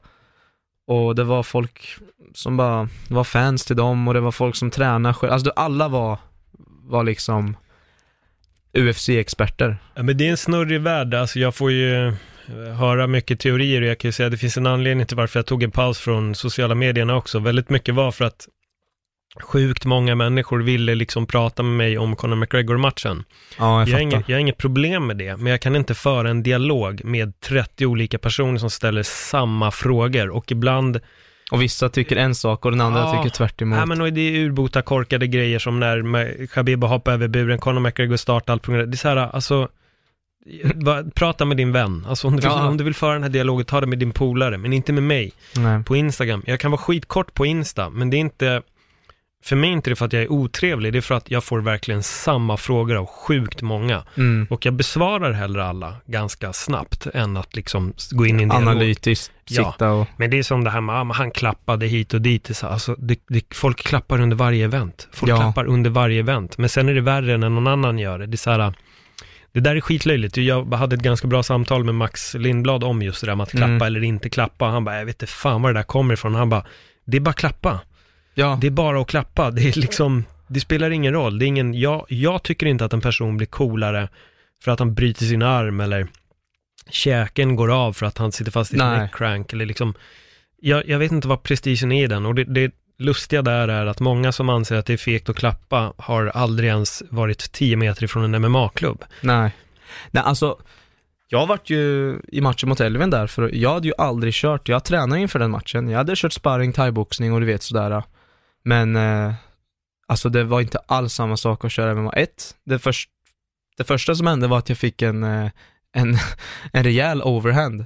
Och 0.88 1.16
det 1.16 1.24
var 1.24 1.44
folk 1.44 1.98
som 2.34 2.58
bara 2.58 2.90
var 3.10 3.24
fans 3.24 3.66
till 3.66 3.76
dem 3.76 4.08
och 4.08 4.14
det 4.14 4.20
var 4.20 4.32
folk 4.32 4.56
som 4.56 4.72
tränade 4.72 5.14
själva, 5.14 5.34
Alltså 5.34 5.52
alla 5.56 5.88
var, 5.88 6.20
var 6.84 7.04
liksom 7.04 7.58
UFC-experter. 8.74 9.78
Ja, 9.96 10.04
men 10.04 10.18
det 10.18 10.28
är 10.28 10.32
en 10.32 10.38
snurrig 10.38 10.82
värld, 10.82 11.14
alltså 11.14 11.40
jag 11.40 11.56
får 11.56 11.72
ju 11.72 12.08
eh, 12.08 12.14
höra 12.80 13.08
mycket 13.08 13.40
teorier 13.40 13.82
och 13.82 13.88
jag 13.88 13.98
kan 13.98 14.08
ju 14.08 14.14
säga 14.14 14.28
att 14.28 14.32
det 14.32 14.38
finns 14.38 14.58
en 14.58 14.68
anledning 14.68 15.06
till 15.06 15.18
varför 15.18 15.40
jag 15.40 15.46
tog 15.46 15.64
en 15.64 15.72
paus 15.72 16.00
från 16.00 16.36
sociala 16.36 16.76
medierna 16.76 17.16
också. 17.16 17.40
Väldigt 17.40 17.70
mycket 17.70 17.96
var 17.96 18.12
för 18.12 18.26
att 18.26 18.48
sjukt 19.42 19.86
många 19.86 20.16
människor 20.16 20.60
ville 20.60 20.96
liksom 20.96 21.26
prata 21.26 21.64
med 21.64 21.74
mig 21.78 21.98
om 21.98 22.16
Conor 22.16 22.36
McGregor-matchen. 22.36 23.24
Ja, 23.58 23.64
jag 23.66 23.72
Jag 23.72 23.78
har, 23.80 23.86
fattar. 23.86 24.00
inget, 24.02 24.30
jag 24.30 24.36
har 24.36 24.40
inget 24.42 24.58
problem 24.58 25.08
med 25.08 25.18
det, 25.18 25.38
men 25.38 25.48
jag 25.52 25.62
kan 25.62 25.76
inte 25.76 25.94
föra 25.96 26.30
en 26.30 26.44
dialog 26.44 27.02
med 27.06 27.40
30 27.40 27.86
olika 27.86 28.18
personer 28.18 28.58
som 28.58 28.70
ställer 28.70 29.04
samma 29.04 29.72
frågor 29.72 30.30
och 30.30 30.52
ibland 30.52 31.00
Och 31.52 31.62
vissa 31.62 31.90
tycker 31.90 32.16
en 32.16 32.36
sak 32.36 32.66
och 32.66 32.72
den 32.72 32.82
andra 32.82 33.00
Ja. 33.00 33.18
tycker 33.24 33.36
tvärt 33.36 33.62
emot. 33.62 33.80
Ja, 33.80 33.86
men 33.86 34.02
och 34.02 34.14
det 34.14 34.22
är 34.22 34.40
urbota 34.46 34.82
korkade 34.82 35.28
grejer 35.28 35.60
som 35.60 35.80
när 35.80 36.48
Khabib 36.48 36.84
hoppar 36.84 37.12
över 37.14 37.28
buren, 37.28 37.60
Conor 37.60 37.80
McGregor 37.80 38.16
startar 38.18 38.54
allt 38.54 38.62
program. 38.62 38.92
Det 38.92 38.96
är 38.96 38.98
så 38.98 39.08
här, 39.10 39.18
alltså, 39.18 39.68
prata 41.16 41.46
med 41.46 41.58
din 41.58 41.72
vän. 41.72 42.06
Alltså 42.10 42.28
om 42.28 42.34
du, 42.36 42.42
vill, 42.42 42.52
Ja. 42.52 42.68
om 42.68 42.78
du 42.78 42.84
vill 42.84 42.94
föra 42.96 43.14
den 43.14 43.24
här 43.24 43.30
dialogen, 43.30 43.66
ta 43.66 43.82
det 43.82 43.88
med 43.88 44.00
din 44.00 44.12
polare, 44.12 44.58
men 44.58 44.74
inte 44.74 44.94
med 44.94 45.04
mig 45.04 45.32
Nej. 45.56 45.84
på 45.84 45.96
Instagram. 45.96 46.44
Jag 46.46 46.60
kan 46.60 46.72
vara 46.72 46.82
skitkort 46.82 47.34
på 47.34 47.46
Insta, 47.46 47.90
men 47.90 48.10
det 48.10 48.18
är 48.18 48.20
inte, 48.20 48.62
för 49.48 49.56
mig 49.56 49.70
är 49.70 49.74
inte 49.74 49.90
det 49.90 49.96
för 49.96 50.06
att 50.06 50.14
jag 50.14 50.22
är 50.24 50.32
otrevlig, 50.32 50.94
det 50.94 51.00
är 51.00 51.02
för 51.02 51.16
att 51.16 51.32
jag 51.32 51.44
får 51.44 51.60
verkligen 51.62 52.04
samma 52.04 52.58
frågor 52.58 52.96
av 52.96 53.06
sjukt 53.06 53.62
många. 53.62 54.04
Mm. 54.18 54.48
Och 54.50 54.66
jag 54.66 54.74
besvarar 54.74 55.32
hellre 55.32 55.66
alla 55.66 55.96
ganska 56.06 56.54
snabbt 56.54 57.08
än 57.14 57.38
att 57.38 57.56
liksom 57.56 57.94
gå 58.12 58.26
in 58.26 58.40
i 58.40 58.44
en 58.44 58.50
dialog. 58.50 58.68
Analytiskt 58.70 59.32
Ja. 59.50 59.72
sitta 59.72 59.92
och... 59.92 60.08
Men 60.18 60.30
det 60.30 60.38
är 60.40 60.44
som 60.44 60.64
det 60.64 60.70
här 60.70 60.82
med, 60.82 60.96
ah, 60.96 61.14
han 61.14 61.32
klappade 61.32 61.86
hit 61.88 62.14
och 62.14 62.22
dit. 62.22 62.64
Alltså, 62.64 62.96
det, 62.98 63.20
det, 63.28 63.54
folk 63.54 63.78
klappar 63.84 64.22
under 64.22 64.36
varje 64.38 64.66
event. 64.66 65.08
Folk 65.12 65.32
Ja. 65.32 65.38
klappar 65.38 65.66
under 65.66 65.90
varje 65.90 66.20
event. 66.20 66.58
Men 66.58 66.70
sen 66.70 66.90
är 66.90 66.94
det 66.94 67.02
värre 67.02 67.38
när 67.38 67.50
någon 67.50 67.68
annan 67.68 68.00
gör 68.00 68.20
det. 68.20 68.26
Det 68.26 68.36
är 68.36 68.38
så 68.38 68.52
här, 68.52 68.74
det 69.54 69.60
där 69.60 69.76
är 69.76 69.82
skitlöjligt. 69.82 70.38
Jag 70.38 70.74
hade 70.74 70.96
ett 70.96 71.02
ganska 71.02 71.28
bra 71.28 71.44
samtal 71.44 71.84
med 71.84 71.96
Max 71.96 72.34
Lindblad 72.34 72.84
om 72.84 73.02
just 73.02 73.22
det 73.22 73.28
där 73.28 73.36
med 73.36 73.44
att 73.44 73.52
klappa 73.52 73.66
Mm. 73.66 73.82
eller 73.82 74.04
inte 74.04 74.30
klappa. 74.30 74.66
Han 74.66 74.84
bara, 74.84 74.98
jag 74.98 75.06
vet 75.06 75.22
inte 75.22 75.34
fan 75.34 75.62
var 75.62 75.74
det 75.74 75.80
där 75.80 75.84
kommer 75.84 76.14
ifrån. 76.14 76.36
Han 76.36 76.50
bara, 76.50 76.66
det 77.06 77.18
är 77.18 77.22
bara 77.22 77.34
klappa. 77.34 77.80
Ja, 78.40 78.58
Det 78.62 78.68
är 78.68 78.72
bara 78.72 79.02
att 79.02 79.08
klappa. 79.08 79.52
Det 79.52 79.62
är 79.62 79.80
liksom, 79.80 80.24
det 80.48 80.60
spelar 80.60 80.90
ingen 80.90 81.14
roll. 81.14 81.40
Det 81.40 81.46
är 81.46 81.48
ingen, 81.48 81.74
jag, 81.74 82.06
jag 82.10 82.44
tycker 82.44 82.66
inte 82.66 82.86
att 82.86 82.94
en 82.94 83.02
person 83.02 83.38
blir 83.38 83.48
coolare 83.48 84.10
för 84.64 84.72
att 84.72 84.80
han 84.80 84.94
bryter 84.94 85.26
sin 85.26 85.42
arm 85.42 85.80
eller 85.80 86.08
käken 86.90 87.56
går 87.56 87.72
av 87.72 87.94
för 87.94 88.06
att 88.06 88.18
han 88.18 88.32
sitter 88.32 88.52
fast 88.52 88.74
i 88.74 88.78
Nej. 88.78 89.00
neckcrank 89.00 89.54
eller 89.54 89.66
liksom, 89.66 89.94
jag, 90.62 90.88
jag 90.88 91.00
vet 91.00 91.12
inte 91.12 91.28
vad 91.28 91.44
prestigen 91.44 91.92
är 91.92 92.04
i 92.04 92.08
den 92.08 92.26
och 92.26 92.36
det, 92.36 92.44
det 92.44 92.72
lustiga 92.98 93.42
där 93.42 93.68
är 93.68 93.86
att 93.86 94.00
många 94.00 94.32
som 94.32 94.50
anser 94.50 94.76
att 94.76 94.86
det 94.86 94.94
är 94.94 94.98
fegt 94.98 95.30
att 95.30 95.36
klappa 95.36 95.94
har 95.98 96.26
aldrig 96.26 96.70
ens 96.70 97.04
varit 97.10 97.52
10 97.52 97.76
meter 97.76 98.04
ifrån 98.04 98.34
en 98.34 98.42
MMA-klubb. 98.42 99.04
nej. 99.22 99.52
Nej, 100.12 100.24
alltså, 100.24 100.58
jag 101.28 101.48
vart 101.48 101.70
ju 101.70 102.16
i 102.28 102.42
matchen 102.42 102.70
mot 102.70 102.80
Elvin 102.80 103.10
där, 103.10 103.28
för 103.28 103.56
jag 103.56 103.74
hade 103.74 103.88
ju 103.88 103.94
aldrig 103.98 104.34
kört, 104.34 104.70
jag 104.70 104.84
tränade 104.84 105.22
inför 105.22 105.40
den 105.40 105.52
matchen, 105.52 105.90
jag 105.90 105.98
hade 105.98 106.16
kört 106.16 106.34
sparring, 106.34 106.74
thaiboxning 106.74 107.34
och 107.34 107.40
du 107.40 107.46
vet 107.46 107.64
sådär. 107.64 108.04
Men, 108.68 108.96
eh, 108.96 109.34
alltså 110.08 110.30
det 110.30 110.44
var 110.44 110.62
inte 110.62 110.80
alls 110.86 111.14
samma 111.14 111.38
sak 111.38 111.66
att 111.66 111.72
köra 111.72 111.96
MMA. 111.96 112.12
Ett, 112.12 112.56
det, 112.64 112.80
först, 112.80 113.10
det 113.78 113.84
första 113.84 114.16
som 114.16 114.28
hände 114.28 114.48
var 114.48 114.58
att 114.58 114.70
jag 114.70 114.78
fick 114.78 115.02
en, 115.02 115.24
eh, 115.24 115.52
en, 115.94 116.18
en 116.74 116.84
rejäl 116.84 117.22
overhand 117.22 117.86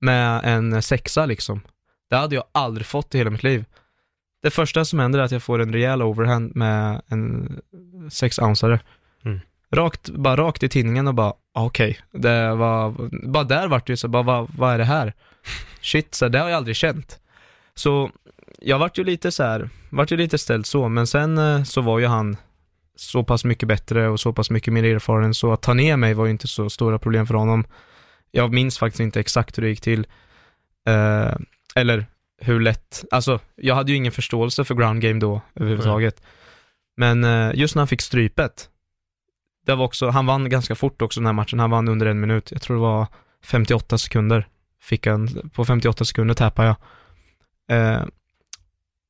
med 0.00 0.40
en 0.44 0.82
sexa 0.82 1.26
liksom. 1.26 1.60
Det 2.10 2.16
hade 2.16 2.34
jag 2.34 2.44
aldrig 2.52 2.86
fått 2.86 3.14
i 3.14 3.18
hela 3.18 3.30
mitt 3.30 3.42
liv. 3.42 3.64
Det 4.42 4.50
första 4.50 4.84
som 4.84 4.98
händer 4.98 5.18
är 5.18 5.22
att 5.22 5.30
jag 5.30 5.42
får 5.42 5.58
en 5.58 5.72
rejäl 5.72 6.02
overhand 6.02 6.56
med 6.56 7.02
en 7.08 7.60
sex 8.10 8.38
ounceare. 8.38 8.80
Mm. 9.24 9.40
Rakt, 9.70 10.08
bara 10.08 10.36
rakt 10.36 10.62
i 10.62 10.68
tinningen 10.68 11.08
och 11.08 11.14
bara, 11.14 11.32
ah, 11.54 11.64
okej, 11.64 11.98
det 12.12 12.54
var, 12.54 12.94
bara 13.28 13.44
där 13.44 13.68
vart 13.68 13.86
det 13.86 13.92
ju 13.92 13.96
så, 13.96 14.08
bara, 14.08 14.22
vad, 14.22 14.50
vad 14.56 14.74
är 14.74 14.78
det 14.78 14.84
här? 14.84 15.12
Shit, 15.80 16.14
så 16.14 16.28
det 16.28 16.38
har 16.38 16.48
jag 16.48 16.56
aldrig 16.56 16.76
känt. 16.76 17.20
Så 17.74 18.10
jag 18.60 18.78
vart 18.78 18.98
ju 18.98 19.04
lite 19.04 19.32
så 19.32 19.42
här, 19.42 19.70
vart 19.90 20.10
ju 20.10 20.16
lite 20.16 20.38
ställd 20.38 20.66
så, 20.66 20.88
men 20.88 21.06
sen 21.06 21.38
eh, 21.38 21.62
så 21.62 21.80
var 21.80 21.98
ju 21.98 22.06
han 22.06 22.36
så 22.96 23.24
pass 23.24 23.44
mycket 23.44 23.68
bättre 23.68 24.08
och 24.08 24.20
så 24.20 24.32
pass 24.32 24.50
mycket 24.50 24.72
mer 24.72 24.84
erfaren 24.84 25.34
så 25.34 25.52
att 25.52 25.62
ta 25.62 25.74
ner 25.74 25.96
mig 25.96 26.14
var 26.14 26.24
ju 26.24 26.30
inte 26.30 26.48
så 26.48 26.70
stora 26.70 26.98
problem 26.98 27.26
för 27.26 27.34
honom. 27.34 27.64
Jag 28.30 28.52
minns 28.52 28.78
faktiskt 28.78 29.00
inte 29.00 29.20
exakt 29.20 29.58
hur 29.58 29.62
det 29.62 29.68
gick 29.68 29.80
till. 29.80 30.06
Eh, 30.88 31.34
eller 31.74 32.06
hur 32.38 32.60
lätt, 32.60 33.04
alltså 33.10 33.40
jag 33.56 33.74
hade 33.74 33.92
ju 33.92 33.96
ingen 33.96 34.12
förståelse 34.12 34.64
för 34.64 34.74
ground 34.74 35.00
game 35.00 35.20
då 35.20 35.40
överhuvudtaget. 35.54 36.22
Men 36.96 37.24
eh, 37.24 37.50
just 37.54 37.74
när 37.74 37.80
han 37.80 37.88
fick 37.88 38.02
strypet, 38.02 38.68
det 39.66 39.74
var 39.74 39.84
också, 39.84 40.08
han 40.08 40.26
vann 40.26 40.48
ganska 40.48 40.74
fort 40.74 41.02
också 41.02 41.20
den 41.20 41.26
här 41.26 41.32
matchen, 41.32 41.58
han 41.58 41.70
vann 41.70 41.88
under 41.88 42.06
en 42.06 42.20
minut, 42.20 42.52
jag 42.52 42.62
tror 42.62 42.76
det 42.76 42.82
var 42.82 43.06
58 43.44 43.98
sekunder, 43.98 44.48
fick 44.82 45.06
han, 45.06 45.50
på 45.54 45.64
58 45.64 46.04
sekunder 46.04 46.34
tappade 46.34 46.68
jag. 46.68 46.76
Eh, 47.78 48.04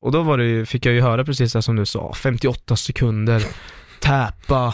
och 0.01 0.11
då 0.11 0.21
var 0.23 0.37
det 0.37 0.43
ju, 0.45 0.65
fick 0.65 0.85
jag 0.85 0.93
ju 0.93 1.01
höra 1.01 1.25
precis 1.25 1.53
det 1.53 1.61
som 1.61 1.75
du 1.75 1.85
sa, 1.85 2.13
58 2.13 2.75
sekunder, 2.75 3.43
tappa, 3.99 4.73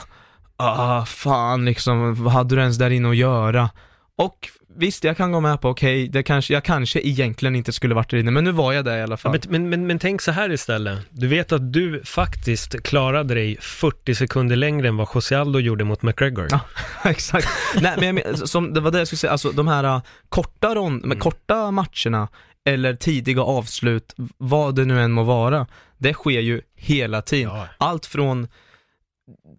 ah 0.57 1.05
fan 1.05 1.65
liksom, 1.65 2.23
vad 2.23 2.33
hade 2.33 2.55
du 2.55 2.61
ens 2.61 2.77
där 2.77 2.89
inne 2.89 3.09
att 3.09 3.15
göra? 3.15 3.69
Och 4.17 4.49
visst, 4.75 5.03
jag 5.03 5.17
kan 5.17 5.31
gå 5.31 5.39
med 5.39 5.61
på, 5.61 5.69
okej, 5.69 6.07
det 6.07 6.23
kanske, 6.23 6.53
jag 6.53 6.63
kanske 6.63 6.99
egentligen 7.07 7.55
inte 7.55 7.71
skulle 7.73 7.95
varit 7.95 8.09
där 8.09 8.17
inne, 8.17 8.31
men 8.31 8.43
nu 8.43 8.51
var 8.51 8.73
jag 8.73 8.85
där 8.85 8.97
i 8.97 9.01
alla 9.01 9.13
Ja, 9.13 9.17
fall. 9.17 9.31
men, 9.31 9.41
men, 9.51 9.69
men, 9.69 9.87
men 9.87 9.99
tänk 9.99 10.21
så 10.21 10.31
här 10.31 10.51
istället. 10.51 10.99
Du 11.09 11.27
vet 11.27 11.51
att 11.51 11.73
du 11.73 12.01
faktiskt 12.05 12.83
klarade 12.83 13.33
dig 13.33 13.57
40 13.61 14.15
sekunder 14.15 14.55
längre 14.55 14.87
än 14.87 14.97
vad 14.97 15.07
José 15.15 15.35
Aldo 15.35 15.59
gjorde 15.59 15.83
mot 15.83 16.01
McGregor. 16.01 16.47
Ja. 16.51 16.59
Exakt. 17.09 17.47
Nej 17.81 18.13
men 18.13 18.17
jag 18.25 18.49
som, 18.49 18.73
det 18.73 18.79
var 18.81 18.91
det 18.91 18.97
jag 18.97 19.07
skulle 19.07 19.17
säga, 19.17 19.31
alltså 19.31 19.51
de 19.51 19.67
här 19.67 19.83
uh, 19.95 20.01
korta, 20.29 20.75
rond, 20.75 21.05
Mm. 21.05 21.19
korta 21.19 21.71
matcherna, 21.71 22.27
eller 22.65 22.95
tidiga 22.95 23.41
avslut, 23.41 24.13
vad 24.37 24.75
det 24.75 24.85
nu 24.85 25.01
än 25.01 25.11
må 25.11 25.23
vara, 25.23 25.67
det 25.97 26.13
sker 26.13 26.39
ju 26.41 26.61
hela 26.75 27.21
tiden. 27.21 27.49
Ja. 27.55 27.67
Allt 27.77 28.05
från 28.05 28.47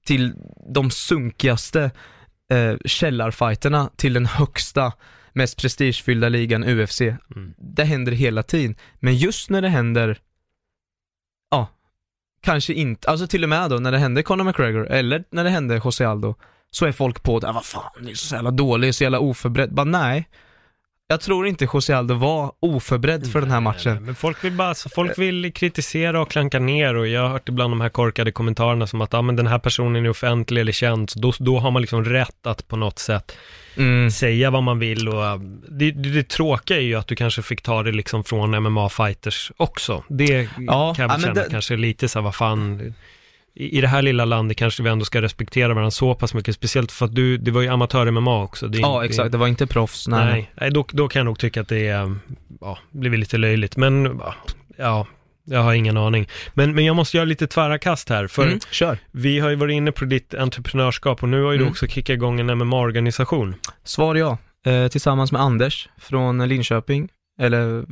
till 0.05 0.35
de 0.75 0.91
sunkigaste 0.91 1.91
eh, 2.51 2.75
källarfighterna 2.85 3.91
till 3.97 4.13
den 4.15 4.27
högsta, 4.27 4.93
mest 5.33 5.61
prestigefyllda 5.61 6.29
ligan 6.29 6.65
UFC. 6.65 7.01
Mm. 7.01 7.55
Det 7.59 7.85
händer 7.85 8.13
hela 8.13 8.43
tiden. 8.43 8.77
Men 8.95 9.17
just 9.17 9.51
när 9.51 9.63
det 9.63 9.69
händer, 9.69 10.19
ja, 11.51 11.69
kanske 12.43 12.73
inte, 12.75 13.11
alltså 13.11 13.27
till 13.27 13.43
och 13.43 13.49
med 13.49 13.71
då 13.71 13.77
när 13.77 13.93
det 13.93 13.99
hände 13.99 14.23
Conor 14.23 14.45
McGregor, 14.45 14.87
eller 14.91 15.25
när 15.31 15.45
det 15.45 15.51
hände 15.51 15.81
José 15.85 16.05
Aldo, 16.05 16.35
så 16.71 16.87
är 16.87 16.93
folk 16.93 17.23
på 17.23 17.41
det, 17.41 17.49
"Ah, 17.49 17.53
vad 17.53 17.65
fan, 17.65 18.05
det 18.05 18.11
är 18.11 18.15
så 18.15 18.35
jävla 18.35 18.51
dålig, 18.51 18.95
så 18.95 19.05
jävla 19.05 19.19
oförberedd. 19.19 19.75
Bara 19.75 19.85
nej. 19.85 20.29
Jag 21.09 21.21
tror 21.21 21.47
inte 21.47 21.69
José 21.73 21.93
Aldo 21.93 22.15
var 22.15 22.53
oförberedd 22.61 23.33
för 23.33 23.41
den 23.41 23.51
här 23.51 23.61
matchen. 23.61 24.05
Men 24.05 24.15
folk 24.15 24.45
vill 24.45 24.53
bara, 24.53 24.75
folk 24.95 25.19
vill 25.19 25.53
kritisera 25.53 26.21
och 26.21 26.31
klanka 26.31 26.59
ner 26.59 26.95
och 26.97 27.09
jag 27.09 27.21
har 27.23 27.29
hört 27.29 27.49
ibland 27.49 27.73
de 27.73 27.81
här 27.81 27.89
korkade 27.89 28.33
kommentarerna 28.33 28.87
som 28.87 29.01
att, 29.01 29.13
ja 29.13 29.23
men 29.23 29.37
den 29.37 29.47
här 29.47 29.59
personen 29.59 30.07
är 30.07 30.11
offentlig 30.11 30.61
eller 30.61 30.73
känd, 30.73 31.11
så 31.11 31.19
då, 31.19 31.33
då 31.39 31.59
har 31.59 31.71
man 31.71 31.83
liksom 31.83 32.05
rätt 32.05 32.47
att 32.47 32.69
på 32.69 32.77
något 32.77 32.99
sätt 32.99 33.37
Mm. 33.77 34.11
säga 34.11 34.51
vad 34.51 34.63
man 34.63 34.79
vill 34.79 35.09
och 35.09 35.25
äh, 35.25 35.37
det, 35.69 35.91
det, 35.91 36.11
det 36.11 36.29
tråkiga 36.29 36.77
är 36.77 36.81
ju 36.83 36.95
att 36.95 37.07
du 37.07 37.17
kanske 37.17 37.43
fick 37.43 37.63
ta 37.63 37.83
det 37.83 37.93
liksom 37.93 38.25
från 38.25 38.55
MMA-fighters 38.55 39.53
också. 39.57 40.05
Det 40.09 40.49
Ja, 40.59 40.95
kan 40.97 41.03
jag 41.09 41.15
ja, 41.15 41.19
känna 41.21 41.35
det- 41.35 41.47
kanske 41.51 41.77
lite 41.77 42.09
så 42.09 42.19
här, 42.19 42.25
vad 42.25 42.35
fan, 42.35 42.95
i, 43.55 43.79
i 43.79 43.81
det 43.81 43.89
här 43.89 44.03
lilla 44.03 44.25
landet 44.25 44.57
kanske 44.57 44.83
vi 44.83 44.89
ändå 44.91 45.05
ska 45.05 45.23
respektera 45.23 45.69
varandra 45.75 45.91
så 45.91 46.15
pass 46.15 46.35
mycket, 46.35 46.55
speciellt 46.55 46.93
för 46.93 47.07
att 47.07 47.15
du, 47.15 47.37
det 47.39 47.51
var 47.51 47.63
ju 47.63 47.69
amatör-MMA 47.69 48.43
också. 48.45 48.69
Det, 48.69 48.79
Ja, 48.79 49.05
exakt. 49.05 49.33
Det 49.33 49.39
var 49.39 49.47
inte 49.49 49.67
proffs. 49.67 50.09
Nej. 50.09 50.25
Nej, 50.27 50.51
nej 50.61 50.71
då, 50.71 50.87
då 50.93 51.09
kan 51.09 51.21
jag 51.21 51.25
nog 51.25 51.39
tycka 51.39 51.61
att 51.61 51.69
det 51.69 51.87
är, 51.89 52.17
ja, 52.61 52.79
blivit 52.91 53.21
lite 53.21 53.39
löjligt, 53.39 53.77
men 53.77 54.05
ja, 54.21 54.35
ja, 54.79 55.07
jag 55.45 55.61
har 55.63 55.75
ingen 55.75 55.97
aning. 55.97 56.29
Men, 56.55 56.75
men 56.75 56.85
jag 56.85 56.97
måste 56.97 57.17
göra 57.17 57.25
lite 57.25 57.47
tvära 57.47 57.79
kast 57.79 58.09
här, 58.09 58.27
för 58.27 58.47
Mm, 58.47 58.59
kör. 58.71 58.99
vi 59.11 59.39
har 59.39 59.51
ju 59.51 59.57
varit 59.57 59.75
inne 59.75 59.93
på 59.93 60.05
ditt 60.05 60.35
entreprenörskap 60.35 61.23
och 61.23 61.29
nu 61.29 61.43
har 61.43 61.53
ju 61.53 61.59
du 61.59 61.63
Mm. 61.65 61.71
också 61.73 61.87
kickat 61.87 62.15
igång 62.15 62.41
en 62.41 62.47
MMA-organisation. 62.59 63.55
Svar 63.85 64.15
ja. 64.15 64.39
Eh, 64.67 64.89
tillsammans 64.89 65.33
med 65.33 65.41
Anders 65.43 65.89
från 65.99 66.49
Linköping, 66.49 67.09
eller 67.41 67.85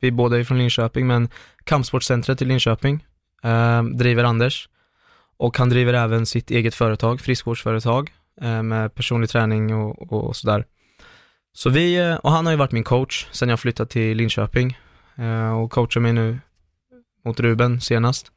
vi 0.00 0.10
båda 0.10 0.38
är 0.38 0.44
från 0.44 0.58
Linköping, 0.58 1.06
men 1.06 1.28
Kampsportcentret 1.64 2.42
i 2.42 2.44
Linköping 2.44 3.04
eh, 3.46 3.82
driver 3.82 4.24
Anders. 4.24 4.68
Och 5.38 5.58
han 5.58 5.68
driver 5.68 5.94
även 5.94 6.26
sitt 6.26 6.50
eget 6.50 6.74
företag, 6.74 7.20
friskvårdsföretag, 7.20 8.10
eh, 8.40 8.62
med 8.62 8.94
personlig 8.94 9.30
träning 9.30 9.74
och, 9.74 10.12
och 10.12 10.36
sådär. 10.36 10.64
Så 11.52 11.70
vi, 11.70 11.96
eh, 11.96 12.14
och 12.14 12.32
han 12.32 12.46
har 12.46 12.52
ju 12.52 12.58
varit 12.58 12.72
min 12.72 12.84
coach 12.84 13.26
sen 13.32 13.48
jag 13.48 13.60
flyttade 13.60 13.90
till 13.90 14.16
Linköping. 14.16 14.78
eh, 15.16 15.58
och 15.58 15.70
coachar 15.70 16.00
mig 16.00 16.12
nu 16.12 16.38
mot 17.24 17.40
Ruben 17.40 17.80
senast. 17.80 18.32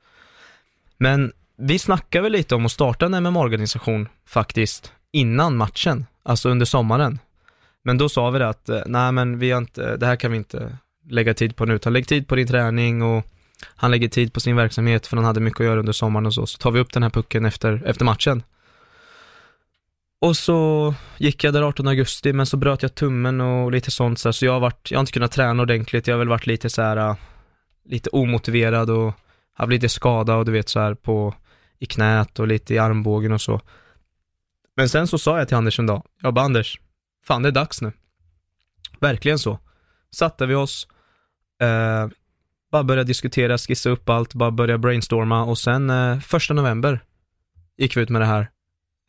Men 0.97 1.31
vi 1.57 1.79
snackade 1.79 2.23
väl 2.23 2.31
lite 2.31 2.55
om 2.55 2.65
att 2.65 2.71
starta 2.71 3.05
en 3.05 3.15
MMA-organisation 3.15 4.07
faktiskt 4.25 4.93
innan 5.11 5.57
matchen, 5.57 6.05
alltså 6.23 6.49
under 6.49 6.65
sommaren. 6.65 7.19
Men 7.83 7.97
då 7.97 8.09
sa 8.09 8.29
vi 8.29 8.39
det 8.39 8.49
att, 8.49 8.69
eh, 8.69 8.81
nej 8.85 9.11
men 9.11 9.39
vi 9.39 9.51
har 9.51 9.57
inte, 9.57 9.97
det 9.97 10.05
här 10.05 10.15
kan 10.15 10.31
vi 10.31 10.37
inte 10.37 10.77
lägga 11.09 11.33
tid 11.33 11.55
på 11.55 11.65
nu, 11.65 11.73
utan 11.73 11.93
lägg 11.93 12.07
tid 12.07 12.27
på 12.27 12.35
din 12.35 12.47
träning 12.47 13.01
och 13.01 13.25
han 13.65 13.91
lägger 13.91 14.07
tid 14.07 14.33
på 14.33 14.39
sin 14.39 14.55
verksamhet 14.55 15.07
för 15.07 15.17
han 15.17 15.25
hade 15.25 15.39
mycket 15.39 15.59
att 15.59 15.65
göra 15.65 15.79
under 15.79 15.93
sommaren 15.93 16.25
och 16.25 16.33
så, 16.33 16.45
så 16.45 16.57
tar 16.57 16.71
vi 16.71 16.79
upp 16.79 16.93
den 16.93 17.03
här 17.03 17.09
pucken 17.09 17.45
efter, 17.45 17.81
efter 17.85 18.05
matchen. 18.05 18.43
Och 20.21 20.37
så 20.37 20.93
gick 21.17 21.43
jag 21.43 21.53
där 21.53 21.61
18 21.61 21.87
augusti, 21.87 22.33
men 22.33 22.45
så 22.45 22.57
bröt 22.57 22.81
jag 22.81 22.95
tummen 22.95 23.41
och 23.41 23.71
lite 23.71 23.91
sånt 23.91 24.19
så, 24.19 24.27
här, 24.27 24.31
så 24.31 24.45
jag 24.45 24.53
har 24.53 24.59
varit, 24.59 24.91
jag 24.91 24.97
har 24.97 25.01
inte 25.01 25.11
kunnat 25.11 25.31
träna 25.31 25.63
ordentligt, 25.63 26.07
jag 26.07 26.15
har 26.15 26.19
väl 26.19 26.27
varit 26.27 26.47
lite 26.47 26.69
så 26.69 26.81
här, 26.81 26.97
äh, 26.97 27.15
lite 27.85 28.09
omotiverad 28.09 28.89
och 28.89 29.13
haft 29.53 29.69
lite 29.69 29.89
skada 29.89 30.35
och 30.35 30.45
du 30.45 30.51
vet 30.51 30.69
så 30.69 30.79
här 30.79 30.93
på, 30.93 31.35
i 31.79 31.85
knät 31.85 32.39
och 32.39 32.47
lite 32.47 32.73
i 32.73 32.77
armbågen 32.77 33.31
och 33.31 33.41
så. 33.41 33.61
Men 34.75 34.89
sen 34.89 35.07
så 35.07 35.17
sa 35.17 35.37
jag 35.37 35.47
till 35.47 35.57
Anders 35.57 35.79
en 35.79 35.85
dag, 35.85 36.03
jag 36.21 36.33
bara 36.33 36.45
Anders, 36.45 36.79
fan 37.25 37.43
det 37.43 37.49
är 37.49 37.53
dags 37.53 37.81
nu. 37.81 37.91
Verkligen 38.99 39.39
så. 39.39 39.59
Satte 40.11 40.45
vi 40.45 40.55
oss, 40.55 40.87
eh, 41.61 42.07
bara 42.71 42.83
började 42.83 43.07
diskutera, 43.07 43.57
skissa 43.57 43.89
upp 43.89 44.09
allt, 44.09 44.33
bara 44.33 44.51
börja 44.51 44.77
brainstorma 44.77 45.43
och 45.43 45.57
sen 45.57 45.89
eh, 45.89 46.19
första 46.19 46.53
november 46.53 46.99
gick 47.77 47.97
vi 47.97 48.01
ut 48.01 48.09
med 48.09 48.21
det 48.21 48.25
här. 48.25 48.49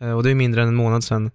Eh, 0.00 0.12
och 0.12 0.22
det 0.22 0.30
är 0.30 0.34
mindre 0.34 0.62
än 0.62 0.68
en 0.68 0.74
månad 0.74 1.04
sedan. 1.04 1.30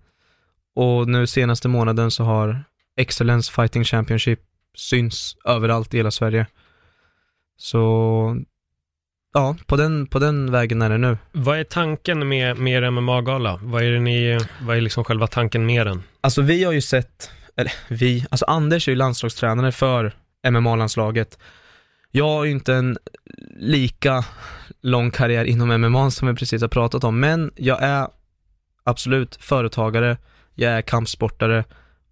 Och 0.76 1.08
nu 1.08 1.28
senaste 1.28 1.68
månaden 1.68 2.12
så 2.12 2.24
har 2.24 2.64
Excellence 2.98 3.52
Fighting 3.52 3.84
Championship 3.84 4.40
syns 4.76 5.38
överallt 5.46 5.94
i 5.94 5.98
hela 5.98 6.12
Sverige. 6.12 6.48
Så 7.58 8.38
ja, 9.34 9.56
på 9.66 9.76
den, 9.76 10.08
på 10.08 10.20
den 10.20 10.52
vägen 10.52 10.82
är 10.82 10.90
det 10.90 10.98
nu. 10.98 11.18
Vad 11.32 11.60
är 11.60 11.64
tanken 11.64 12.28
med, 12.28 12.58
med 12.58 12.84
er 12.84 12.90
MMA-gala? 12.90 13.60
Vad 13.64 13.84
är, 13.84 13.92
det 13.92 14.00
ni, 14.00 14.40
vad 14.62 14.78
är 14.78 14.82
liksom 14.82 15.04
själva 15.04 15.28
tanken 15.28 15.66
med 15.66 15.88
den? 15.88 16.04
Alltså 16.22 16.42
vi 16.42 16.64
har 16.64 16.72
ju 16.72 16.82
sett, 16.82 17.32
eller 17.56 17.74
vi, 17.88 18.26
alltså 18.30 18.46
Anders 18.46 18.88
är 18.88 18.92
ju 18.92 18.96
landslagstränare 18.96 19.72
för 19.72 20.16
MMA-landslaget. 20.48 21.40
Jag 22.16 22.28
har 22.28 22.46
ju 22.46 22.52
inte 22.52 22.74
en 22.74 22.98
lika 23.56 24.26
lång 24.82 25.12
karriär 25.12 25.46
inom 25.46 25.82
MMA 25.82 26.12
som 26.12 26.28
vi 26.28 26.34
precis 26.34 26.62
har 26.62 26.68
pratat 26.68 27.04
om, 27.04 27.20
men 27.20 27.52
jag 27.56 27.84
är 27.84 28.08
absolut 28.84 29.36
företagare, 29.36 30.18
jag 30.54 30.72
är 30.72 30.82
kampsportare 30.82 31.64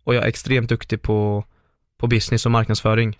och 0.03 0.15
jag 0.15 0.23
är 0.23 0.27
extremt 0.27 0.69
duktig 0.69 1.01
på, 1.01 1.45
på 1.97 2.07
business 2.07 2.45
och 2.45 2.51
marknadsföring. 2.51 3.19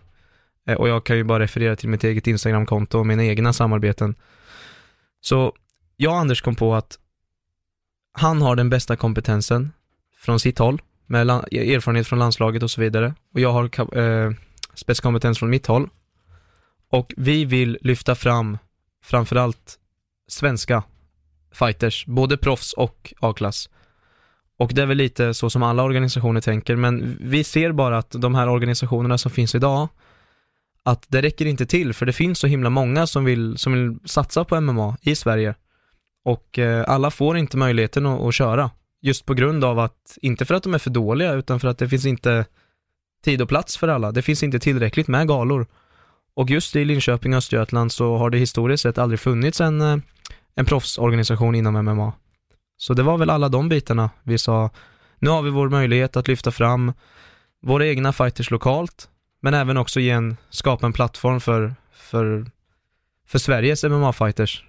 Eh, 0.67 0.75
och 0.75 0.89
jag 0.89 1.05
kan 1.05 1.17
ju 1.17 1.23
bara 1.23 1.39
referera 1.39 1.75
till 1.75 1.89
mitt 1.89 2.03
eget 2.03 2.27
Instagramkonto 2.27 2.99
och 2.99 3.07
mina 3.07 3.23
egna 3.23 3.53
samarbeten. 3.53 4.15
Så 5.21 5.53
jag 5.97 6.13
och 6.13 6.19
Anders 6.19 6.41
kom 6.41 6.55
på 6.55 6.75
att 6.75 6.99
han 8.13 8.41
har 8.41 8.55
den 8.55 8.69
bästa 8.69 8.95
kompetensen 8.95 9.71
från 10.17 10.39
sitt 10.39 10.59
håll, 10.59 10.81
med 11.05 11.29
erfarenhet 11.29 12.07
från 12.07 12.19
landslaget 12.19 12.63
och 12.63 12.71
så 12.71 12.81
vidare. 12.81 13.13
Och 13.34 13.39
jag 13.39 13.51
har 13.51 13.97
eh, 13.97 14.31
spetskompetens 14.73 15.39
från 15.39 15.49
mitt 15.49 15.67
håll. 15.67 15.89
Och 16.93 17.13
vi 17.17 17.45
vill 17.45 17.77
lyfta 17.81 18.15
fram 18.15 18.57
framförallt 19.03 19.79
svenska 20.27 20.83
fighters, 21.53 22.05
både 22.05 22.37
proffs 22.37 22.73
och 22.73 23.13
A-klass. 23.19 23.69
Och 24.57 24.71
det 24.73 24.81
är 24.81 24.85
väl 24.85 24.97
lite 24.97 25.33
så 25.33 25.49
som 25.49 25.63
alla 25.63 25.83
organisationer 25.83 26.41
tänker, 26.41 26.75
men 26.75 27.17
vi 27.21 27.43
ser 27.43 27.71
bara 27.71 27.97
att 27.97 28.11
de 28.11 28.35
här 28.35 28.49
organisationerna 28.49 29.17
som 29.17 29.31
finns 29.31 29.55
idag, 29.55 29.87
att 30.83 31.05
det 31.07 31.21
räcker 31.21 31.45
inte 31.45 31.65
till, 31.65 31.93
för 31.93 32.05
det 32.05 32.13
finns 32.13 32.39
så 32.39 32.47
himla 32.47 32.69
många 32.69 33.07
som 33.07 33.25
vill, 33.25 33.57
som 33.57 33.73
vill 33.73 33.99
satsa 34.05 34.43
på 34.43 34.61
MMA 34.61 34.97
i 35.01 35.15
Sverige. 35.15 35.55
Och 36.25 36.59
eh, 36.59 36.85
alla 36.87 37.11
får 37.11 37.37
inte 37.37 37.57
möjligheten 37.57 38.05
att, 38.05 38.21
att 38.21 38.33
köra, 38.33 38.71
just 39.01 39.25
på 39.25 39.33
grund 39.33 39.63
av 39.63 39.79
att, 39.79 40.17
inte 40.21 40.45
för 40.45 40.55
att 40.55 40.63
de 40.63 40.73
är 40.73 40.79
för 40.79 40.89
dåliga, 40.89 41.33
utan 41.33 41.59
för 41.59 41.67
att 41.67 41.77
det 41.77 41.89
finns 41.89 42.05
inte 42.05 42.45
tid 43.23 43.41
och 43.41 43.49
plats 43.49 43.77
för 43.77 43.87
alla. 43.87 44.11
Det 44.11 44.21
finns 44.21 44.43
inte 44.43 44.59
tillräckligt 44.59 45.07
med 45.07 45.27
galor. 45.27 45.67
Och 46.36 46.49
just 46.49 46.75
i 46.75 46.86
Linköping 46.86 47.34
och 47.34 47.38
Östergötland 47.38 47.91
så 47.91 48.17
har 48.17 48.29
det 48.29 48.38
historiskt 48.38 48.84
sett 48.84 48.97
aldrig 48.97 49.19
funnits 49.19 49.61
en, 49.61 49.81
eh, 49.81 49.97
en 50.55 50.65
proffsorganisation 50.65 51.55
inom 51.55 51.73
MMA. 51.73 52.13
Så 52.77 52.93
det 52.93 53.03
var 53.03 53.17
väl 53.17 53.29
alla 53.29 53.49
de 53.49 53.69
bitarna 53.69 54.09
vi 54.23 54.38
sa, 54.38 54.69
nu 55.19 55.29
har 55.29 55.41
vi 55.41 55.49
vår 55.49 55.69
möjlighet 55.69 56.17
att 56.17 56.27
lyfta 56.27 56.51
fram 56.51 56.93
våra 57.61 57.88
egna 57.88 58.13
fighters 58.13 58.51
lokalt, 58.51 59.09
men 59.41 59.53
även 59.53 59.77
också 59.77 59.99
ge 59.99 60.09
en, 60.09 60.38
skapa 60.49 60.86
en 60.86 60.93
plattform 60.93 61.39
för, 61.39 61.75
för, 61.93 62.45
för 63.27 63.39
Sveriges 63.39 63.84
MMA-fighters. 63.84 64.63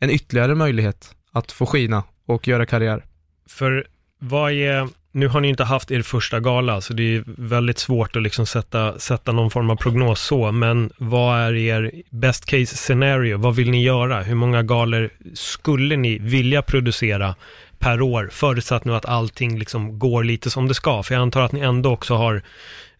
En 0.00 0.10
ytterligare 0.10 0.54
möjlighet 0.54 1.16
att 1.32 1.52
få 1.52 1.66
skina 1.66 2.02
och 2.26 2.48
göra 2.48 2.66
karriär. 2.66 3.04
För 3.46 3.86
vad 4.18 4.52
är, 4.52 4.88
nu 5.14 5.28
har 5.28 5.40
ni 5.40 5.48
inte 5.48 5.64
haft 5.64 5.90
er 5.90 6.02
första 6.02 6.40
gala, 6.40 6.80
så 6.80 6.92
det 6.92 7.16
är 7.16 7.24
väldigt 7.26 7.78
svårt 7.78 8.16
att 8.16 8.22
liksom 8.22 8.46
sätta, 8.46 8.98
sätta 8.98 9.32
någon 9.32 9.50
form 9.50 9.70
av 9.70 9.76
prognos 9.76 10.20
så, 10.20 10.52
men 10.52 10.90
vad 10.98 11.38
är 11.40 11.54
er 11.54 11.92
best 12.10 12.44
case 12.44 12.76
scenario? 12.76 13.38
Vad 13.38 13.56
vill 13.56 13.70
ni 13.70 13.82
göra? 13.82 14.22
Hur 14.22 14.34
många 14.34 14.62
galor 14.62 15.10
skulle 15.34 15.96
ni 15.96 16.18
vilja 16.18 16.62
producera 16.62 17.34
per 17.78 18.02
år, 18.02 18.28
förutsatt 18.32 18.84
nu 18.84 18.94
att 18.94 19.06
allting 19.06 19.58
liksom 19.58 19.98
går 19.98 20.24
lite 20.24 20.50
som 20.50 20.68
det 20.68 20.74
ska? 20.74 21.02
För 21.02 21.14
jag 21.14 21.22
antar 21.22 21.42
att 21.42 21.52
ni 21.52 21.60
ändå 21.60 21.92
också 21.92 22.14
har 22.14 22.42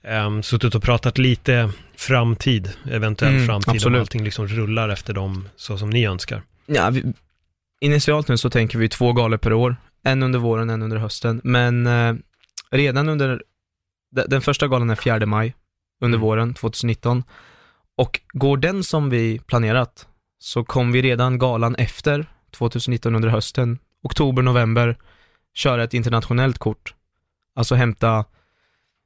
um, 0.08 0.42
suttit 0.42 0.74
och 0.74 0.82
pratat 0.82 1.18
lite 1.18 1.70
framtid, 1.96 2.72
eventuell 2.90 3.34
Mm, 3.34 3.46
framtid, 3.46 3.74
absolut. 3.74 3.96
om 3.96 4.00
allting 4.00 4.24
liksom 4.24 4.46
rullar 4.46 4.88
efter 4.88 5.12
dem 5.12 5.48
så 5.56 5.78
som 5.78 5.90
ni 5.90 6.06
önskar. 6.06 6.42
Ja, 6.66 6.90
vi, 6.90 7.02
initialt 7.80 8.28
nu 8.28 8.36
så 8.36 8.50
tänker 8.50 8.78
vi 8.78 8.88
två 8.88 9.12
galor 9.12 9.36
per 9.36 9.52
år. 9.52 9.76
En 10.05 10.22
under 10.22 10.38
våren, 10.38 10.70
en 10.70 10.82
under 10.82 10.96
hösten. 10.96 11.40
Men 11.44 11.86
eh, 11.86 12.14
redan 12.70 13.09
under, 13.09 13.42
de- 14.11 14.24
den 14.28 14.40
första 14.40 14.68
galan 14.68 14.90
är 14.90 14.94
4 14.94 15.26
maj, 15.26 15.55
under 16.00 16.16
Mm. 16.18 16.26
våren 16.26 16.55
2019. 16.55 17.24
Och 17.96 18.20
går 18.32 18.57
den 18.57 18.84
som 18.84 19.11
vi 19.11 19.38
planerat, 19.38 20.09
så 20.38 20.64
kommer 20.64 20.92
vi 20.92 21.02
redan 21.02 21.38
galan 21.38 21.74
efter 21.74 22.26
2019 22.50 23.14
under 23.14 23.28
hösten, 23.28 23.78
oktober, 24.02 24.42
november, 24.42 24.96
köra 25.55 25.84
ett 25.84 25.94
internationellt 25.94 26.59
kort. 26.59 26.94
Alltså 27.55 27.74
hämta 27.74 28.24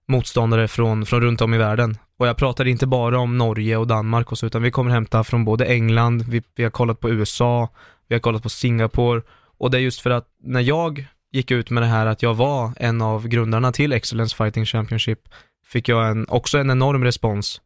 motståndare 0.08 0.68
från, 0.68 1.06
från 1.06 1.20
runt 1.20 1.40
om 1.40 1.54
i 1.54 1.58
världen. 1.58 1.98
Och 2.16 2.26
jag 2.28 2.36
pratar 2.36 2.64
inte 2.66 2.86
bara 2.86 3.18
om 3.18 3.38
Norge 3.38 3.76
och 3.76 3.86
Danmark 3.86 4.32
och 4.32 4.38
så, 4.38 4.46
utan 4.46 4.62
vi 4.62 4.70
kommer 4.70 4.90
hämta 4.90 5.24
från 5.24 5.44
både 5.44 5.64
England, 5.66 6.22
vi, 6.28 6.42
vi 6.54 6.62
har 6.62 6.70
kollat 6.70 7.00
på 7.00 7.10
USA, 7.10 7.68
vi 8.08 8.14
har 8.14 8.20
kollat 8.20 8.42
på 8.42 8.48
Singapore 8.48 9.22
och 9.58 9.70
det 9.70 9.78
är 9.78 9.80
just 9.80 10.00
för 10.00 10.10
att 10.10 10.26
när 10.42 10.60
jag 10.60 11.06
gick 11.32 11.50
ut 11.50 11.70
med 11.70 11.82
det 11.82 11.86
här 11.86 12.06
att 12.06 12.22
jag 12.22 12.34
var 12.34 12.72
en 12.76 13.02
av 13.02 13.28
grundarna 13.28 13.72
till 13.72 13.92
Excellence 13.92 14.36
Fighting 14.36 14.66
Championship 14.66 15.28
fick 15.66 15.88
jag 15.88 16.10
en, 16.10 16.26
också 16.28 16.58
en 16.58 16.70
enorm 16.70 17.04
respons 17.04 17.60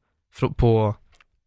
på, 0.57 0.95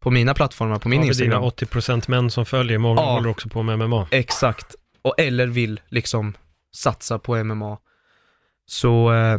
på 0.00 0.10
mina 0.10 0.34
plattformar, 0.34 0.78
på 0.78 0.88
min 0.88 1.00
dina 1.00 1.08
Instagram. 1.08 1.42
80% 1.42 2.10
män 2.10 2.30
som 2.30 2.46
följer, 2.46 2.78
många 2.78 3.00
Ja. 3.00 3.12
håller 3.12 3.28
också 3.30 3.48
på 3.48 3.62
med 3.62 3.78
MMA. 3.78 4.08
Exakt. 4.10 4.74
Och 5.02 5.20
eller 5.20 5.46
vill 5.46 5.80
liksom 5.88 6.34
satsa 6.74 7.18
på 7.18 7.44
MMA. 7.44 7.78
Så 8.66 9.12
eh, 9.12 9.38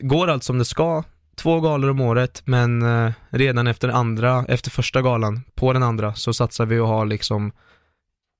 går 0.00 0.28
allt 0.28 0.44
som 0.44 0.58
det 0.58 0.64
ska, 0.64 1.04
två 1.36 1.60
galor 1.60 1.90
om 1.90 2.00
året, 2.00 2.42
men 2.44 2.82
eh, 2.82 3.12
redan 3.30 3.66
efter 3.66 3.88
andra, 3.88 4.44
efter 4.48 4.70
första 4.70 5.02
galan, 5.02 5.42
på 5.54 5.72
den 5.72 5.82
andra, 5.82 6.14
så 6.14 6.34
satsar 6.34 6.66
vi 6.66 6.78
och 6.78 6.88
har 6.88 7.06
liksom 7.06 7.52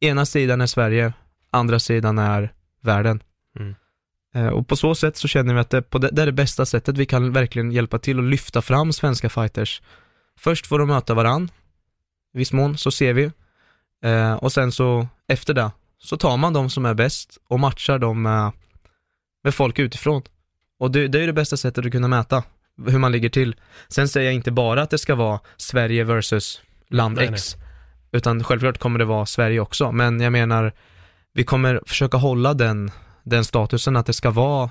ena 0.00 0.26
sidan 0.26 0.61
är 0.61 0.66
Sverige, 0.66 1.12
andra 1.57 1.78
sidan 1.78 2.18
är 2.18 2.52
världen. 2.82 3.22
Mm. 3.59 3.74
Eh, 4.34 4.46
och 4.46 4.68
på 4.68 4.76
så 4.76 4.94
sätt 4.94 5.16
så 5.16 5.28
känner 5.28 5.54
vi 5.54 5.61
att 5.61 5.70
det, 5.70 5.82
på 5.82 5.98
det, 5.98 6.09
det 6.12 6.22
är 6.22 6.26
det 6.26 6.32
bästa 6.32 6.66
sättet 6.66 6.98
vi 6.98 7.07
kan 7.07 7.32
verkligen 7.32 7.72
hjälpa 7.72 7.98
till 7.98 8.18
att 8.18 8.24
lyfta 8.24 8.62
fram 8.62 8.92
svenska 8.92 9.28
fighters. 9.28 9.82
Först 10.38 10.66
får 10.66 10.78
de 10.78 10.88
möta 10.88 11.14
varann, 11.14 11.50
i 12.34 12.38
viss 12.38 12.52
mån, 12.52 12.78
så 12.78 12.90
ser 12.90 13.12
vi. 13.12 13.30
Eh, 14.04 14.34
och 14.34 14.52
sen 14.52 14.72
så, 14.72 15.09
efter 15.28 15.54
det, 15.54 15.70
så 15.98 16.16
tar 16.16 16.36
man 16.36 16.52
de 16.52 16.70
som 16.70 16.86
är 16.86 16.94
bäst 16.94 17.38
och 17.48 17.61
matchar 17.61 17.98
dem 17.98 18.22
med, 18.22 18.52
med 19.44 19.54
folk 19.54 19.78
utifrån. 19.78 20.22
Och 20.78 20.90
det, 20.90 21.09
det 21.09 21.18
är 21.18 21.20
ju 21.20 21.26
det 21.26 21.32
bästa 21.32 21.57
sättet 21.57 21.86
att 21.86 21.92
kunna 21.92 22.09
mäta 22.09 22.44
hur 22.86 22.98
man 22.98 23.12
ligger 23.12 23.28
till. 23.28 23.57
Sen 23.88 24.09
säger 24.09 24.26
jag 24.26 24.34
inte 24.34 24.50
bara 24.50 24.82
att 24.82 24.90
det 24.90 24.98
ska 24.98 25.14
vara 25.14 25.40
Sverige 25.57 26.04
versus 26.04 26.62
land 26.88 27.16
Nej, 27.16 27.28
X, 27.28 27.57
utan 28.12 28.44
självklart 28.44 28.78
kommer 28.78 28.98
det 28.98 29.04
vara 29.04 29.26
Sverige 29.26 29.61
också, 29.61 29.92
men 29.92 30.20
jag 30.20 30.32
menar, 30.32 30.72
vi 31.37 31.45
kommer 31.45 31.80
försöka 31.87 32.16
hålla 32.16 32.55
den, 32.55 32.91
den 33.22 33.45
statusen 33.45 33.97
att 33.97 34.07
det 34.07 34.12
ska 34.12 34.30
vara 34.30 34.70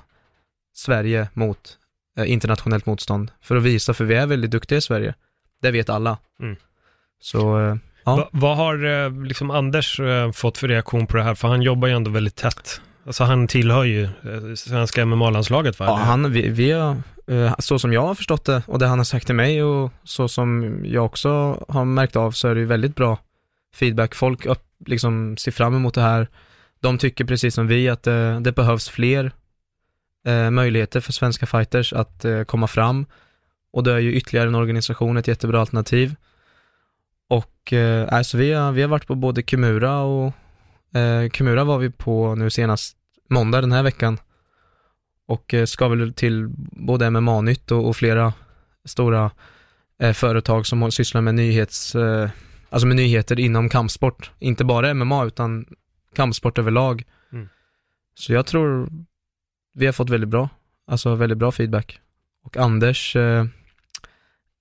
Sverige 0.74 1.30
mot 1.34 1.78
eh, 2.18 2.32
internationellt 2.32 2.86
motstånd, 2.86 3.32
för 3.42 3.56
att 3.56 3.64
visa, 3.64 3.94
för 3.94 4.06
vi 4.06 4.16
är 4.16 4.28
väldigt 4.28 4.52
duktiga 4.52 4.78
i 4.78 4.82
Sverige. 4.82 5.14
Det 5.62 5.72
vet 5.72 5.90
alla. 5.90 6.18
Mm. 6.40 6.56
Så, 7.20 7.60
eh, 7.60 7.76
Ja. 8.06 8.16
Va, 8.16 8.30
vad 8.32 8.58
har 8.58 9.06
eh, 9.06 9.24
liksom 9.24 9.52
Anders 9.52 10.00
eh, 10.00 10.32
fått 10.32 10.58
för 10.58 10.68
reaktion 10.68 11.08
på 11.08 11.18
det 11.18 11.24
här? 11.24 11.36
För 11.36 11.48
han 11.48 11.62
jobbar 11.62 11.88
ju 11.88 11.94
ändå 11.94 12.12
väldigt 12.12 12.36
tätt. 12.36 12.82
Alltså 13.06 13.24
han 13.24 13.48
tillhör 13.48 13.84
ju 13.84 14.04
eh, 14.04 14.56
svenska 14.56 15.06
MMA-landslaget 15.06 15.80
va? 15.80 15.86
Ja, 15.86 15.96
han, 15.96 16.32
vi, 16.32 16.50
vi 16.50 16.72
har 16.72 16.96
så 17.62 17.80
som 17.80 17.94
jag 17.94 18.02
har 18.02 18.16
förstått 18.16 18.46
det 18.46 18.64
och 18.68 18.80
det 18.80 18.88
han 18.88 19.00
har 19.00 19.04
sagt 19.06 19.26
till 19.26 19.36
mig 19.36 19.64
och 19.64 19.92
så 20.04 20.28
som 20.28 20.80
jag 20.86 21.06
också 21.06 21.30
har 21.68 21.86
märkt 21.86 22.16
av 22.16 22.32
så 22.32 22.48
är 22.48 22.56
det 22.56 22.62
ju 22.62 22.68
väldigt 22.68 22.96
bra 22.96 23.18
feedback. 23.76 24.16
Folk 24.16 24.46
upp, 24.46 24.64
liksom 24.86 25.38
ser 25.38 25.52
fram 25.52 25.76
emot 25.76 25.94
det 25.94 26.02
här. 26.02 26.28
De 26.86 26.98
tycker 26.98 27.26
precis 27.26 27.56
som 27.56 27.68
vi 27.68 27.90
att 27.90 28.04
det, 28.04 28.40
det 28.40 28.52
behövs 28.52 28.90
fler 28.90 29.32
eh, 30.28 30.52
möjligheter 30.52 31.00
för 31.00 31.14
svenska 31.14 31.46
fighters 31.46 31.94
att 31.94 32.26
eh, 32.26 32.44
komma 32.44 32.68
fram. 32.68 33.06
Och 33.74 33.84
då 33.84 33.92
är 33.92 34.00
ju 34.00 34.14
ytterligare 34.14 34.48
en 34.48 34.56
organisation 34.56 35.18
ett 35.18 35.28
jättebra 35.28 35.60
alternativ. 35.60 36.16
Och 37.30 37.74
eh, 37.74 38.14
alltså 38.14 38.38
vi, 38.38 38.54
har, 38.54 38.72
vi 38.72 38.82
har 38.82 38.90
varit 38.90 39.08
på 39.08 39.16
både 39.16 39.44
Kimura 39.44 40.00
och 40.00 40.34
eh, 40.98 41.30
Kimura 41.30 41.64
var 41.64 41.78
vi 41.78 41.90
på 41.90 42.36
nu 42.36 42.50
senast 42.50 42.98
måndag 43.30 43.62
den 43.62 43.72
här 43.72 43.84
veckan. 43.84 44.18
Och 45.28 45.54
eh, 45.54 45.66
ska 45.66 45.88
väl 45.88 46.14
till 46.14 46.48
både 46.72 47.10
MMA-nytt 47.10 47.72
och, 47.72 47.88
och 47.88 47.96
flera 47.96 48.34
stora 48.86 49.32
eh, 50.02 50.14
företag 50.14 50.68
som 50.68 50.92
sysslar 50.92 51.22
med 51.22 51.36
nyhets, 51.36 51.96
eh, 51.96 52.30
alltså 52.70 52.88
med 52.88 52.96
nyheter 52.96 53.40
inom 53.40 53.70
kampsport. 53.70 54.32
Inte 54.40 54.64
bara 54.66 54.94
MMA 54.94 55.26
utan 55.26 55.66
kampsport 56.16 56.58
överlag. 56.58 57.04
Mm. 57.32 57.50
Så 58.16 58.34
jag 58.34 58.46
tror 58.46 58.90
vi 59.74 59.86
har 59.86 59.94
fått 59.94 60.10
väldigt 60.10 60.30
bra, 60.30 60.50
alltså 60.88 61.16
väldigt 61.16 61.38
bra 61.38 61.52
feedback. 61.52 62.00
Och 62.44 62.58
Anders 62.58 63.16
eh, 63.16 63.46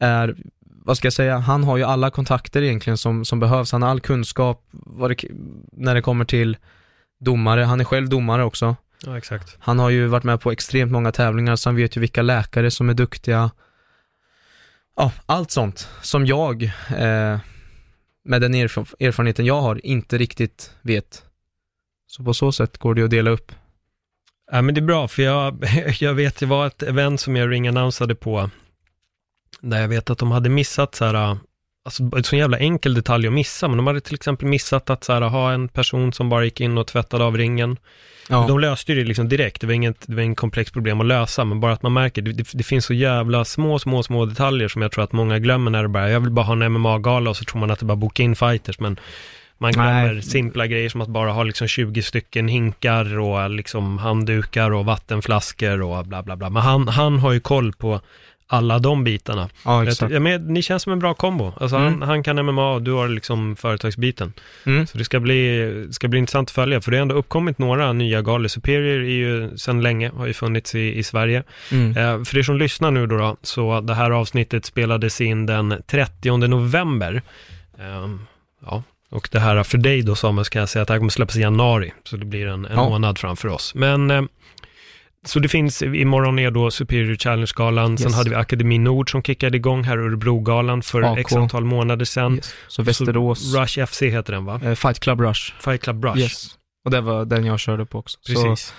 är, 0.01 0.37
vad 0.61 0.97
ska 0.97 1.07
jag 1.07 1.13
säga, 1.13 1.39
han 1.39 1.65
har 1.65 1.77
ju 1.77 1.83
alla 1.85 2.11
kontakter 2.11 2.63
egentligen 2.63 2.97
som, 2.99 3.25
som 3.25 3.41
behövs. 3.41 3.73
Han 3.73 3.83
har 3.83 3.91
all 3.91 4.01
kunskap 4.01 4.67
det, 5.09 5.25
när 5.73 5.95
det 5.95 6.03
kommer 6.03 6.25
till 6.25 6.57
domare. 7.21 7.61
Han 7.61 7.81
är 7.81 7.85
själv 7.85 8.09
domare 8.09 8.45
också. 8.45 8.77
Ja, 9.07 9.19
exakt. 9.19 9.57
Han 9.61 9.79
har 9.79 9.91
ju 9.91 10.07
varit 10.07 10.25
med 10.25 10.41
på 10.41 10.53
extremt 10.53 10.93
många 10.93 11.13
tävlingar, 11.13 11.57
så 11.57 11.69
han 11.69 11.77
vet 11.77 11.97
ju 11.97 12.01
vilka 12.01 12.23
läkare 12.23 12.71
som 12.71 12.89
är 12.89 12.95
duktiga. 12.95 13.51
Ja, 14.97 15.13
allt 15.27 15.51
sånt 15.51 15.89
som 16.03 16.27
jag, 16.27 16.63
eh, 16.63 17.39
med 18.25 18.41
den 18.41 18.55
erf- 18.55 18.95
erfarenheten 19.01 19.45
jag 19.47 19.61
har, 19.61 19.87
inte 19.87 20.19
riktigt 20.19 20.77
vet. 20.83 21.25
Så 22.17 22.25
på 22.25 22.35
så 22.35 22.53
sätt 22.53 22.79
går 22.79 22.95
det 22.95 23.03
att 23.03 23.11
dela 23.11 23.31
upp. 23.31 23.53
Ja, 24.53 24.63
men 24.63 24.75
det 24.75 24.81
är 24.81 24.83
bra, 24.83 25.09
för 25.09 25.23
jag, 25.23 25.65
jag 26.01 26.15
vet, 26.15 26.37
det 26.39 26.47
var 26.47 26.67
ett 26.67 26.83
event 26.83 27.21
som 27.21 27.37
jag 27.37 27.51
ring 27.51 27.71
på, 28.21 28.51
där 29.61 29.81
jag 29.81 29.89
vet 29.89 30.11
att 30.11 30.19
de 30.19 30.31
hade 30.31 30.49
missat 30.49 30.95
så 30.95 31.05
här, 31.05 31.37
alltså 31.85 32.03
en 32.17 32.25
sån 32.25 32.39
jävla 32.39 32.59
enkel 32.59 32.95
detalj 32.95 33.27
att 33.27 33.33
missa, 33.33 33.69
men 33.69 33.77
de 33.77 33.87
hade 33.87 34.01
till 34.01 34.15
exempel 34.15 34.49
missat 34.49 34.91
att 34.91 35.05
så 35.05 35.13
här, 35.13 35.21
ha 35.21 35.53
en 35.53 35.69
person 35.69 36.13
som 36.13 36.29
bara 36.29 36.45
gick 36.45 36.61
in 36.61 36.79
och 36.79 36.87
tvättade 36.87 37.25
av 37.25 37.37
ringen. 37.37 37.77
Ja, 38.29 38.45
De 38.49 38.61
löste 38.61 38.93
ju 38.93 38.99
det 38.99 39.09
liksom 39.09 39.29
direkt, 39.29 39.61
det 39.61 39.67
var 39.67 39.75
inget, 39.75 40.07
det 40.07 40.15
var 40.15 40.23
inget 40.23 40.39
komplext 40.39 40.73
problem 40.73 41.01
att 41.01 41.07
lösa, 41.07 41.45
men 41.45 41.61
bara 41.61 41.73
att 41.73 41.83
man 41.83 41.93
märker, 41.93 42.23
det, 42.23 42.33
det, 42.33 42.49
det 42.53 42.65
finns 42.65 42.85
så 42.85 42.95
jävla 42.95 43.45
små, 43.45 43.79
små, 43.79 44.03
små 44.03 44.27
detaljer 44.27 44.69
som 44.69 44.83
jag 44.83 44.93
tror 44.93 45.05
att 45.05 45.13
många 45.13 45.39
glömmer 45.39 45.71
när 45.71 45.83
det 45.83 45.89
bara, 45.89 46.11
jag 46.11 46.21
vill 46.21 46.31
bara 46.31 46.47
ha 46.47 46.53
en 46.53 46.73
MMA-gala 46.73 47.31
och 47.31 47.37
så 47.37 47.45
tror 47.45 47.61
man 47.61 47.71
att 47.71 47.79
det 47.79 47.85
bara 47.87 47.97
boka 47.97 48.23
in 48.23 48.37
fighters, 48.37 48.79
men 48.79 48.99
man 49.59 49.73
glömmer 49.73 50.13
Nej. 50.13 50.23
simpla 50.23 50.67
grejer 50.67 50.89
som 50.89 51.01
att 51.01 51.09
bara 51.09 51.33
ha 51.33 51.43
liksom 51.43 51.69
20 51.69 52.03
stycken 52.03 52.49
hinkar 52.49 53.19
och 53.19 53.51
liksom 53.51 53.99
handdukar 53.99 54.71
och 54.71 54.85
vattenflaskor 54.85 55.83
och 55.83 56.07
bla 56.07 56.23
bla 56.23 56.37
bla. 56.37 56.51
Men 56.51 56.63
han, 56.63 56.89
han 56.89 57.19
har 57.19 57.33
ju 57.33 57.41
koll 57.41 57.73
på 57.73 58.01
alla 58.47 58.79
de 58.79 59.05
bitarna. 59.05 59.49
ja 59.65 59.79
Jag, 59.83 59.89
exakt. 59.89 60.13
ja, 60.13 60.21
men 60.21 60.47
ni 60.47 60.63
känns 60.63 60.83
som 60.83 60.93
en 60.93 60.99
bra 60.99 61.15
kombo. 61.15 61.53
Alltså 61.61 61.77
Mm. 61.77 61.93
han, 62.01 62.09
han 62.09 62.23
kan 62.23 62.47
MMA 62.47 62.73
och 62.73 62.83
du 62.83 62.93
har 62.93 63.09
liksom 63.09 63.57
företagsbiten. 63.57 64.33
Mm. 64.67 64.87
Så 64.87 64.99
det 64.99 65.05
ska 65.05 65.21
bli, 65.21 65.89
ska 65.91 66.09
bli 66.09 66.19
intressant 66.19 66.49
att 66.49 66.55
följa, 66.55 66.81
för 66.81 66.91
det 66.91 66.97
har 66.97 67.03
ändå 67.03 67.15
uppkommit 67.15 67.59
några 67.59 67.93
nya 67.93 68.23
galor. 68.23 68.49
Superior 68.49 69.01
är 69.05 69.09
ju 69.09 69.57
sedan 69.59 69.83
länge, 69.83 70.11
har 70.17 70.27
ju 70.27 70.33
funnits 70.33 70.75
i, 70.75 70.99
i 70.99 71.03
Sverige. 71.03 71.43
Mm. 71.73 71.97
Eh, 71.97 72.25
för 72.25 72.39
er 72.39 72.43
som 72.43 72.57
lyssnar 72.59 72.91
nu 72.91 73.07
då, 73.07 73.17
då, 73.17 73.37
så 73.43 73.81
det 73.81 73.95
här 73.95 74.11
avsnittet 74.11 74.65
spelades 74.65 75.21
in 75.21 75.47
den 75.47 75.83
30 75.87 76.37
november. 76.47 77.23
Ehm, 77.81 78.21
ja, 78.67 78.83
och 79.15 79.29
det 79.33 79.39
här 79.41 79.63
för 79.63 79.79
dig 79.79 80.03
då 80.03 80.15
Samuel, 80.15 80.45
ska 80.45 80.59
jag 80.59 80.69
säga 80.69 80.83
att 80.83 80.89
det 80.89 80.95
här 80.95 80.99
kommer 80.99 81.11
släppas 81.11 81.37
i 81.37 81.41
januari, 81.41 81.93
så 82.05 82.17
det 82.17 82.25
blir 82.25 82.47
en, 82.47 82.65
en 82.65 82.77
Ja. 82.77 82.89
månad 82.89 83.19
framför 83.19 83.49
oss. 83.49 83.75
Men, 83.75 84.11
eh, 84.11 84.23
så 85.27 85.39
det 85.39 85.49
finns, 85.49 85.83
imorgon 85.83 86.39
är 86.39 86.51
då 86.51 86.71
Superior 86.71 87.17
Challenge-galan, 87.17 87.99
sen 87.99 88.07
Yes. 88.07 88.17
hade 88.17 88.31
vi 88.31 88.37
Akademi 88.37 88.79
Nord 88.79 89.11
som 89.11 89.23
kickade 89.23 89.57
igång 89.57 89.85
här, 89.85 89.99
Örebro-galan 89.99 90.83
för 90.83 91.03
AK. 91.03 91.19
x 91.19 91.33
antal 91.33 91.65
månader 91.65 92.05
sedan. 92.05 92.35
Yes. 92.35 92.55
Så 92.69 92.83
Västerås, 92.83 93.53
Så 93.53 93.61
Rush 93.63 93.79
FC 93.87 94.03
heter 94.03 94.33
den 94.33 94.45
va? 94.45 94.61
eh, 94.65 94.75
Fight 94.75 95.01
Club 95.01 95.21
Rush. 95.21 95.53
Fight 95.61 95.83
Club 95.83 96.05
Rush. 96.05 96.19
Yes. 96.19 96.59
Och 96.85 96.91
det 96.91 97.01
var 97.01 97.25
den 97.25 97.45
jag 97.45 97.61
körde 97.61 97.85
på 97.87 97.99
också. 97.99 98.19
Så, 98.23 98.33
Precis. 98.43 98.75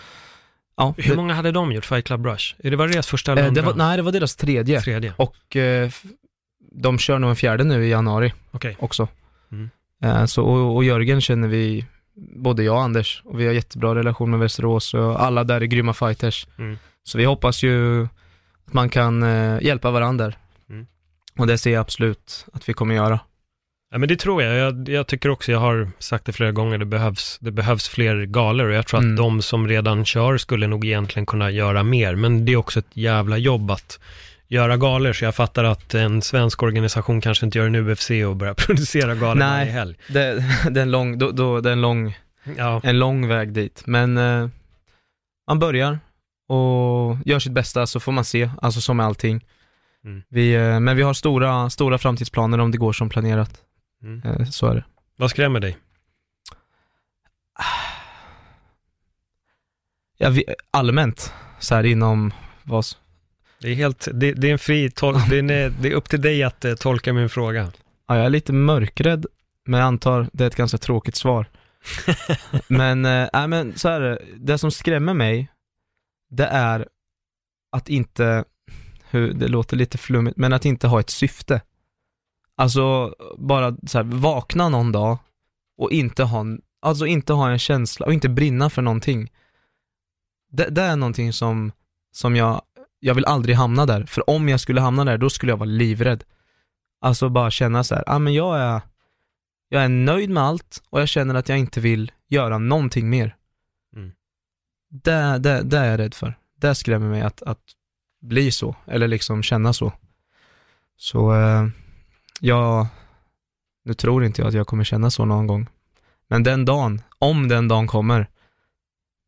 ja, 0.78 0.94
Hur 0.98 1.10
det, 1.10 1.16
många 1.16 1.34
hade 1.34 1.52
de 1.52 1.72
gjort, 1.72 1.86
Fight 1.86 2.06
Club 2.06 2.26
Rush? 2.26 2.56
Är 2.64 2.72
det 2.72 2.78
var 2.78 2.88
deras 2.88 3.08
första 3.08 3.32
eller 3.32 3.42
eh, 3.42 3.48
andra? 3.48 3.62
var, 3.62 3.74
nej, 3.74 3.98
det 3.98 4.04
var 4.04 4.12
deras 4.12 4.36
tredje. 4.36 4.82
Tredje? 4.82 5.14
Och 5.18 5.56
eh, 5.56 5.90
de 6.72 7.00
kör 7.00 7.20
nog 7.20 7.30
en 7.30 7.36
fjärde 7.36 7.64
nu 7.64 7.86
i 7.86 7.90
januari 7.90 8.34
Okej. 8.52 8.76
också. 8.80 9.08
Mm. 9.52 9.70
Eh, 10.06 10.26
så, 10.26 10.44
och, 10.46 10.76
och 10.76 10.84
Jörgen 10.84 11.22
känner 11.22 11.48
vi, 11.48 11.86
både 12.36 12.64
jag 12.64 12.76
och 12.76 12.82
Anders, 12.82 13.22
och 13.26 13.40
vi 13.40 13.46
har 13.46 13.54
jättebra 13.54 13.96
relation 13.96 14.32
med 14.32 14.40
Västerås 14.40 14.94
och 14.94 15.24
alla 15.24 15.44
där 15.44 15.62
är 15.62 15.66
grymma 15.66 15.94
fighters. 15.94 16.48
Mm. 16.58 16.78
Så 17.04 17.18
vi 17.18 17.26
hoppas 17.26 17.64
ju 17.64 18.04
att 18.68 18.74
man 18.74 18.90
kan 18.90 19.24
eh, 19.24 19.62
hjälpa 19.64 19.92
varandra. 19.92 20.34
Mm. 20.70 20.88
Och 21.40 21.48
det 21.48 21.58
ser 21.58 21.72
jag 21.72 21.82
absolut 21.82 22.46
att 22.54 22.70
vi 22.70 22.74
kommer 22.74 22.96
göra. 22.96 23.20
Ja, 23.92 23.98
men 23.98 24.10
det 24.10 24.16
tror 24.16 24.44
jag. 24.44 24.56
jag. 24.56 24.90
Jag 24.90 25.08
tycker 25.08 25.30
också, 25.30 25.52
jag 25.52 25.60
har 25.60 25.90
sagt 26.00 26.26
det 26.26 26.34
flera 26.34 26.52
gånger, 26.52 26.78
det 26.78 26.86
behövs, 26.86 27.38
det 27.42 27.52
behövs 27.52 27.88
fler 27.88 28.26
galor 28.26 28.68
och 28.68 28.76
jag 28.76 28.88
tror 28.88 29.00
att 29.00 29.04
Mm. 29.04 29.16
de 29.16 29.42
som 29.42 29.68
redan 29.68 30.06
kör 30.06 30.38
skulle 30.38 30.68
nog 30.68 30.86
egentligen 30.86 31.26
kunna 31.26 31.52
göra 31.52 31.84
mer. 31.84 32.16
Men 32.16 32.46
det 32.46 32.52
är 32.52 32.58
också 32.58 32.80
ett 32.80 32.98
jävla 32.98 33.38
jobb 33.38 33.72
att 33.72 34.00
göra 34.48 34.78
galor, 34.78 35.14
så 35.14 35.26
jag 35.26 35.36
fattar 35.36 35.64
att 35.64 35.94
en 35.94 36.22
svensk 36.22 36.64
organisation 36.64 37.22
kanske 37.22 37.46
inte 37.46 37.58
gör 37.58 37.66
en 37.66 37.76
UFC 37.76 38.10
och 38.28 38.36
börjar 38.36 38.54
producera 38.66 39.16
galor 39.16 39.36
Nej. 39.36 39.60
varje 39.60 39.72
helg. 39.72 39.96
Det, 40.08 40.34
det, 40.70 40.80
är 40.80 40.84
en 40.84 40.92
lång, 40.92 41.18
då, 41.18 41.32
då, 41.32 41.62
det 41.62 41.70
är 41.70 41.74
en 41.74 41.82
lång, 41.82 42.18
Ja, 42.58 42.82
en 42.84 43.00
lång 43.00 43.28
väg 43.28 43.54
dit. 43.54 43.84
Men 43.86 44.18
eh, 44.18 44.50
man 45.48 45.60
börjar 45.60 46.00
och 46.48 47.18
gör 47.26 47.40
sitt 47.40 47.52
bästa 47.52 47.88
så 47.88 48.00
får 48.00 48.12
man 48.12 48.26
se, 48.26 48.50
alltså 48.62 48.82
som 48.82 48.98
med 48.98 49.06
allting. 49.06 49.46
Mm. 50.06 50.24
Vi, 50.30 50.54
eh, 50.54 50.80
men 50.80 50.98
vi 50.98 51.04
har 51.04 51.14
stora, 51.14 51.70
stora 51.70 51.98
framtidsplaner 51.98 52.60
om 52.60 52.72
det 52.72 52.78
går 52.78 52.94
som 52.94 53.10
planerat. 53.10 53.62
mm. 54.04 54.22
Eh, 54.26 54.46
så 54.46 54.68
är 54.68 54.76
det. 54.76 54.84
Vad 55.18 55.30
skrämmer 55.30 55.60
dig? 55.60 55.78
Ja, 60.18 60.30
vi, 60.30 60.44
allmänt, 60.72 61.34
så 61.60 61.76
här 61.76 61.84
inom 61.84 62.34
vad, 62.64 62.86
Det 63.60 63.68
är 63.72 63.76
helt, 63.76 64.08
det, 64.14 64.34
det 64.34 64.48
är 64.48 64.52
en 64.52 64.60
fri 64.60 64.90
tol- 64.90 65.30
det, 65.30 65.38
är, 65.38 65.70
det 65.82 65.88
är 65.90 65.94
upp 65.94 66.10
till 66.10 66.22
dig 66.22 66.44
att 66.44 66.66
eh, 66.66 66.74
tolka 66.76 67.14
min 67.14 67.30
fråga. 67.30 67.72
ja, 68.08 68.16
jag 68.16 68.26
är 68.26 68.30
lite 68.30 68.54
mörkrädd, 68.54 69.26
men 69.66 69.80
jag 69.80 69.88
antar 69.88 70.30
det 70.34 70.44
är 70.44 70.48
ett 70.48 70.56
ganska 70.56 70.78
tråkigt 70.78 71.16
svar. 71.16 71.50
men, 72.68 73.06
eh, 73.06 73.30
nej 73.34 73.48
men 73.48 73.78
så 73.78 73.90
är 73.90 74.00
det, 74.02 74.22
det 74.38 74.58
som 74.58 74.72
skrämmer 74.72 75.14
mig, 75.14 75.52
det 76.30 76.46
är 76.46 76.88
att 77.72 77.90
inte, 77.90 78.44
hur, 79.10 79.34
det 79.34 79.48
låter 79.48 79.78
lite 79.78 79.98
flummigt, 79.98 80.38
men 80.38 80.54
att 80.54 80.66
inte 80.66 80.88
ha 80.88 81.00
ett 81.00 81.10
syfte. 81.10 81.62
Alltså, 82.58 83.16
bara 83.38 83.76
så 83.88 83.98
här, 83.98 84.04
vakna 84.06 84.70
någon 84.70 84.92
dag 84.92 85.18
och 85.78 85.92
inte 85.92 86.24
ha, 86.24 86.40
en- 86.40 86.62
alltså 86.82 87.06
inte 87.06 87.34
ha 87.34 87.50
en 87.52 87.60
känsla 87.60 88.06
och 88.06 88.14
inte 88.14 88.30
brinna 88.30 88.70
för 88.70 88.82
någonting. 88.82 89.32
Det, 90.52 90.70
det 90.70 90.82
är 90.82 90.96
någonting 90.96 91.34
som, 91.34 91.72
som 92.12 92.36
jag, 92.36 92.62
jag 93.06 93.16
vill 93.16 93.26
aldrig 93.26 93.56
hamna 93.56 93.86
där, 93.86 94.06
för 94.06 94.30
om 94.30 94.50
jag 94.50 94.60
skulle 94.60 94.82
hamna 94.82 95.06
där, 95.06 95.18
då 95.18 95.30
skulle 95.30 95.52
jag 95.52 95.58
vara 95.58 95.70
livrädd. 95.70 96.24
Alltså 97.02 97.30
bara 97.30 97.52
känna 97.52 97.84
så 97.84 97.96
här, 97.96 98.04
ja 98.08 98.16
ah, 98.16 98.20
men 98.20 98.34
jag 98.34 98.60
är, 98.60 98.82
jag 99.70 99.84
är 99.84 99.90
nöjd 99.90 100.30
med 100.30 100.44
allt 100.44 100.84
och 100.90 101.02
jag 101.02 101.10
känner 101.10 101.36
att 101.36 101.50
jag 101.50 101.58
inte 101.58 101.80
vill 101.80 102.12
göra 102.28 102.58
någonting 102.58 103.10
mer. 103.10 103.36
Mm. 103.96 104.12
Det, 104.90 105.38
det, 105.38 105.62
det 105.64 105.78
är 105.78 105.86
jag 105.86 106.00
rädd 106.00 106.14
för. 106.14 106.38
Det 106.62 106.76
skrämmer 106.76 107.10
mig 107.10 107.22
att, 107.22 107.42
att 107.42 107.62
bli 108.22 108.52
så, 108.52 108.76
eller 108.86 109.08
liksom 109.08 109.44
känna 109.44 109.74
så. 109.74 109.94
Så, 110.98 111.36
eh, 111.36 111.68
jag, 112.40 112.88
nu 113.84 113.94
tror 113.94 114.26
inte 114.26 114.42
jag 114.42 114.48
att 114.48 114.54
jag 114.54 114.68
kommer 114.68 114.84
känna 114.84 115.10
så 115.10 115.26
någon 115.26 115.48
gång. 115.48 115.68
Men 116.28 116.44
den 116.44 116.66
dagen, 116.66 117.02
om 117.20 117.48
den 117.48 117.68
dagen 117.68 117.88
kommer, 117.88 118.30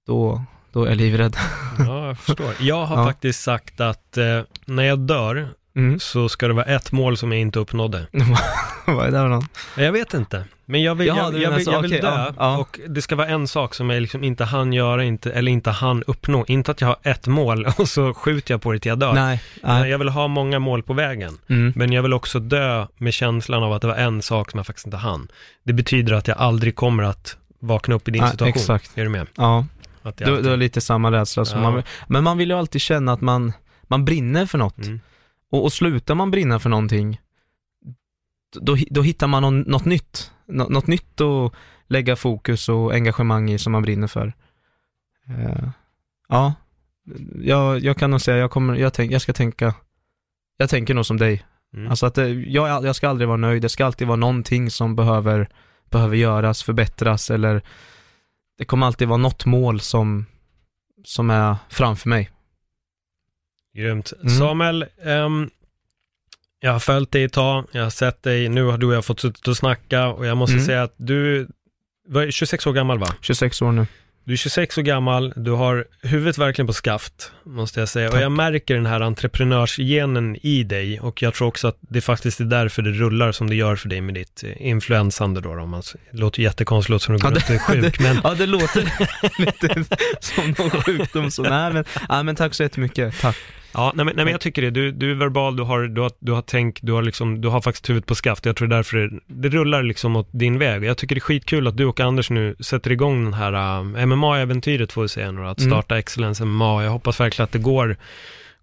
då, 0.05 0.43
då 0.71 0.83
är 0.83 0.87
jag 0.87 0.97
livrädd. 0.97 1.35
Ja, 1.79 2.07
jag 2.07 2.19
förstår. 2.19 2.53
Jag 2.59 2.85
har 2.85 2.97
Ja. 2.97 3.05
faktiskt 3.05 3.43
sagt 3.43 3.81
att 3.81 4.17
eh, 4.17 4.41
när 4.65 4.83
jag 4.83 4.99
dör 4.99 5.49
Mm. 5.75 5.99
så 5.99 6.29
ska 6.29 6.47
det 6.47 6.53
vara 6.53 6.65
ett 6.65 6.91
mål 6.91 7.17
som 7.17 7.31
jag 7.31 7.41
inte 7.41 7.59
uppnådde. 7.59 8.07
Vad 8.87 9.01
är 9.07 9.11
det 9.11 9.17
för 9.17 9.27
någon? 9.27 9.47
Jag 9.77 9.91
vet 9.91 10.13
inte. 10.13 10.43
Men 10.65 10.81
jag 10.83 10.95
vill, 10.95 11.07
Jaha, 11.07 11.17
jag, 11.17 11.41
jag 11.41 11.51
vill, 11.51 11.65
så, 11.65 11.71
jag 11.71 11.81
vill 11.81 11.91
okej, 11.91 12.01
dö 12.01 12.07
ja, 12.07 12.33
ja. 12.37 12.57
och 12.57 12.79
det 12.87 13.01
ska 13.01 13.15
vara 13.15 13.27
en 13.27 13.47
sak 13.47 13.73
som 13.75 13.89
jag 13.89 14.01
liksom 14.01 14.23
inte 14.23 14.43
hann 14.43 14.73
göra, 14.73 15.03
inte, 15.03 15.31
eller 15.31 15.51
inte 15.51 15.71
hann 15.71 16.03
uppnå. 16.07 16.45
Inte 16.47 16.71
att 16.71 16.81
jag 16.81 16.87
har 16.87 16.97
ett 17.03 17.27
mål 17.27 17.65
och 17.77 17.89
så 17.89 18.13
skjuter 18.13 18.53
jag 18.53 18.61
på 18.61 18.71
det 18.71 18.79
till 18.79 18.89
jag 18.89 18.99
dör. 18.99 19.13
Nej, 19.13 19.41
nej. 19.63 19.89
Jag 19.89 19.97
vill 19.97 20.09
ha 20.09 20.27
många 20.27 20.59
mål 20.59 20.83
på 20.83 20.93
vägen. 20.93 21.37
Mm. 21.49 21.73
Men 21.75 21.91
jag 21.91 22.01
vill 22.03 22.13
också 22.13 22.39
dö 22.39 22.87
med 22.97 23.13
känslan 23.13 23.63
av 23.63 23.73
att 23.73 23.81
det 23.81 23.87
var 23.87 23.95
en 23.95 24.21
sak 24.21 24.51
som 24.51 24.57
jag 24.57 24.67
faktiskt 24.67 24.87
inte 24.87 24.97
hann. 24.97 25.27
Det 25.63 25.73
betyder 25.73 26.13
att 26.13 26.27
jag 26.27 26.37
aldrig 26.37 26.75
kommer 26.75 27.03
att 27.03 27.37
vakna 27.59 27.95
upp 27.95 28.07
i 28.07 28.11
din 28.11 28.21
Ja, 28.23 28.31
situation. 28.31 28.49
exakt. 28.61 28.97
Är 28.97 29.03
du 29.03 29.09
med? 29.09 29.27
Ja, 29.35 29.65
Att 30.07 30.17
du, 30.17 30.25
alltid- 30.25 30.43
du 30.45 30.49
har 30.49 30.57
lite 30.57 30.81
samma 30.81 31.11
rädsla 31.11 31.45
som 31.45 31.61
Ja. 31.61 31.71
man. 31.71 31.83
Men 32.07 32.23
man 32.23 32.37
vill 32.37 32.49
ju 32.49 32.55
alltid 32.57 32.81
känna 32.81 33.13
att 33.13 33.21
man, 33.21 33.53
man 33.83 34.05
brinner 34.05 34.45
för 34.45 34.57
något. 34.57 34.77
Mm. 34.85 34.99
Och, 35.51 35.63
och 35.63 35.73
slutar 35.73 36.15
man 36.15 36.31
brinna 36.31 36.59
för 36.59 36.69
någonting, 36.69 37.21
då, 38.61 38.77
då 38.89 39.01
hittar 39.01 39.27
man 39.27 39.41
någon, 39.41 39.59
något 39.59 39.85
nytt. 39.85 40.31
Nå, 40.47 40.67
något 40.69 40.87
nytt 40.87 41.21
att 41.21 41.53
lägga 41.87 42.15
fokus 42.15 42.69
och 42.69 42.93
engagemang 42.93 43.49
i 43.51 43.57
som 43.59 43.71
man 43.71 43.81
brinner 43.81 44.07
för. 44.07 44.33
Eh, 45.29 45.69
ja, 46.29 46.53
jag, 47.41 47.79
jag 47.79 47.97
kan 47.97 48.11
nog 48.11 48.21
säga, 48.21 48.37
jag, 48.37 48.51
kommer, 48.51 48.75
jag, 48.75 48.93
tänk, 48.93 49.11
jag 49.11 49.21
ska 49.21 49.33
tänka, 49.33 49.73
jag 50.57 50.69
tänker 50.69 50.93
nog 50.93 51.05
som 51.05 51.17
dig. 51.17 51.45
Mm. 51.73 51.89
Alltså 51.89 52.05
att 52.05 52.15
det, 52.15 52.29
jag, 52.29 52.85
jag 52.85 52.95
ska 52.95 53.09
aldrig 53.09 53.27
vara 53.27 53.37
nöjd, 53.37 53.61
det 53.61 53.69
ska 53.69 53.85
alltid 53.85 54.07
vara 54.07 54.15
någonting 54.15 54.71
som 54.71 54.95
behöver, 54.95 55.49
behöver 55.89 56.15
göras, 56.15 56.63
förbättras 56.63 57.31
eller 57.31 57.61
det 58.57 58.65
kommer 58.65 58.85
alltid 58.87 59.07
vara 59.07 59.17
något 59.17 59.45
mål 59.45 59.79
som, 59.79 60.25
som 61.03 61.29
är 61.29 61.55
framför 61.69 62.09
mig. 62.09 62.31
Grymt. 63.73 64.13
Mm. 64.21 64.29
Samuel, 64.37 64.85
ehm, 65.03 65.49
jag 66.59 66.71
har 66.71 66.79
följt 66.79 67.11
dig 67.11 67.23
ett 67.23 67.33
tag, 67.33 67.65
jag 67.71 67.83
har 67.83 67.89
sett 67.89 68.23
dig, 68.23 68.49
nu 68.49 68.63
har 68.63 68.77
du 68.77 68.87
och 68.87 68.93
jag 68.93 69.05
fått 69.05 69.19
suttit 69.19 69.47
och 69.47 69.57
snacka 69.57 70.07
och 70.07 70.25
jag 70.25 70.37
måste 70.37 70.53
Mm. 70.53 70.65
säga 70.65 70.83
att 70.83 70.93
du 70.97 71.47
var 72.07 72.31
26 72.31 72.67
år 72.67 72.73
gammal 72.73 72.99
va? 72.99 73.15
26 73.21 73.61
år 73.61 73.71
nu. 73.71 73.85
Du 74.27 74.33
är 74.33 74.37
26 74.37 74.77
år 74.77 74.81
gammal, 74.81 75.33
du 75.35 75.51
har 75.51 75.85
huvudet 76.01 76.37
verkligen 76.37 76.67
på 76.67 76.73
skaft, 76.73 77.31
måste 77.43 77.79
jag 77.79 77.89
säga. 77.89 78.09
Tack. 78.09 78.17
Och 78.17 78.23
jag 78.23 78.31
märker 78.31 78.75
den 78.75 78.85
här 78.85 79.01
entreprenörsgenen 79.01 80.35
i 80.41 80.63
dig 80.63 80.99
och 80.99 81.21
jag 81.21 81.33
tror 81.33 81.47
också 81.47 81.67
att 81.67 81.77
det 81.79 82.01
faktiskt 82.01 82.39
är 82.39 82.45
därför 82.45 82.81
det 82.81 82.91
rullar 82.91 83.31
som 83.31 83.49
det 83.49 83.55
gör 83.55 83.75
för 83.75 83.89
dig 83.89 84.01
med 84.01 84.15
ditt 84.15 84.43
eh, 84.43 84.67
influensande 84.67 85.41
då. 85.41 85.49
Om 85.49 85.69
man, 85.69 85.83
det 86.11 86.17
låter 86.17 86.41
jättekonstigt, 86.41 86.89
låter 86.89 87.05
som 87.05 87.15
du 87.15 87.21
går 87.21 87.31
Ja, 87.31 87.41
och 87.45 87.51
är 87.51 87.59
sjuk, 87.59 87.99
men 88.03 88.19
Ja, 88.23 88.33
det 88.33 88.45
låter 88.45 88.93
lite 89.45 89.97
som 90.19 90.55
någon 90.57 90.69
sjukdom 90.69 91.31
så, 91.31 91.43
nej 91.43 91.73
men, 91.73 91.85
nej, 92.09 92.23
men 92.23 92.35
tack 92.35 92.53
så 92.53 92.63
jättemycket, 92.63 93.19
tack. 93.21 93.37
Ja, 93.77 93.91
nej 93.95 94.05
men, 94.05 94.15
nej, 94.15 94.25
men 94.25 94.31
jag 94.31 94.41
tycker 94.41 94.61
det. 94.61 94.69
Du, 94.69 94.91
du 94.91 95.11
är 95.11 95.15
verbal, 95.15 95.55
du 95.55 95.63
har, 95.63 95.81
du 95.87 96.01
har, 96.01 96.11
du 96.19 96.31
har 96.31 96.41
tänkt, 96.41 96.79
du 96.81 96.91
har, 96.91 97.01
liksom, 97.01 97.41
du 97.41 97.47
har 97.47 97.61
faktiskt 97.61 97.89
huvudet 97.89 98.07
på 98.07 98.15
skaft. 98.15 98.45
Jag 98.45 98.55
tror 98.55 98.67
därför 98.67 98.97
det, 98.97 99.19
det 99.27 99.49
rullar 99.49 99.83
liksom 99.83 100.15
åt 100.15 100.29
din 100.31 100.59
väg. 100.59 100.83
Jag 100.83 100.97
tycker 100.97 101.15
det 101.15 101.19
är 101.19 101.21
skitkul 101.21 101.67
att 101.67 101.77
du 101.77 101.85
och 101.85 101.99
Anders 101.99 102.29
nu 102.29 102.55
sätter 102.59 102.91
igång 102.91 103.23
den 103.23 103.33
här 103.33 103.53
uh, 103.53 104.05
MMA-äventyret 104.05 104.91
får 104.91 105.01
vi 105.01 105.07
säga 105.07 105.31
nu, 105.31 105.47
att 105.47 105.59
Mm. 105.59 105.71
starta 105.71 105.97
Excellence 105.97 106.45
MMA. 106.45 106.83
Jag 106.83 106.91
hoppas 106.91 107.19
verkligen 107.19 107.43
att 107.43 107.51
det 107.51 107.59
går, 107.59 107.97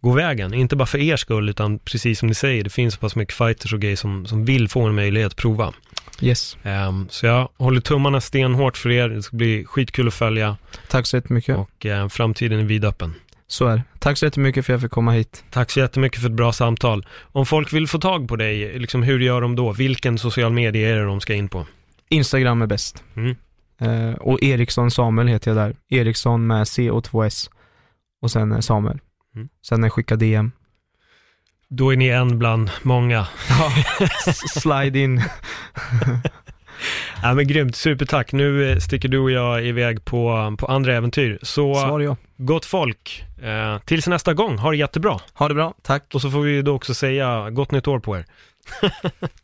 går 0.01 0.15
vägen. 0.15 0.55
Inte 0.55 0.77
bara 0.77 0.87
för 0.87 0.99
er 0.99 1.17
skull, 1.17 1.49
utan 1.49 1.79
precis 1.79 2.19
som 2.19 2.29
ni 2.29 2.35
säger, 2.35 2.65
det 2.65 2.71
finns 2.71 2.95
så 2.95 3.01
pass 3.01 3.17
mycket 3.17 3.35
fighters 3.35 3.73
och 3.73 3.81
grejer 3.81 3.97
som, 3.97 4.27
som 4.27 4.45
vill 4.45 4.69
få 4.69 4.83
en 4.83 4.95
möjlighet 4.95 5.27
att 5.27 5.37
prova. 5.37 5.73
Yes, 6.21 6.57
Ehm, 6.63 7.07
så 7.11 7.27
jag 7.27 7.49
håller 7.57 7.81
tummarna 7.81 8.21
stenhårt 8.21 8.77
för 8.77 8.91
er. 8.91 9.09
Det 9.09 9.23
ska 9.23 9.37
bli 9.37 9.65
skitkul 9.65 10.09
att 10.09 10.15
följa 10.15 10.57
tack 10.89 11.07
så 11.07 11.17
jättemycket. 11.17 11.57
och 11.57 11.87
eh, 11.87 12.09
framtiden 12.09 12.61
är 12.61 12.65
vidöppen. 12.65 13.15
Så 13.47 13.67
är 13.67 13.77
det. 13.77 13.83
Tack 13.99 14.19
så 14.19 14.25
jättemycket 14.25 14.67
för 14.67 14.73
att 14.73 14.75
jag 14.75 14.83
fick 14.83 14.91
komma 14.91 15.13
hit. 15.13 15.45
Tack 15.51 15.71
så 15.71 15.81
jättemycket 15.81 16.21
för 16.21 16.27
ett 16.29 16.35
bra 16.35 16.53
samtal. 16.53 17.07
Om 17.23 17.47
folk 17.47 17.73
vill 17.73 17.89
få 17.89 17.99
tag 17.99 18.29
på 18.29 18.37
dig, 18.37 18.79
liksom, 18.79 19.03
hur 19.03 19.21
gör 19.21 19.41
de 19.41 19.57
då? 19.57 19.73
Vilken 19.73 20.19
social 20.19 20.53
media 20.53 20.91
är 20.91 20.97
det 20.99 21.05
de 21.05 21.21
ska 21.21 21.35
in 21.35 21.49
på? 21.49 21.67
Instagram 22.09 22.63
är 22.63 22.67
bäst. 22.67 23.05
Mm. 23.17 23.37
Eh, 23.81 24.15
och 24.15 24.43
Eriksson 24.43 24.91
Samuel 24.91 25.29
heter 25.29 25.51
jag 25.51 25.59
där. 25.59 25.77
Eriksson 25.89 26.47
med 26.47 26.69
C 26.69 26.91
och 26.91 27.05
2S. 27.07 27.51
Och 28.23 28.31
sen 28.31 28.53
eh, 28.53 28.61
Samuel. 28.61 28.99
Mm. 29.35 29.49
Sen 29.67 29.85
är 29.85 29.89
skicka 29.89 30.17
DM. 30.17 30.53
Då 31.69 31.93
är 31.93 31.97
ni 31.97 32.09
en 32.09 32.39
bland 32.39 32.71
många. 32.83 33.27
Ja, 33.49 33.73
s- 34.27 34.61
slide 34.63 34.99
in. 34.99 35.23
Ja, 37.23 37.35
men 37.35 37.47
grymt, 37.47 37.77
supertack. 37.77 38.33
Nu 38.33 38.71
eh, 38.71 38.79
sticker 38.79 39.09
du 39.09 39.19
och 39.19 39.31
jag 39.31 39.67
iväg 39.67 40.05
på, 40.05 40.55
på 40.59 40.67
andra 40.67 40.95
äventyr. 40.95 41.39
Så 41.43 41.75
Svar 41.75 42.01
ja. 42.01 42.17
gott 42.37 42.65
folk, 42.65 43.25
eh, 43.43 43.79
tills 43.79 44.07
nästa 44.07 44.35
gång, 44.35 44.59
ha 44.59 44.71
det 44.71 44.77
jättebra. 44.77 45.21
Ha 45.35 45.49
det 45.49 45.55
bra, 45.55 45.75
tack. 45.83 46.05
Och 46.15 46.21
så 46.21 46.31
får 46.31 46.41
vi 46.41 46.63
då 46.63 46.75
också 46.75 46.95
säga 46.95 47.51
gott 47.51 47.71
nytt 47.71 47.89
år 47.89 47.99
på 47.99 48.17
er. 48.17 48.25